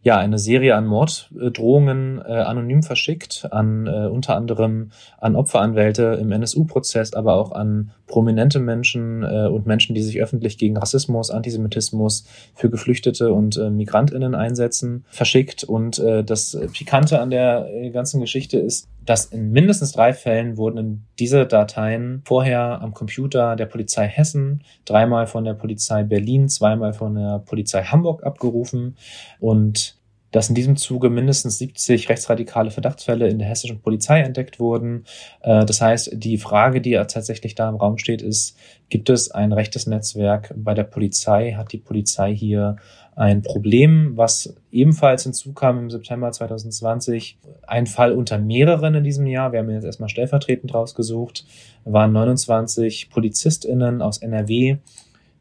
[0.03, 6.33] ja eine Serie an Morddrohungen äh, anonym verschickt, an äh, unter anderem an Opferanwälte im
[6.33, 12.27] NSU-Prozess, aber auch an prominente Menschen äh, und Menschen, die sich öffentlich gegen Rassismus, Antisemitismus
[12.55, 15.65] für Geflüchtete und äh, Migrantinnen einsetzen, verschickt.
[15.65, 20.59] Und äh, das Pikante an der äh, ganzen Geschichte ist, dass in mindestens drei Fällen
[20.59, 26.93] wurden diese Dateien vorher am Computer der Polizei Hessen, dreimal von der Polizei Berlin, zweimal
[26.93, 28.97] von der Polizei Hamburg abgerufen
[29.41, 29.97] und
[30.33, 35.05] dass in diesem Zuge mindestens 70 rechtsradikale Verdachtsfälle in der hessischen Polizei entdeckt wurden.
[35.43, 38.57] Äh, das heißt, die Frage, die ja tatsächlich da im Raum steht, ist,
[38.89, 41.53] gibt es ein rechtes Netzwerk bei der Polizei?
[41.53, 42.77] Hat die Polizei hier
[43.15, 47.39] ein Problem, was ebenfalls hinzukam im September 2020?
[47.67, 49.53] Ein Fall unter mehreren in diesem Jahr.
[49.53, 51.45] Wir haben jetzt erstmal stellvertretend rausgesucht,
[51.85, 54.79] waren 29 PolizistInnen aus NRW,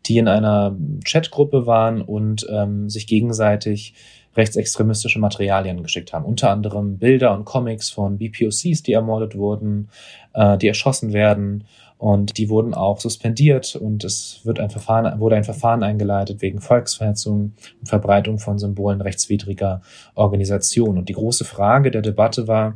[0.06, 3.94] die in einer Chatgruppe waren und ähm, sich gegenseitig
[4.36, 6.26] rechtsextremistische Materialien geschickt haben.
[6.26, 9.90] Unter anderem Bilder und Comics von BPOCs, die ermordet wurden,
[10.34, 11.66] äh, die erschossen werden.
[11.98, 16.60] Und die wurden auch suspendiert und es wird ein Verfahren, wurde ein Verfahren eingeleitet wegen
[16.60, 19.84] Volksverhetzung und Verbreitung von Symbolen rechtswidriger
[20.16, 20.98] Organisation.
[20.98, 22.74] Und die große Frage der Debatte war,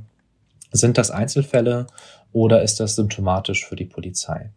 [0.71, 1.87] sind das Einzelfälle
[2.33, 4.51] oder ist das symptomatisch für die Polizei?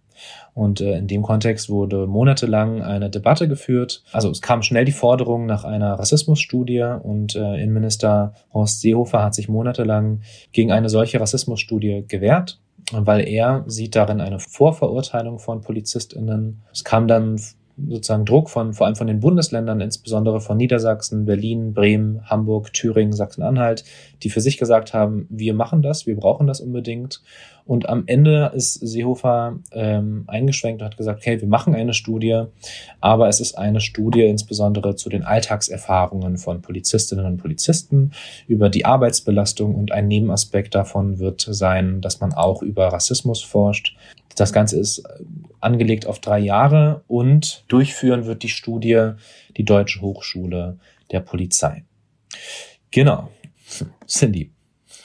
[0.54, 4.02] Und äh, in dem Kontext wurde monatelang eine Debatte geführt.
[4.12, 9.34] Also es kam schnell die Forderung nach einer Rassismusstudie und äh, Innenminister Horst Seehofer hat
[9.34, 10.22] sich monatelang
[10.52, 12.60] gegen eine solche Rassismusstudie gewehrt
[12.92, 16.62] weil er sieht darin eine Vorverurteilung von PolizistInnen.
[16.72, 17.38] Es kam dann
[17.86, 23.12] sozusagen Druck von vor allem von den Bundesländern, insbesondere von Niedersachsen, Berlin, Bremen, Hamburg, Thüringen,
[23.12, 23.84] Sachsen-Anhalt,
[24.22, 27.22] die für sich gesagt haben, wir machen das, wir brauchen das unbedingt.
[27.68, 32.44] Und am Ende ist Seehofer ähm, eingeschränkt und hat gesagt, okay, wir machen eine Studie,
[33.02, 38.12] aber es ist eine Studie insbesondere zu den Alltagserfahrungen von Polizistinnen und Polizisten
[38.46, 43.94] über die Arbeitsbelastung und ein Nebenaspekt davon wird sein, dass man auch über Rassismus forscht.
[44.34, 45.24] Das Ganze ist äh,
[45.60, 49.10] angelegt auf drei Jahre und durchführen wird die Studie
[49.58, 50.78] die Deutsche Hochschule
[51.12, 51.84] der Polizei.
[52.90, 53.28] Genau.
[54.06, 54.52] Cindy,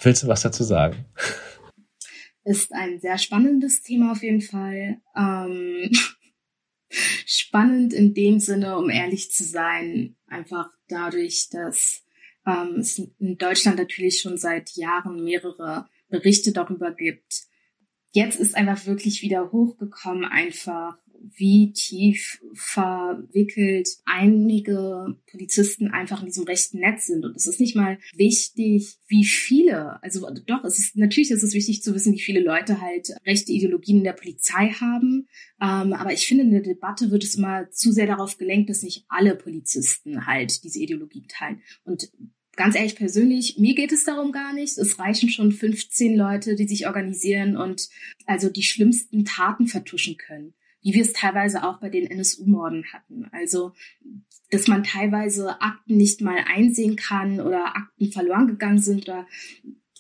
[0.02, 1.04] willst du was dazu sagen?
[2.46, 5.02] Ist ein sehr spannendes Thema auf jeden Fall.
[5.16, 5.92] Ähm,
[7.26, 12.04] spannend in dem Sinne, um ehrlich zu sein, einfach dadurch, dass
[12.46, 17.44] ähm, es in Deutschland natürlich schon seit Jahren mehrere Berichte darüber gibt,
[18.12, 20.98] jetzt ist einfach wirklich wieder hochgekommen, einfach
[21.36, 27.26] wie tief verwickelt einige Polizisten einfach in diesem rechten Netz sind.
[27.26, 31.54] Und es ist nicht mal wichtig, wie viele, also doch, es ist natürlich ist es
[31.54, 35.28] wichtig zu wissen, wie viele Leute halt rechte Ideologien in der Polizei haben.
[35.62, 38.84] Ähm, aber ich finde, in der Debatte wird es immer zu sehr darauf gelenkt, dass
[38.84, 41.62] nicht alle Polizisten halt diese Ideologie teilen.
[41.86, 42.12] Und
[42.56, 44.78] ganz ehrlich persönlich, mir geht es darum gar nicht.
[44.78, 47.90] Es reichen schon 15 Leute, die sich organisieren und
[48.26, 50.54] also die schlimmsten Taten vertuschen können,
[50.84, 53.28] wie wir es teilweise auch bei den NSU-Morden hatten.
[53.32, 53.72] Also,
[54.52, 59.26] dass man teilweise Akten nicht mal einsehen kann oder Akten verloren gegangen sind oder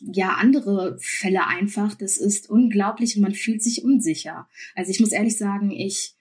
[0.01, 1.95] ja andere Fälle einfach.
[1.95, 4.47] Das ist unglaublich und man fühlt sich unsicher.
[4.76, 6.15] Also ich muss ehrlich sagen, ich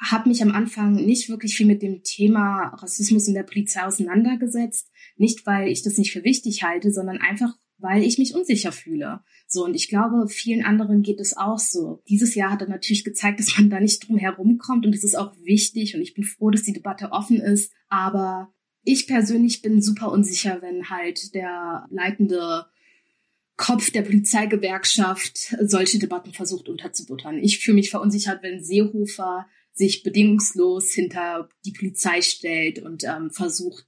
[0.00, 4.90] habe mich am Anfang nicht wirklich viel mit dem Thema Rassismus in der Polizei auseinandergesetzt.
[5.16, 9.20] Nicht, weil ich das nicht für wichtig halte, sondern einfach, weil ich mich unsicher fühle.
[9.46, 12.02] So, und ich glaube, vielen anderen geht es auch so.
[12.08, 15.04] Dieses Jahr hat er natürlich gezeigt, dass man da nicht drum herum kommt und das
[15.04, 17.72] ist auch wichtig und ich bin froh, dass die Debatte offen ist.
[17.88, 18.52] Aber
[18.82, 22.66] ich persönlich bin super unsicher, wenn halt der leitende
[23.56, 27.38] Kopf der Polizeigewerkschaft solche Debatten versucht unterzubuttern.
[27.38, 33.84] Ich fühle mich verunsichert, wenn Seehofer sich bedingungslos hinter die Polizei stellt und ähm, versucht,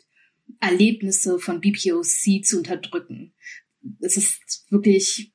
[0.60, 3.32] Erlebnisse von BPOC zu unterdrücken.
[4.00, 5.32] Es ist wirklich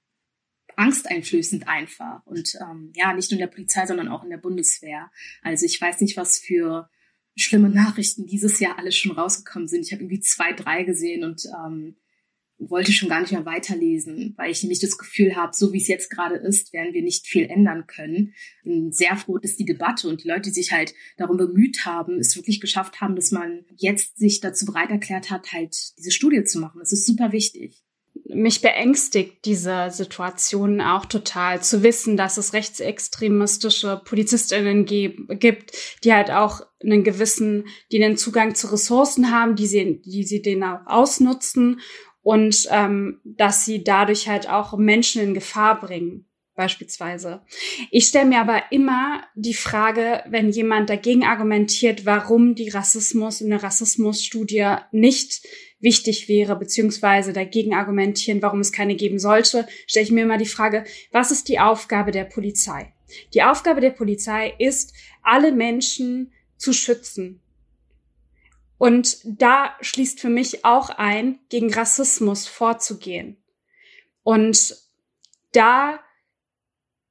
[0.75, 2.25] angsteinflößend einfach.
[2.25, 5.09] Und ähm, ja, nicht nur in der Polizei, sondern auch in der Bundeswehr.
[5.41, 6.89] Also ich weiß nicht, was für
[7.35, 9.81] schlimme Nachrichten dieses Jahr alles schon rausgekommen sind.
[9.81, 11.97] Ich habe irgendwie zwei, drei gesehen und ähm,
[12.59, 15.87] wollte schon gar nicht mehr weiterlesen, weil ich nämlich das Gefühl habe, so wie es
[15.87, 18.33] jetzt gerade ist, werden wir nicht viel ändern können.
[18.63, 22.19] Bin sehr froh, dass die Debatte und die Leute, die sich halt darum bemüht haben,
[22.19, 26.43] es wirklich geschafft haben, dass man jetzt sich dazu bereit erklärt hat, halt diese Studie
[26.43, 26.79] zu machen.
[26.79, 27.83] Das ist super wichtig.
[28.29, 35.71] Mich beängstigt diese Situation auch total, zu wissen, dass es rechtsextremistische PolizistInnen gibt,
[36.03, 40.41] die halt auch einen gewissen, die den Zugang zu Ressourcen haben, die sie, die sie
[40.41, 41.79] den auch ausnutzen
[42.21, 46.27] und ähm, dass sie dadurch halt auch Menschen in Gefahr bringen
[46.57, 47.43] beispielsweise.
[47.91, 53.51] Ich stelle mir aber immer die Frage, wenn jemand dagegen argumentiert, warum die Rassismus in
[53.51, 55.47] der Rassismusstudie nicht
[55.79, 60.45] wichtig wäre, beziehungsweise dagegen argumentieren, warum es keine geben sollte, stelle ich mir immer die
[60.45, 62.93] Frage, was ist die Aufgabe der Polizei?
[63.33, 64.93] Die Aufgabe der Polizei ist,
[65.23, 67.41] alle Menschen zu schützen,
[68.77, 73.37] und da schließt für mich auch ein, gegen Rassismus vorzugehen.
[74.23, 74.75] Und
[75.51, 75.99] da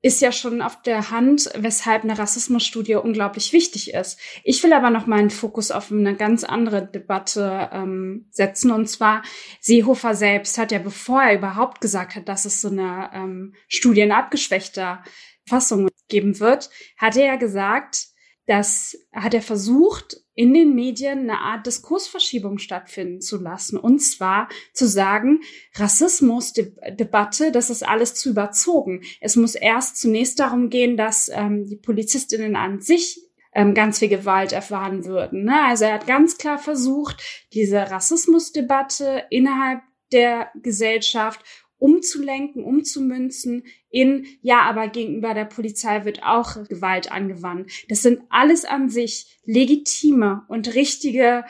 [0.07, 4.21] ist ja schon auf der Hand, weshalb eine Rassismusstudie unglaublich wichtig ist.
[4.45, 8.71] Ich will aber noch mal einen Fokus auf eine ganz andere Debatte ähm, setzen.
[8.71, 9.23] Und zwar
[9.61, 14.03] Seehofer selbst hat ja, bevor er überhaupt gesagt hat, dass es so eine ähm, Studie
[14.03, 15.03] in abgeschwächter
[15.49, 18.07] Fassung geben wird, hat er ja gesagt,
[18.47, 23.79] dass hat er versucht, in den Medien eine Art Diskursverschiebung stattfinden zu lassen.
[23.79, 25.41] Und zwar zu sagen,
[25.75, 29.03] Rassismus, De Debatte, das ist alles zu überzogen.
[29.21, 33.21] Es muss erst zunächst darum gehen, dass ähm, die Polizistinnen an sich
[33.55, 35.45] ähm, ganz viel Gewalt erfahren würden.
[35.45, 35.65] Ne?
[35.67, 37.23] Also er hat ganz klar versucht,
[37.55, 39.81] diese Rassismusdebatte innerhalb
[40.13, 41.41] der Gesellschaft
[41.79, 47.71] umzulenken, umzumünzen in, ja, aber gegenüber der Polizei wird auch Gewalt angewandt.
[47.89, 51.45] Das sind alles an sich legitime und richtige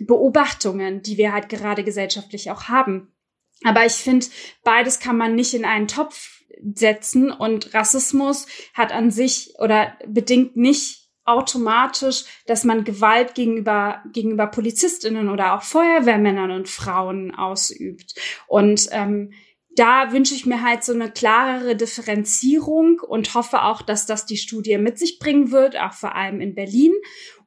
[0.00, 3.12] Beobachtungen, die wir halt gerade gesellschaftlich auch haben.
[3.64, 4.26] Aber ich finde,
[4.64, 6.42] beides kann man nicht in einen Topf
[6.74, 14.46] setzen und Rassismus hat an sich oder bedingt nicht automatisch, dass man Gewalt gegenüber, gegenüber
[14.48, 18.14] Polizistinnen oder auch Feuerwehrmännern und Frauen ausübt.
[18.48, 19.32] Und ähm,
[19.76, 24.36] da wünsche ich mir halt so eine klarere Differenzierung und hoffe auch, dass das die
[24.36, 26.92] Studie mit sich bringen wird, auch vor allem in Berlin.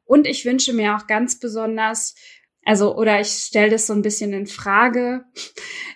[0.05, 2.15] Und ich wünsche mir auch ganz besonders,
[2.63, 5.25] also oder ich stelle das so ein bisschen in Frage,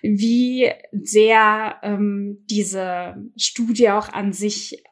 [0.02, 4.84] wie sehr ähm, diese Studie auch an sich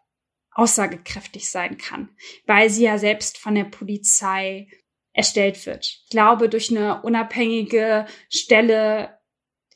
[0.52, 2.10] aussagekräftig sein kann,
[2.48, 4.68] weil sie ja selbst von der Polizei
[5.14, 5.86] erstellt wird.
[5.86, 9.16] Ich glaube, durch eine unabhängige Stelle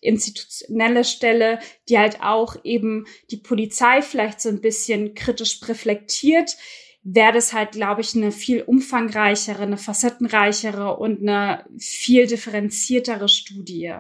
[0.01, 6.57] institutionelle Stelle, die halt auch eben die Polizei vielleicht so ein bisschen kritisch reflektiert,
[7.03, 13.93] wäre das halt, glaube ich, eine viel umfangreichere, eine facettenreichere und eine viel differenziertere Studie.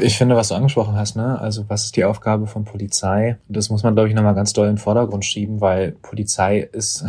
[0.00, 3.38] Ich finde, was du angesprochen hast, ne, also was ist die Aufgabe von Polizei?
[3.48, 7.04] Das muss man, glaube ich, nochmal ganz doll in den Vordergrund schieben, weil Polizei ist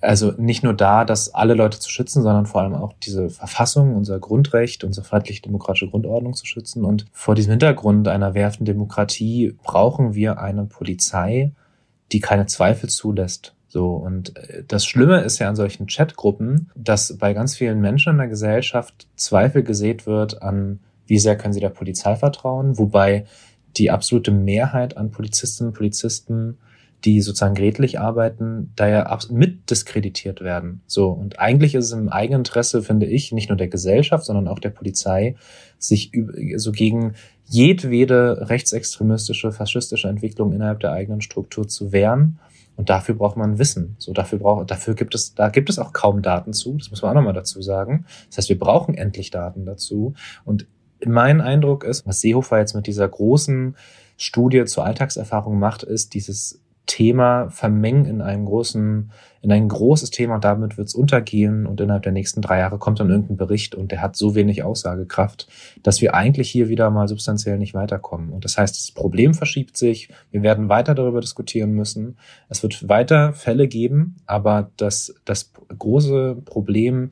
[0.00, 3.94] also nicht nur da, das alle Leute zu schützen, sondern vor allem auch diese Verfassung,
[3.94, 6.84] unser Grundrecht, unsere freiheitlich-demokratische Grundordnung zu schützen.
[6.84, 11.52] Und vor diesem Hintergrund einer werfenden Demokratie brauchen wir eine Polizei,
[12.12, 17.16] die keine Zweifel zulässt So, und äh, das Schlimme ist ja an solchen Chatgruppen, dass
[17.18, 21.60] bei ganz vielen Menschen in der Gesellschaft Zweifel gesät wird an, wie sehr können sie
[21.60, 23.26] der Polizei vertrauen, wobei
[23.76, 26.58] die absolute Mehrheit an Polizistinnen und Polizisten
[27.04, 30.82] die sozusagen redlich arbeiten, da ja mit diskreditiert werden.
[30.86, 31.08] So.
[31.08, 34.70] Und eigentlich ist es im Eigeninteresse, finde ich, nicht nur der Gesellschaft, sondern auch der
[34.70, 35.36] Polizei,
[35.78, 36.12] sich
[36.56, 37.14] so gegen
[37.46, 42.38] jedwede rechtsextremistische, faschistische Entwicklung innerhalb der eigenen Struktur zu wehren.
[42.76, 43.96] Und dafür braucht man Wissen.
[43.98, 46.76] So dafür braucht, dafür gibt es, da gibt es auch kaum Daten zu.
[46.78, 48.06] Das muss man auch nochmal dazu sagen.
[48.28, 50.14] Das heißt, wir brauchen endlich Daten dazu.
[50.44, 50.66] Und
[51.04, 53.76] mein Eindruck ist, was Seehofer jetzt mit dieser großen
[54.16, 59.12] Studie zur Alltagserfahrung macht, ist dieses Thema vermengen in einen großen,
[59.42, 62.78] in ein großes Thema und damit wird es untergehen und innerhalb der nächsten drei Jahre
[62.78, 65.48] kommt dann irgendein Bericht und der hat so wenig Aussagekraft,
[65.82, 68.30] dass wir eigentlich hier wieder mal substanziell nicht weiterkommen.
[68.30, 72.16] Und das heißt, das Problem verschiebt sich, wir werden weiter darüber diskutieren müssen.
[72.48, 77.10] Es wird weiter Fälle geben, aber das, das große Problem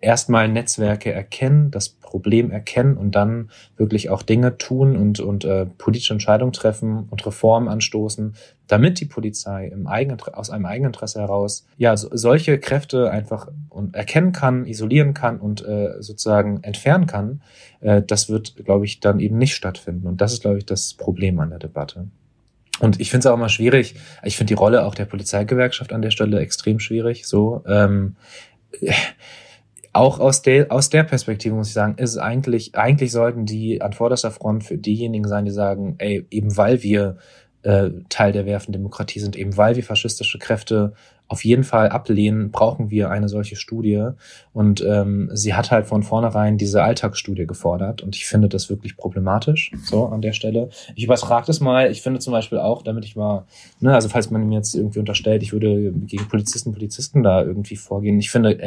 [0.00, 5.66] erstmal Netzwerke erkennen, das Problem erkennen und dann wirklich auch Dinge tun und, und äh,
[5.66, 8.34] politische Entscheidungen treffen und Reformen anstoßen,
[8.66, 13.48] damit die Polizei im eigenen, aus einem eigenen Interesse heraus ja so, solche Kräfte einfach
[13.68, 17.42] und erkennen kann, isolieren kann und äh, sozusagen entfernen kann,
[17.80, 20.06] äh, das wird, glaube ich, dann eben nicht stattfinden.
[20.06, 22.08] Und das ist, glaube ich, das Problem an der Debatte.
[22.80, 23.94] Und ich finde es auch immer schwierig,
[24.24, 27.26] ich finde die Rolle auch der Polizeigewerkschaft an der Stelle extrem schwierig.
[27.26, 28.16] So, ähm,
[29.92, 33.92] auch aus der, aus der Perspektive muss ich sagen, ist eigentlich, eigentlich sollten die an
[33.92, 37.16] vorderster Front für diejenigen sein, die sagen, ey, eben weil wir
[37.62, 40.92] äh, Teil der werfen Demokratie sind, eben weil wir faschistische Kräfte
[41.30, 44.08] auf jeden Fall ablehnen, brauchen wir eine solche Studie.
[44.52, 48.02] Und ähm, sie hat halt von vornherein diese Alltagsstudie gefordert.
[48.02, 50.70] Und ich finde das wirklich problematisch, so an der Stelle.
[50.96, 51.88] Ich übertrage das mal.
[51.88, 53.46] Ich finde zum Beispiel auch, damit ich mal,
[53.78, 57.76] ne, also falls man mir jetzt irgendwie unterstellt, ich würde gegen Polizisten, Polizisten da irgendwie
[57.76, 58.18] vorgehen.
[58.18, 58.58] Ich finde,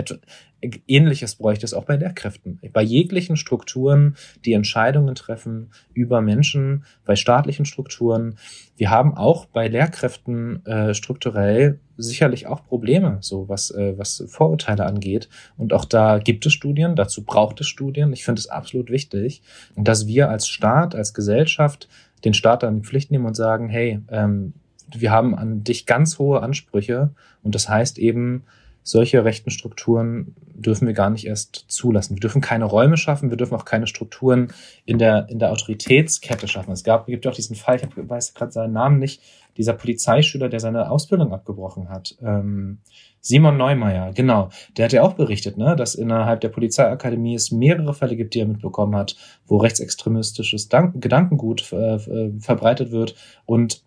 [0.88, 2.61] ähnliches bräuchte es auch bei Lehrkräften.
[2.72, 4.15] Bei jeglichen Strukturen,
[4.45, 8.38] die Entscheidungen treffen über Menschen, bei staatlichen Strukturen.
[8.75, 14.85] Wir haben auch bei Lehrkräften äh, strukturell sicherlich auch Probleme, so was, äh, was Vorurteile
[14.85, 15.29] angeht.
[15.57, 18.13] Und auch da gibt es Studien, dazu braucht es Studien.
[18.13, 19.43] Ich finde es absolut wichtig,
[19.75, 21.87] dass wir als Staat, als Gesellschaft
[22.25, 24.53] den Staat dann in Pflicht nehmen und sagen, hey, ähm,
[24.91, 28.43] wir haben an dich ganz hohe Ansprüche und das heißt eben,
[28.84, 32.15] solche rechten Strukturen dürfen wir gar nicht erst zulassen.
[32.15, 34.53] Wir dürfen keine Räume schaffen, wir dürfen auch keine Strukturen
[34.85, 36.72] in der, in der Autoritätskette schaffen.
[36.72, 39.22] Es gab, gibt auch diesen Fall, ich weiß gerade seinen Namen nicht,
[39.57, 42.15] dieser Polizeischüler, der seine Ausbildung abgebrochen hat.
[42.22, 42.80] Ähm,
[43.22, 44.49] Simon Neumeier, genau.
[44.76, 48.39] Der hat ja auch berichtet, ne, dass innerhalb der Polizeiakademie es mehrere Fälle gibt, die
[48.39, 49.15] er mitbekommen hat,
[49.47, 53.15] wo rechtsextremistisches Dank Gedankengut äh, äh, verbreitet wird.
[53.45, 53.84] Und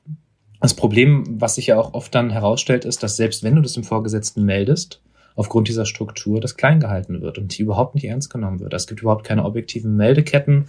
[0.61, 3.77] das Problem, was sich ja auch oft dann herausstellt, ist, dass selbst wenn du das
[3.77, 5.01] im Vorgesetzten meldest,
[5.37, 8.73] aufgrund dieser Struktur das klein gehalten wird und die überhaupt nicht ernst genommen wird.
[8.73, 10.67] Es gibt überhaupt keine objektiven Meldeketten,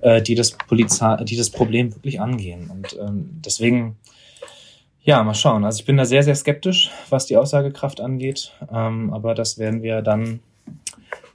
[0.00, 2.70] äh, die das Polizei, die das Problem wirklich angehen.
[2.70, 3.96] Und ähm, deswegen
[5.02, 5.64] ja, mal schauen.
[5.64, 8.52] Also ich bin da sehr, sehr skeptisch, was die Aussagekraft angeht.
[8.72, 10.40] Ähm, aber das werden wir dann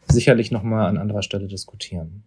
[0.07, 2.23] sicherlich nochmal an anderer Stelle diskutieren.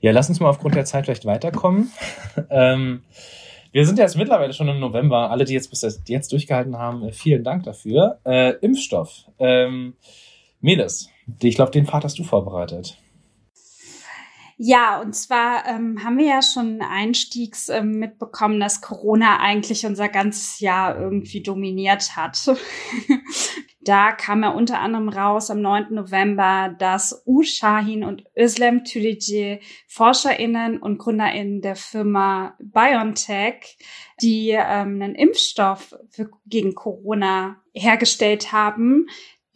[0.00, 1.90] Ja, lass uns mal aufgrund der Zeit vielleicht weiterkommen.
[2.50, 3.02] ähm,
[3.76, 5.30] wir sind ja jetzt mittlerweile schon im November.
[5.30, 8.20] Alle, die jetzt bis jetzt durchgehalten haben, äh, vielen Dank dafür.
[8.24, 9.26] Äh, Impfstoff.
[9.38, 9.96] Ähm,
[10.62, 11.10] Meles,
[11.42, 12.96] ich glaube, den Pfad hast du vorbereitet.
[14.56, 20.08] Ja, und zwar ähm, haben wir ja schon einstiegs ähm, mitbekommen, dass Corona eigentlich unser
[20.08, 22.38] ganzes Jahr irgendwie dominiert hat.
[23.86, 25.94] da kam ja unter anderem raus am 9.
[25.94, 33.78] November, dass U Shahin und Özlem Türeci, ForscherInnen und GründerInnen der Firma BioNTech,
[34.20, 39.06] die ähm, einen Impfstoff für, gegen Corona hergestellt haben,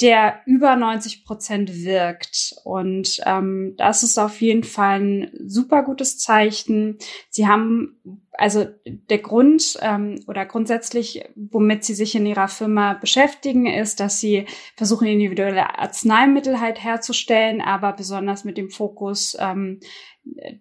[0.00, 2.54] der über 90 Prozent wirkt.
[2.64, 6.98] Und ähm, das ist auf jeden Fall ein super gutes Zeichen.
[7.28, 8.00] Sie haben
[8.32, 14.20] also der Grund ähm, oder grundsätzlich, womit sie sich in ihrer Firma beschäftigen, ist, dass
[14.20, 14.46] sie
[14.76, 19.80] versuchen, individuelle Arzneimittel halt herzustellen, aber besonders mit dem Fokus, ähm,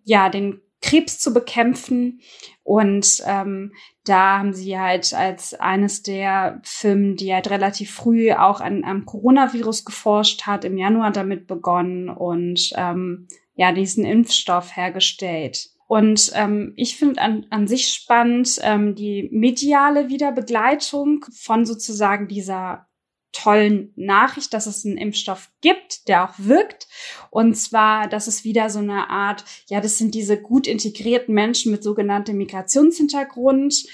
[0.03, 2.21] ja, den Krebs zu bekämpfen.
[2.63, 3.73] Und ähm,
[4.05, 9.05] da haben sie halt als eines der Firmen, die halt relativ früh auch an, am
[9.05, 15.69] Coronavirus geforscht hat, im Januar damit begonnen und ähm, ja, diesen Impfstoff hergestellt.
[15.87, 22.88] Und ähm, ich finde an, an sich spannend ähm, die mediale Wiederbegleitung von sozusagen dieser
[23.31, 26.87] tollen Nachricht, dass es einen Impfstoff gibt, der auch wirkt.
[27.29, 31.71] Und zwar, dass es wieder so eine Art, ja, das sind diese gut integrierten Menschen
[31.71, 33.85] mit sogenanntem Migrationshintergrund,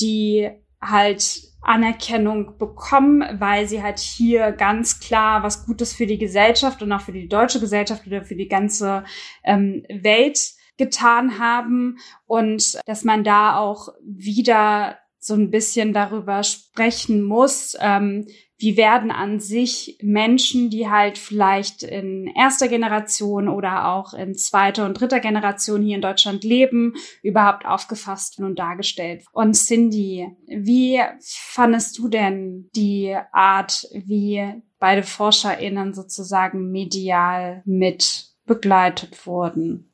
[0.00, 0.50] die
[0.80, 6.92] halt Anerkennung bekommen, weil sie halt hier ganz klar was Gutes für die Gesellschaft und
[6.92, 9.04] auch für die deutsche Gesellschaft oder für die ganze
[9.44, 10.38] ähm, Welt
[10.76, 18.26] getan haben und dass man da auch wieder so ein bisschen darüber sprechen muss, ähm,
[18.58, 24.84] wie werden an sich Menschen, die halt vielleicht in erster Generation oder auch in zweiter
[24.84, 29.24] und dritter Generation hier in Deutschland leben, überhaupt aufgefasst und dargestellt.
[29.32, 39.24] Und Cindy, wie fandest du denn die Art, wie beide ForscherInnen sozusagen medial mit begleitet
[39.24, 39.92] wurden?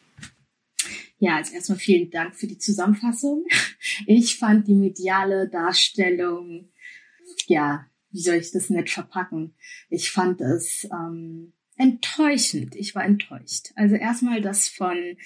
[1.19, 3.45] Ja, als erstmal vielen Dank für die Zusammenfassung.
[4.07, 6.71] Ich fand die mediale Darstellung,
[7.47, 9.55] ja, wie soll ich das nett verpacken?
[9.91, 12.77] Ich fand es ähm, enttäuschend.
[12.77, 13.73] Ich war enttäuscht.
[13.75, 15.17] Also erstmal, dass von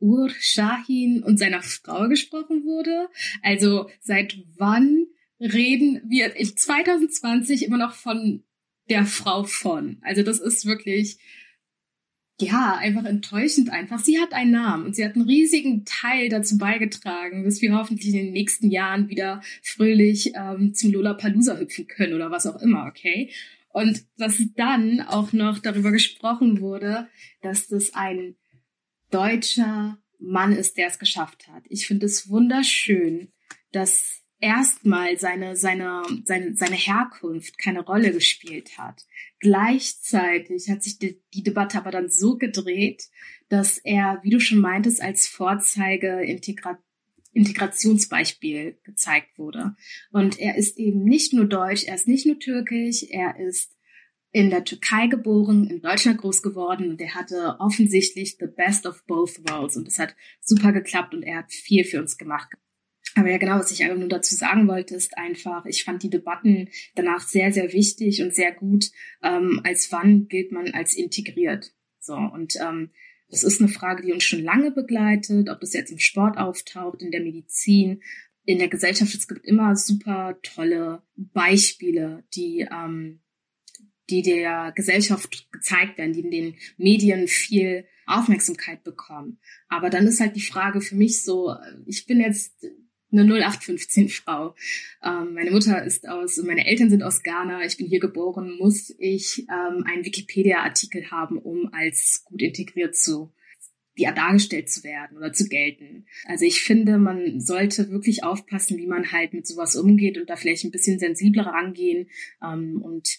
[0.00, 3.08] Ur Shahin und seiner Frau gesprochen wurde.
[3.42, 5.06] Also seit wann
[5.38, 8.42] reden wir in 2020 immer noch von
[8.90, 9.98] der Frau von?
[10.02, 11.18] Also das ist wirklich
[12.42, 14.00] ja, einfach enttäuschend einfach.
[14.00, 18.08] Sie hat einen Namen und sie hat einen riesigen Teil dazu beigetragen, dass wir hoffentlich
[18.08, 22.86] in den nächsten Jahren wieder fröhlich ähm, zum Lollapalooza hüpfen können oder was auch immer,
[22.86, 23.30] okay?
[23.68, 27.08] Und dass dann auch noch darüber gesprochen wurde,
[27.40, 28.36] dass das ein
[29.10, 31.64] deutscher Mann ist, der es geschafft hat.
[31.68, 33.32] Ich finde es wunderschön,
[33.72, 39.06] dass erstmal seine, seine, seine, seine Herkunft keine Rolle gespielt hat.
[39.38, 43.04] Gleichzeitig hat sich die, die Debatte aber dann so gedreht,
[43.48, 46.78] dass er, wie du schon meintest, als Vorzeige Integra
[47.34, 49.74] Integrationsbeispiel gezeigt wurde.
[50.10, 53.74] Und er ist eben nicht nur deutsch, er ist nicht nur türkisch, er ist
[54.32, 59.06] in der Türkei geboren, in Deutschland groß geworden und er hatte offensichtlich the best of
[59.06, 62.50] both worlds und es hat super geklappt und er hat viel für uns gemacht.
[63.14, 66.10] Aber ja, genau, was ich einfach nur dazu sagen wollte, ist einfach, ich fand die
[66.10, 68.90] Debatten danach sehr, sehr wichtig und sehr gut.
[69.22, 71.72] Ähm, als wann gilt man als integriert?
[71.98, 72.90] So, und ähm,
[73.28, 77.02] das ist eine Frage, die uns schon lange begleitet, ob das jetzt im Sport auftaucht,
[77.02, 78.02] in der Medizin,
[78.44, 79.14] in der Gesellschaft.
[79.14, 83.20] Es gibt immer super tolle Beispiele, die, ähm,
[84.10, 89.38] die der Gesellschaft gezeigt werden, die in den Medien viel Aufmerksamkeit bekommen.
[89.68, 91.54] Aber dann ist halt die Frage für mich so,
[91.86, 92.66] ich bin jetzt
[93.12, 94.54] eine 0815-Frau.
[95.04, 98.94] Ähm, meine Mutter ist aus, meine Eltern sind aus Ghana, ich bin hier geboren, muss
[98.98, 103.32] ich ähm, einen Wikipedia-Artikel haben, um als gut integriert zu
[103.94, 106.06] ja, dargestellt zu werden oder zu gelten.
[106.24, 110.36] Also ich finde, man sollte wirklich aufpassen, wie man halt mit sowas umgeht und da
[110.36, 112.08] vielleicht ein bisschen sensibler rangehen
[112.42, 113.18] ähm, und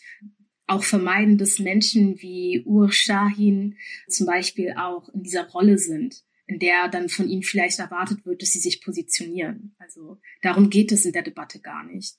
[0.66, 6.60] auch vermeiden, dass Menschen wie Ur Shahin zum Beispiel auch in dieser Rolle sind in
[6.60, 9.76] der dann von ihnen vielleicht erwartet wird, dass sie sich positionieren.
[9.80, 12.18] Also darum geht es in der Debatte gar nicht.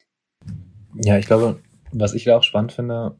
[0.94, 1.60] Ja, ich glaube,
[1.92, 3.18] was ich auch spannend finde,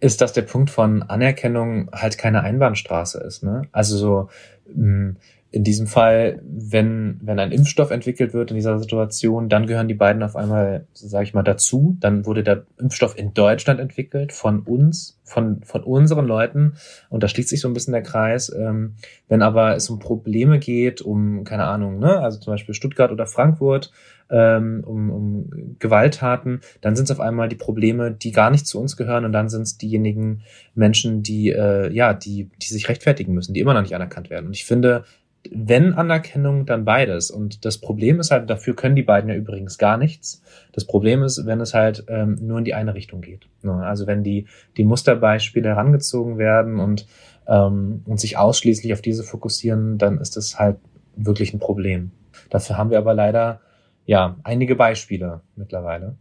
[0.00, 3.42] ist, dass der Punkt von Anerkennung halt keine Einbahnstraße ist.
[3.42, 3.62] Ne?
[3.72, 4.28] Also so,
[4.66, 5.16] hm,
[5.50, 9.94] in diesem Fall, wenn, wenn ein Impfstoff entwickelt wird in dieser Situation, dann gehören die
[9.94, 11.96] beiden auf einmal, sage ich mal, dazu.
[12.00, 16.74] Dann wurde der Impfstoff in Deutschland entwickelt, von uns, von, von unseren Leuten.
[17.08, 18.54] Und da schließt sich so ein bisschen der Kreis.
[18.54, 18.96] Ähm,
[19.28, 23.26] wenn aber es um Probleme geht, um, keine Ahnung, ne, also zum Beispiel Stuttgart oder
[23.26, 23.90] Frankfurt,
[24.30, 28.78] ähm, um, um Gewalttaten, dann sind es auf einmal die Probleme, die gar nicht zu
[28.78, 30.42] uns gehören und dann sind es diejenigen
[30.74, 34.48] Menschen, die äh, ja, die, die sich rechtfertigen müssen, die immer noch nicht anerkannt werden.
[34.48, 35.04] Und ich finde,
[35.52, 37.30] wenn Anerkennung, dann beides.
[37.30, 40.42] Und das Problem ist halt, dafür können die beiden ja übrigens gar nichts.
[40.72, 43.48] Das Problem ist, wenn es halt ähm, nur in die eine Richtung geht.
[43.62, 43.72] Ne?
[43.72, 44.46] Also wenn die,
[44.76, 47.06] die Musterbeispiele herangezogen werden und,
[47.46, 50.78] ähm, und sich ausschließlich auf diese fokussieren, dann ist das halt
[51.16, 52.10] wirklich ein Problem.
[52.50, 53.60] Dafür haben wir aber leider
[54.06, 56.16] ja einige Beispiele mittlerweile.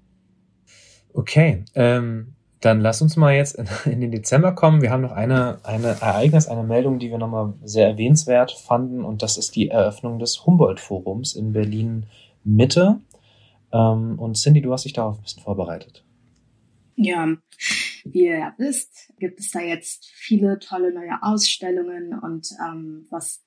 [1.14, 2.34] Okay, ähm,
[2.68, 4.82] dann lass uns mal jetzt in, den Dezember kommen.
[4.82, 9.04] Wir haben noch eine, eine Ereignis, eine Meldung, die wir nochmal sehr erwähnenswert fanden.
[9.04, 12.06] Und das ist die Eröffnung des Humboldt-Forums in Berlin
[12.44, 13.00] Mitte.
[13.72, 16.04] Ähm, und Cindy, du hast dich darauf ein bisschen vorbereitet.
[16.96, 17.28] Ja,
[18.06, 23.44] wie ihr wisst, gibt es da jetzt viele tolle neue Ausstellungen und ähm, was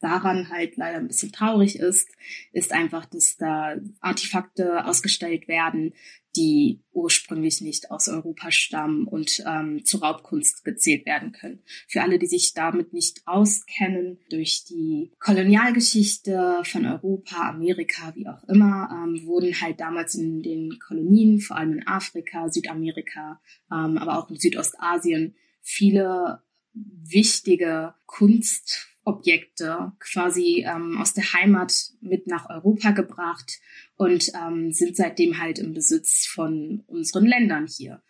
[0.00, 2.08] daran halt leider ein bisschen traurig ist,
[2.52, 5.94] ist einfach, dass da Artefakte ausgestellt werden,
[6.36, 11.62] die ursprünglich nicht aus Europa stammen und ähm, zu Raubkunst gezählt werden können.
[11.88, 18.42] Für alle, die sich damit nicht auskennen, durch die Kolonialgeschichte von Europa, Amerika, wie auch
[18.48, 23.40] immer, ähm, wurden halt damals in den Kolonien, vor allem in Afrika, Südamerika,
[23.70, 26.42] ähm, aber auch in Südostasien, viele
[26.74, 33.60] wichtige Kunst Objekte quasi ähm, aus der Heimat mit nach Europa gebracht
[33.96, 38.02] und ähm, sind seitdem halt im Besitz von unseren Ländern hier.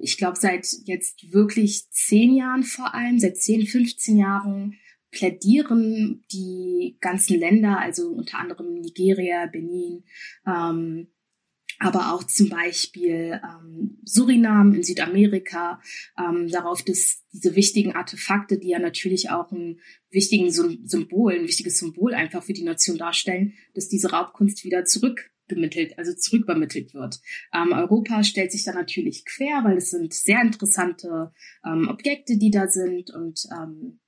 [0.00, 4.76] Ich glaube, seit jetzt wirklich zehn Jahren vor allem, seit zehn, 15 Jahren
[5.12, 10.02] plädieren die ganzen Länder, also unter anderem Nigeria, Benin,
[10.46, 11.08] ähm,
[11.84, 15.82] aber auch zum Beispiel ähm, Surinam in Südamerika,
[16.18, 19.80] ähm, darauf, dass diese wichtigen Artefakte, die ja natürlich auch ein
[20.10, 25.98] wichtigen Symbol, ein wichtiges Symbol einfach für die Nation darstellen, dass diese Raubkunst wieder zurückgemittelt,
[25.98, 27.20] also zurückübermittelt wird.
[27.52, 31.32] Ähm, Europa stellt sich da natürlich quer, weil es sind sehr interessante
[31.66, 34.00] ähm, Objekte, die da sind und ähm,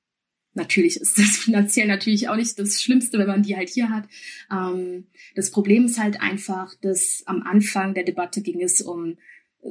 [0.56, 4.08] Natürlich ist das finanziell natürlich auch nicht das Schlimmste, wenn man die halt hier hat.
[4.50, 9.18] Ähm, das Problem ist halt einfach, dass am Anfang der Debatte ging es um,
[9.62, 9.70] äh,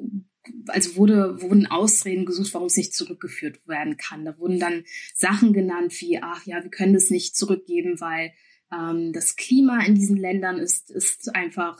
[0.67, 4.25] also wurde, wurden Ausreden gesucht, warum es nicht zurückgeführt werden kann.
[4.25, 4.83] Da wurden dann
[5.15, 8.31] Sachen genannt wie, ach ja, wir können das nicht zurückgeben, weil
[8.71, 11.79] ähm, das Klima in diesen Ländern ist, ist einfach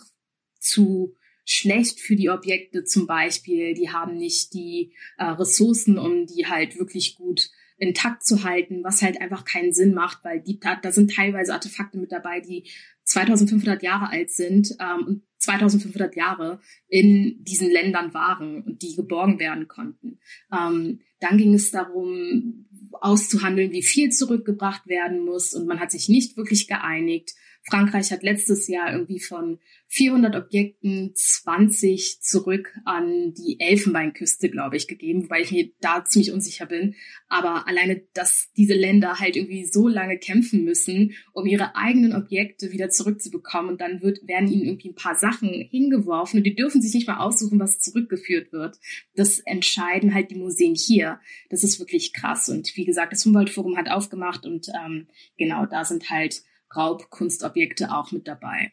[0.60, 1.15] zu
[1.45, 3.76] schlecht für die Objekte zum Beispiel.
[3.76, 9.02] Die haben nicht die äh, Ressourcen, um die halt wirklich gut intakt zu halten, was
[9.02, 12.69] halt einfach keinen Sinn macht, weil die, da sind teilweise Artefakte mit dabei, die
[13.03, 19.39] 2500 Jahre alt sind ähm, und 2500 Jahre in diesen Ländern waren und die geborgen
[19.39, 20.19] werden konnten.
[20.52, 22.65] Ähm, dann ging es darum,
[23.02, 27.34] auszuhandeln, wie viel zurückgebracht werden muss und man hat sich nicht wirklich geeinigt.
[27.68, 34.88] Frankreich hat letztes Jahr irgendwie von 400 Objekten 20 zurück an die Elfenbeinküste, glaube ich,
[34.88, 36.96] gegeben, weil ich mir da ziemlich unsicher bin.
[37.28, 42.72] Aber alleine, dass diese Länder halt irgendwie so lange kämpfen müssen, um ihre eigenen Objekte
[42.72, 46.82] wieder zurückzubekommen und dann wird, werden ihnen irgendwie ein paar Sachen hingeworfen und die dürfen
[46.82, 48.78] sich nicht mal aussuchen, was zurückgeführt wird.
[49.16, 51.20] Das entscheiden halt die Museen hier.
[51.50, 52.50] Das ist wirklich krass.
[52.50, 56.44] Und wie gesagt, das Humboldt-Forum hat aufgemacht und ähm, genau da sind halt
[56.76, 58.72] Raubkunstobjekte auch mit dabei.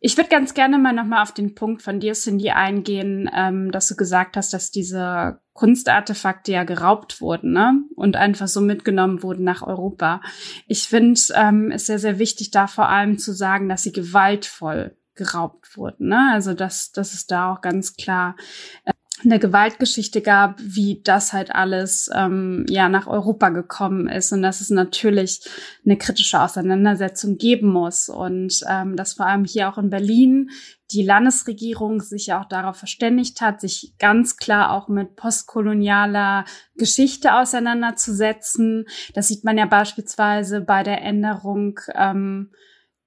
[0.00, 3.88] Ich würde ganz gerne mal nochmal auf den Punkt von dir, Cindy, eingehen, ähm, dass
[3.88, 7.82] du gesagt hast, dass diese Kunstartefakte ja geraubt wurden ne?
[7.96, 10.20] und einfach so mitgenommen wurden nach Europa.
[10.68, 14.96] Ich finde ähm, es sehr, sehr wichtig, da vor allem zu sagen, dass sie gewaltvoll
[15.16, 16.10] geraubt wurden.
[16.10, 16.30] Ne?
[16.32, 18.36] Also dass, dass es da auch ganz klar
[18.84, 18.92] äh,
[19.24, 24.60] eine Gewaltgeschichte gab, wie das halt alles ähm, ja nach Europa gekommen ist und dass
[24.60, 25.40] es natürlich
[25.84, 30.50] eine kritische Auseinandersetzung geben muss und ähm, dass vor allem hier auch in Berlin
[30.92, 36.44] die Landesregierung sich ja auch darauf verständigt hat, sich ganz klar auch mit postkolonialer
[36.76, 38.86] Geschichte auseinanderzusetzen.
[39.14, 42.52] Das sieht man ja beispielsweise bei der Änderung ähm,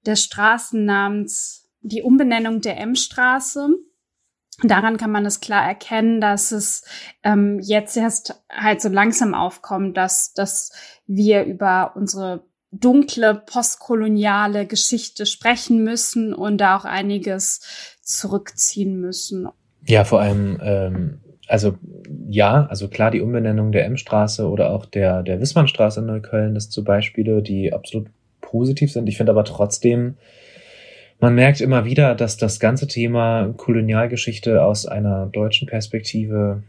[0.06, 3.68] des Straßennamens, die Umbenennung der M-Straße
[4.62, 6.84] daran kann man es klar erkennen, dass es
[7.22, 10.72] ähm, jetzt erst halt so langsam aufkommt, dass, dass
[11.06, 17.60] wir über unsere dunkle postkoloniale Geschichte sprechen müssen und da auch einiges
[18.02, 19.48] zurückziehen müssen.
[19.86, 21.74] Ja, vor allem, ähm, also
[22.28, 26.64] ja, also klar die Umbenennung der M-Straße oder auch der, der Wissmannstraße in Neukölln, das
[26.64, 28.08] sind so Beispiele, die absolut
[28.40, 29.08] positiv sind.
[29.08, 30.16] Ich finde aber trotzdem,
[31.22, 36.64] man merkt immer wieder, dass das ganze Thema Kolonialgeschichte aus einer deutschen Perspektive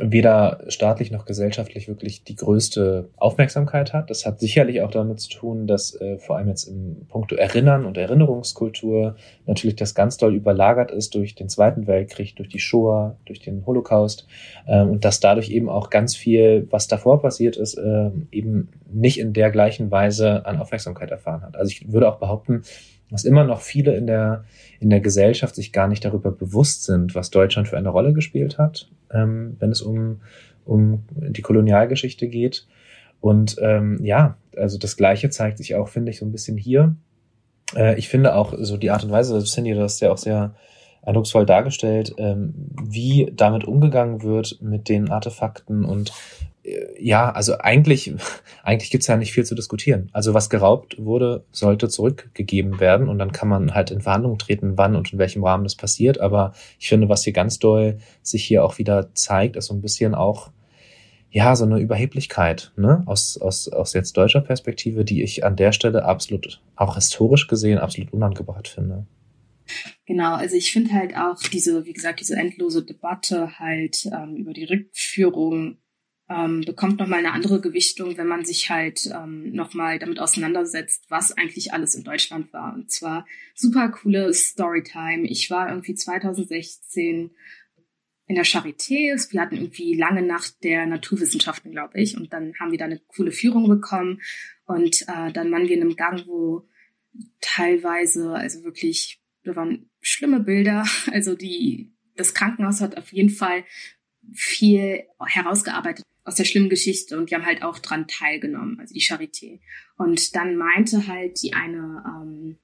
[0.00, 4.10] weder staatlich noch gesellschaftlich wirklich die größte Aufmerksamkeit hat.
[4.10, 7.84] Das hat sicherlich auch damit zu tun, dass äh, vor allem jetzt im Punkto Erinnern
[7.84, 9.14] und Erinnerungskultur
[9.46, 13.64] natürlich das ganz doll überlagert ist durch den Zweiten Weltkrieg, durch die Shoah, durch den
[13.64, 14.26] Holocaust
[14.66, 19.20] ähm, und dass dadurch eben auch ganz viel, was davor passiert ist, äh, eben nicht
[19.20, 21.54] in der gleichen Weise an Aufmerksamkeit erfahren hat.
[21.54, 22.64] Also ich würde auch behaupten,
[23.14, 24.42] dass immer noch viele in der,
[24.80, 28.58] in der Gesellschaft sich gar nicht darüber bewusst sind, was Deutschland für eine Rolle gespielt
[28.58, 30.20] hat, ähm, wenn es um,
[30.64, 32.66] um die Kolonialgeschichte geht.
[33.20, 36.96] Und ähm, ja, also das Gleiche zeigt sich auch, finde ich, so ein bisschen hier.
[37.76, 40.56] Äh, ich finde auch so die Art und Weise, Cindy, das ist ja auch sehr
[41.02, 46.12] eindrucksvoll dargestellt, ähm, wie damit umgegangen wird mit den Artefakten und
[46.98, 48.12] ja, also eigentlich,
[48.62, 50.08] eigentlich gibt's ja nicht viel zu diskutieren.
[50.12, 54.78] Also was geraubt wurde, sollte zurückgegeben werden und dann kann man halt in Verhandlungen treten,
[54.78, 56.20] wann und in welchem Rahmen das passiert.
[56.20, 59.82] Aber ich finde, was hier ganz doll sich hier auch wieder zeigt, ist so ein
[59.82, 60.50] bisschen auch,
[61.30, 65.72] ja, so eine Überheblichkeit, ne, aus, aus, aus jetzt deutscher Perspektive, die ich an der
[65.72, 69.04] Stelle absolut, auch historisch gesehen, absolut unangebracht finde.
[70.06, 74.52] Genau, also ich finde halt auch diese, wie gesagt, diese endlose Debatte halt ähm, über
[74.52, 75.78] die Rückführung
[76.28, 81.32] ähm, bekommt nochmal eine andere Gewichtung, wenn man sich halt ähm, nochmal damit auseinandersetzt, was
[81.32, 82.74] eigentlich alles in Deutschland war.
[82.74, 85.28] Und zwar super coole Storytime.
[85.28, 87.30] Ich war irgendwie 2016
[88.26, 89.32] in der Charité.
[89.32, 92.16] Wir hatten irgendwie lange Nacht der Naturwissenschaften, glaube ich.
[92.16, 94.22] Und dann haben wir da eine coole Führung bekommen.
[94.64, 96.66] Und äh, dann waren wir in einem Gang, wo
[97.42, 100.86] teilweise, also wirklich, da waren schlimme Bilder.
[101.12, 103.64] Also die, das Krankenhaus hat auf jeden Fall
[104.32, 109.00] viel herausgearbeitet aus der schlimmen Geschichte und die haben halt auch dran teilgenommen, also die
[109.00, 109.60] Charité.
[109.96, 112.58] Und dann meinte halt die eine, ähm,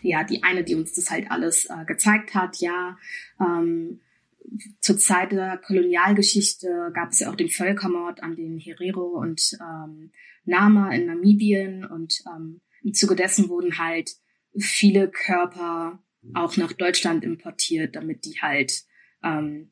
[0.00, 2.96] ja, die eine, die uns das halt alles äh, gezeigt hat, ja,
[3.40, 4.00] ähm,
[4.80, 10.10] zur Zeit der Kolonialgeschichte gab es ja auch den Völkermord an den Herero und ähm,
[10.44, 14.10] Nama in Namibien und ähm, im Zuge dessen wurden halt
[14.56, 16.02] viele Körper
[16.34, 18.84] auch nach Deutschland importiert, damit die halt
[19.22, 19.70] ähm,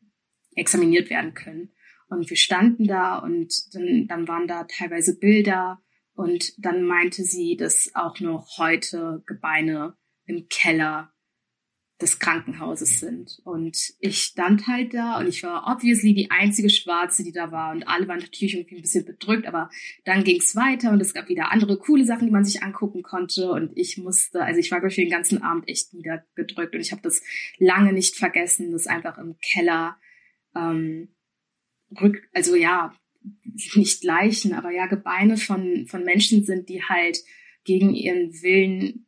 [0.55, 1.73] examiniert werden können.
[2.09, 5.81] Und wir standen da und dann, dann waren da teilweise Bilder
[6.15, 11.13] und dann meinte sie, dass auch noch heute Gebeine im Keller
[12.01, 13.39] des Krankenhauses sind.
[13.45, 17.73] Und ich stand halt da und ich war obviously die einzige Schwarze, die da war.
[17.73, 19.71] Und alle waren natürlich irgendwie ein bisschen bedrückt, aber
[20.05, 23.03] dann ging es weiter und es gab wieder andere coole Sachen, die man sich angucken
[23.03, 23.51] konnte.
[23.51, 26.81] Und ich musste, also ich war, glaube ich, den ganzen Abend echt wieder gedrückt und
[26.81, 27.23] ich habe das
[27.59, 29.97] lange nicht vergessen, dass einfach im Keller
[30.55, 31.16] ähm,
[32.01, 32.95] rück, also ja,
[33.75, 37.19] nicht Leichen, aber ja, Gebeine von, von Menschen sind, die halt
[37.65, 39.07] gegen ihren Willen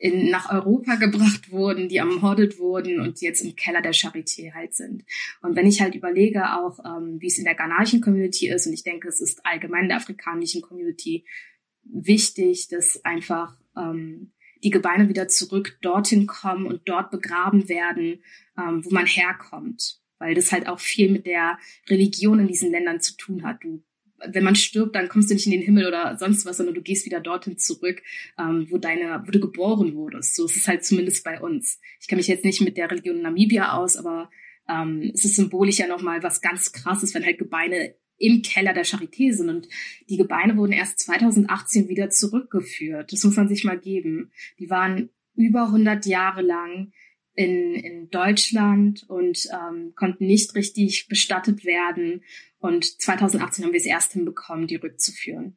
[0.00, 4.74] in, nach Europa gebracht wurden, die ermordet wurden und jetzt im Keller der Charité halt
[4.74, 5.04] sind.
[5.42, 8.72] Und wenn ich halt überlege auch, ähm, wie es in der ghanaischen Community ist, und
[8.72, 11.26] ich denke, es ist allgemein in der afrikanischen Community
[11.84, 14.32] wichtig, dass einfach ähm,
[14.62, 18.22] die Gebeine wieder zurück dorthin kommen und dort begraben werden,
[18.58, 23.00] ähm, wo man herkommt weil das halt auch viel mit der Religion in diesen Ländern
[23.00, 23.64] zu tun hat.
[23.64, 23.82] Du,
[24.24, 26.82] wenn man stirbt, dann kommst du nicht in den Himmel oder sonst was, sondern du
[26.82, 28.02] gehst wieder dorthin zurück,
[28.38, 30.36] ähm, wo deine, wo du geboren wurdest.
[30.36, 31.80] So ist es halt zumindest bei uns.
[32.00, 34.30] Ich kenne mich jetzt nicht mit der Religion Namibia aus, aber
[34.68, 38.84] ähm, es ist symbolisch ja nochmal was ganz krasses, wenn halt Gebeine im Keller der
[38.84, 39.48] Charité sind.
[39.48, 39.68] Und
[40.08, 43.12] die Gebeine wurden erst 2018 wieder zurückgeführt.
[43.12, 44.30] Das muss man sich mal geben.
[44.58, 46.92] Die waren über 100 Jahre lang
[47.34, 52.22] in, in Deutschland und ähm, konnten nicht richtig bestattet werden.
[52.58, 55.56] Und 2018 haben wir es erst hinbekommen, die rückzuführen.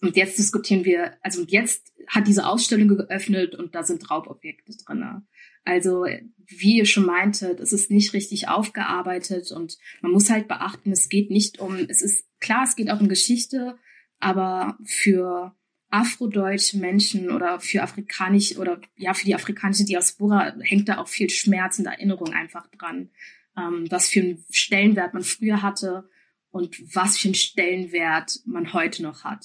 [0.00, 5.26] Und jetzt diskutieren wir, also jetzt hat diese Ausstellung geöffnet und da sind Raubobjekte drinne.
[5.64, 6.06] Also
[6.46, 11.08] wie ihr schon meintet, es ist nicht richtig aufgearbeitet und man muss halt beachten, es
[11.08, 13.76] geht nicht um, es ist klar, es geht auch um Geschichte,
[14.18, 15.54] aber für
[15.90, 21.30] afrodeutsche Menschen oder für afrikanisch oder ja für die afrikanische Diaspora hängt da auch viel
[21.30, 23.10] Schmerz und Erinnerung einfach dran,
[23.56, 26.08] ähm, was für einen Stellenwert man früher hatte
[26.50, 29.44] und was für einen Stellenwert man heute noch hat.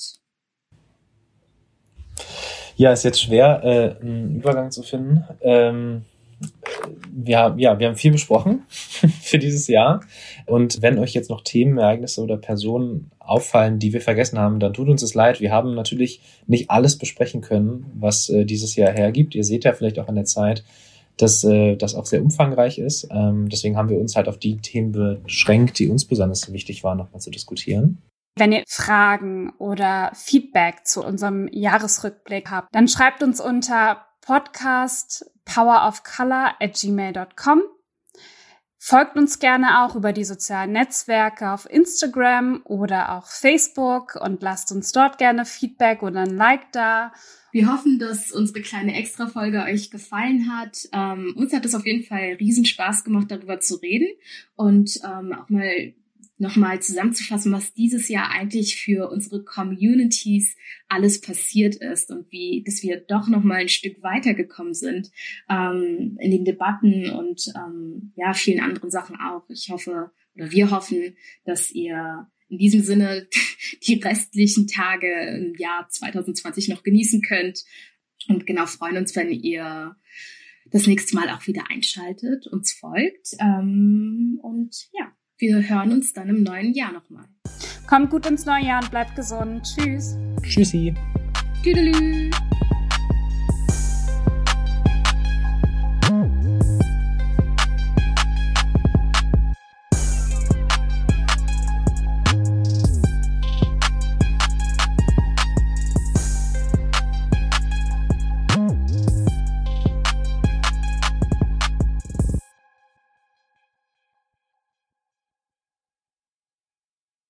[2.75, 5.23] Ja, ist jetzt schwer, äh, einen Übergang zu finden.
[5.41, 6.05] Ähm,
[7.11, 10.01] wir haben, ja, wir haben viel besprochen für dieses Jahr.
[10.45, 14.73] Und wenn euch jetzt noch Themen, Ereignisse oder Personen auffallen, die wir vergessen haben, dann
[14.73, 15.39] tut uns es leid.
[15.39, 19.35] Wir haben natürlich nicht alles besprechen können, was äh, dieses Jahr hergibt.
[19.35, 20.63] Ihr seht ja vielleicht auch an der Zeit,
[21.17, 23.07] dass äh, das auch sehr umfangreich ist.
[23.11, 24.91] Ähm, deswegen haben wir uns halt auf die Themen
[25.23, 28.01] beschränkt, die uns besonders wichtig waren, nochmal zu diskutieren.
[28.35, 36.55] Wenn ihr Fragen oder Feedback zu unserem Jahresrückblick habt, dann schreibt uns unter podcast powerofcolor
[36.59, 37.63] at gmail.com.
[38.85, 44.73] Folgt uns gerne auch über die sozialen Netzwerke auf Instagram oder auch Facebook und lasst
[44.73, 47.13] uns dort gerne Feedback oder ein Like da.
[47.53, 50.89] Wir hoffen, dass unsere kleine Extra-Folge euch gefallen hat.
[50.91, 54.09] Ähm, uns hat es auf jeden Fall riesen Spaß gemacht, darüber zu reden
[54.55, 55.93] und ähm, auch mal
[56.43, 60.55] nochmal zusammenzufassen, was dieses Jahr eigentlich für unsere Communities
[60.87, 65.09] alles passiert ist und wie, dass wir doch nochmal ein Stück weitergekommen sind
[65.49, 69.49] ähm, in den Debatten und ähm, ja, vielen anderen Sachen auch.
[69.49, 71.15] Ich hoffe oder wir hoffen,
[71.45, 73.27] dass ihr in diesem Sinne
[73.87, 77.63] die restlichen Tage im Jahr 2020 noch genießen könnt
[78.27, 79.95] und genau freuen uns, wenn ihr
[80.65, 86.30] das nächste Mal auch wieder einschaltet, uns folgt ähm, und ja, wir hören uns dann
[86.30, 87.26] im neuen Jahr nochmal.
[87.88, 89.64] Kommt gut ins neue Jahr und bleibt gesund.
[89.64, 90.18] Tschüss.
[90.43, 90.93] Tschüssi.
[91.64, 92.30] Tüdelü.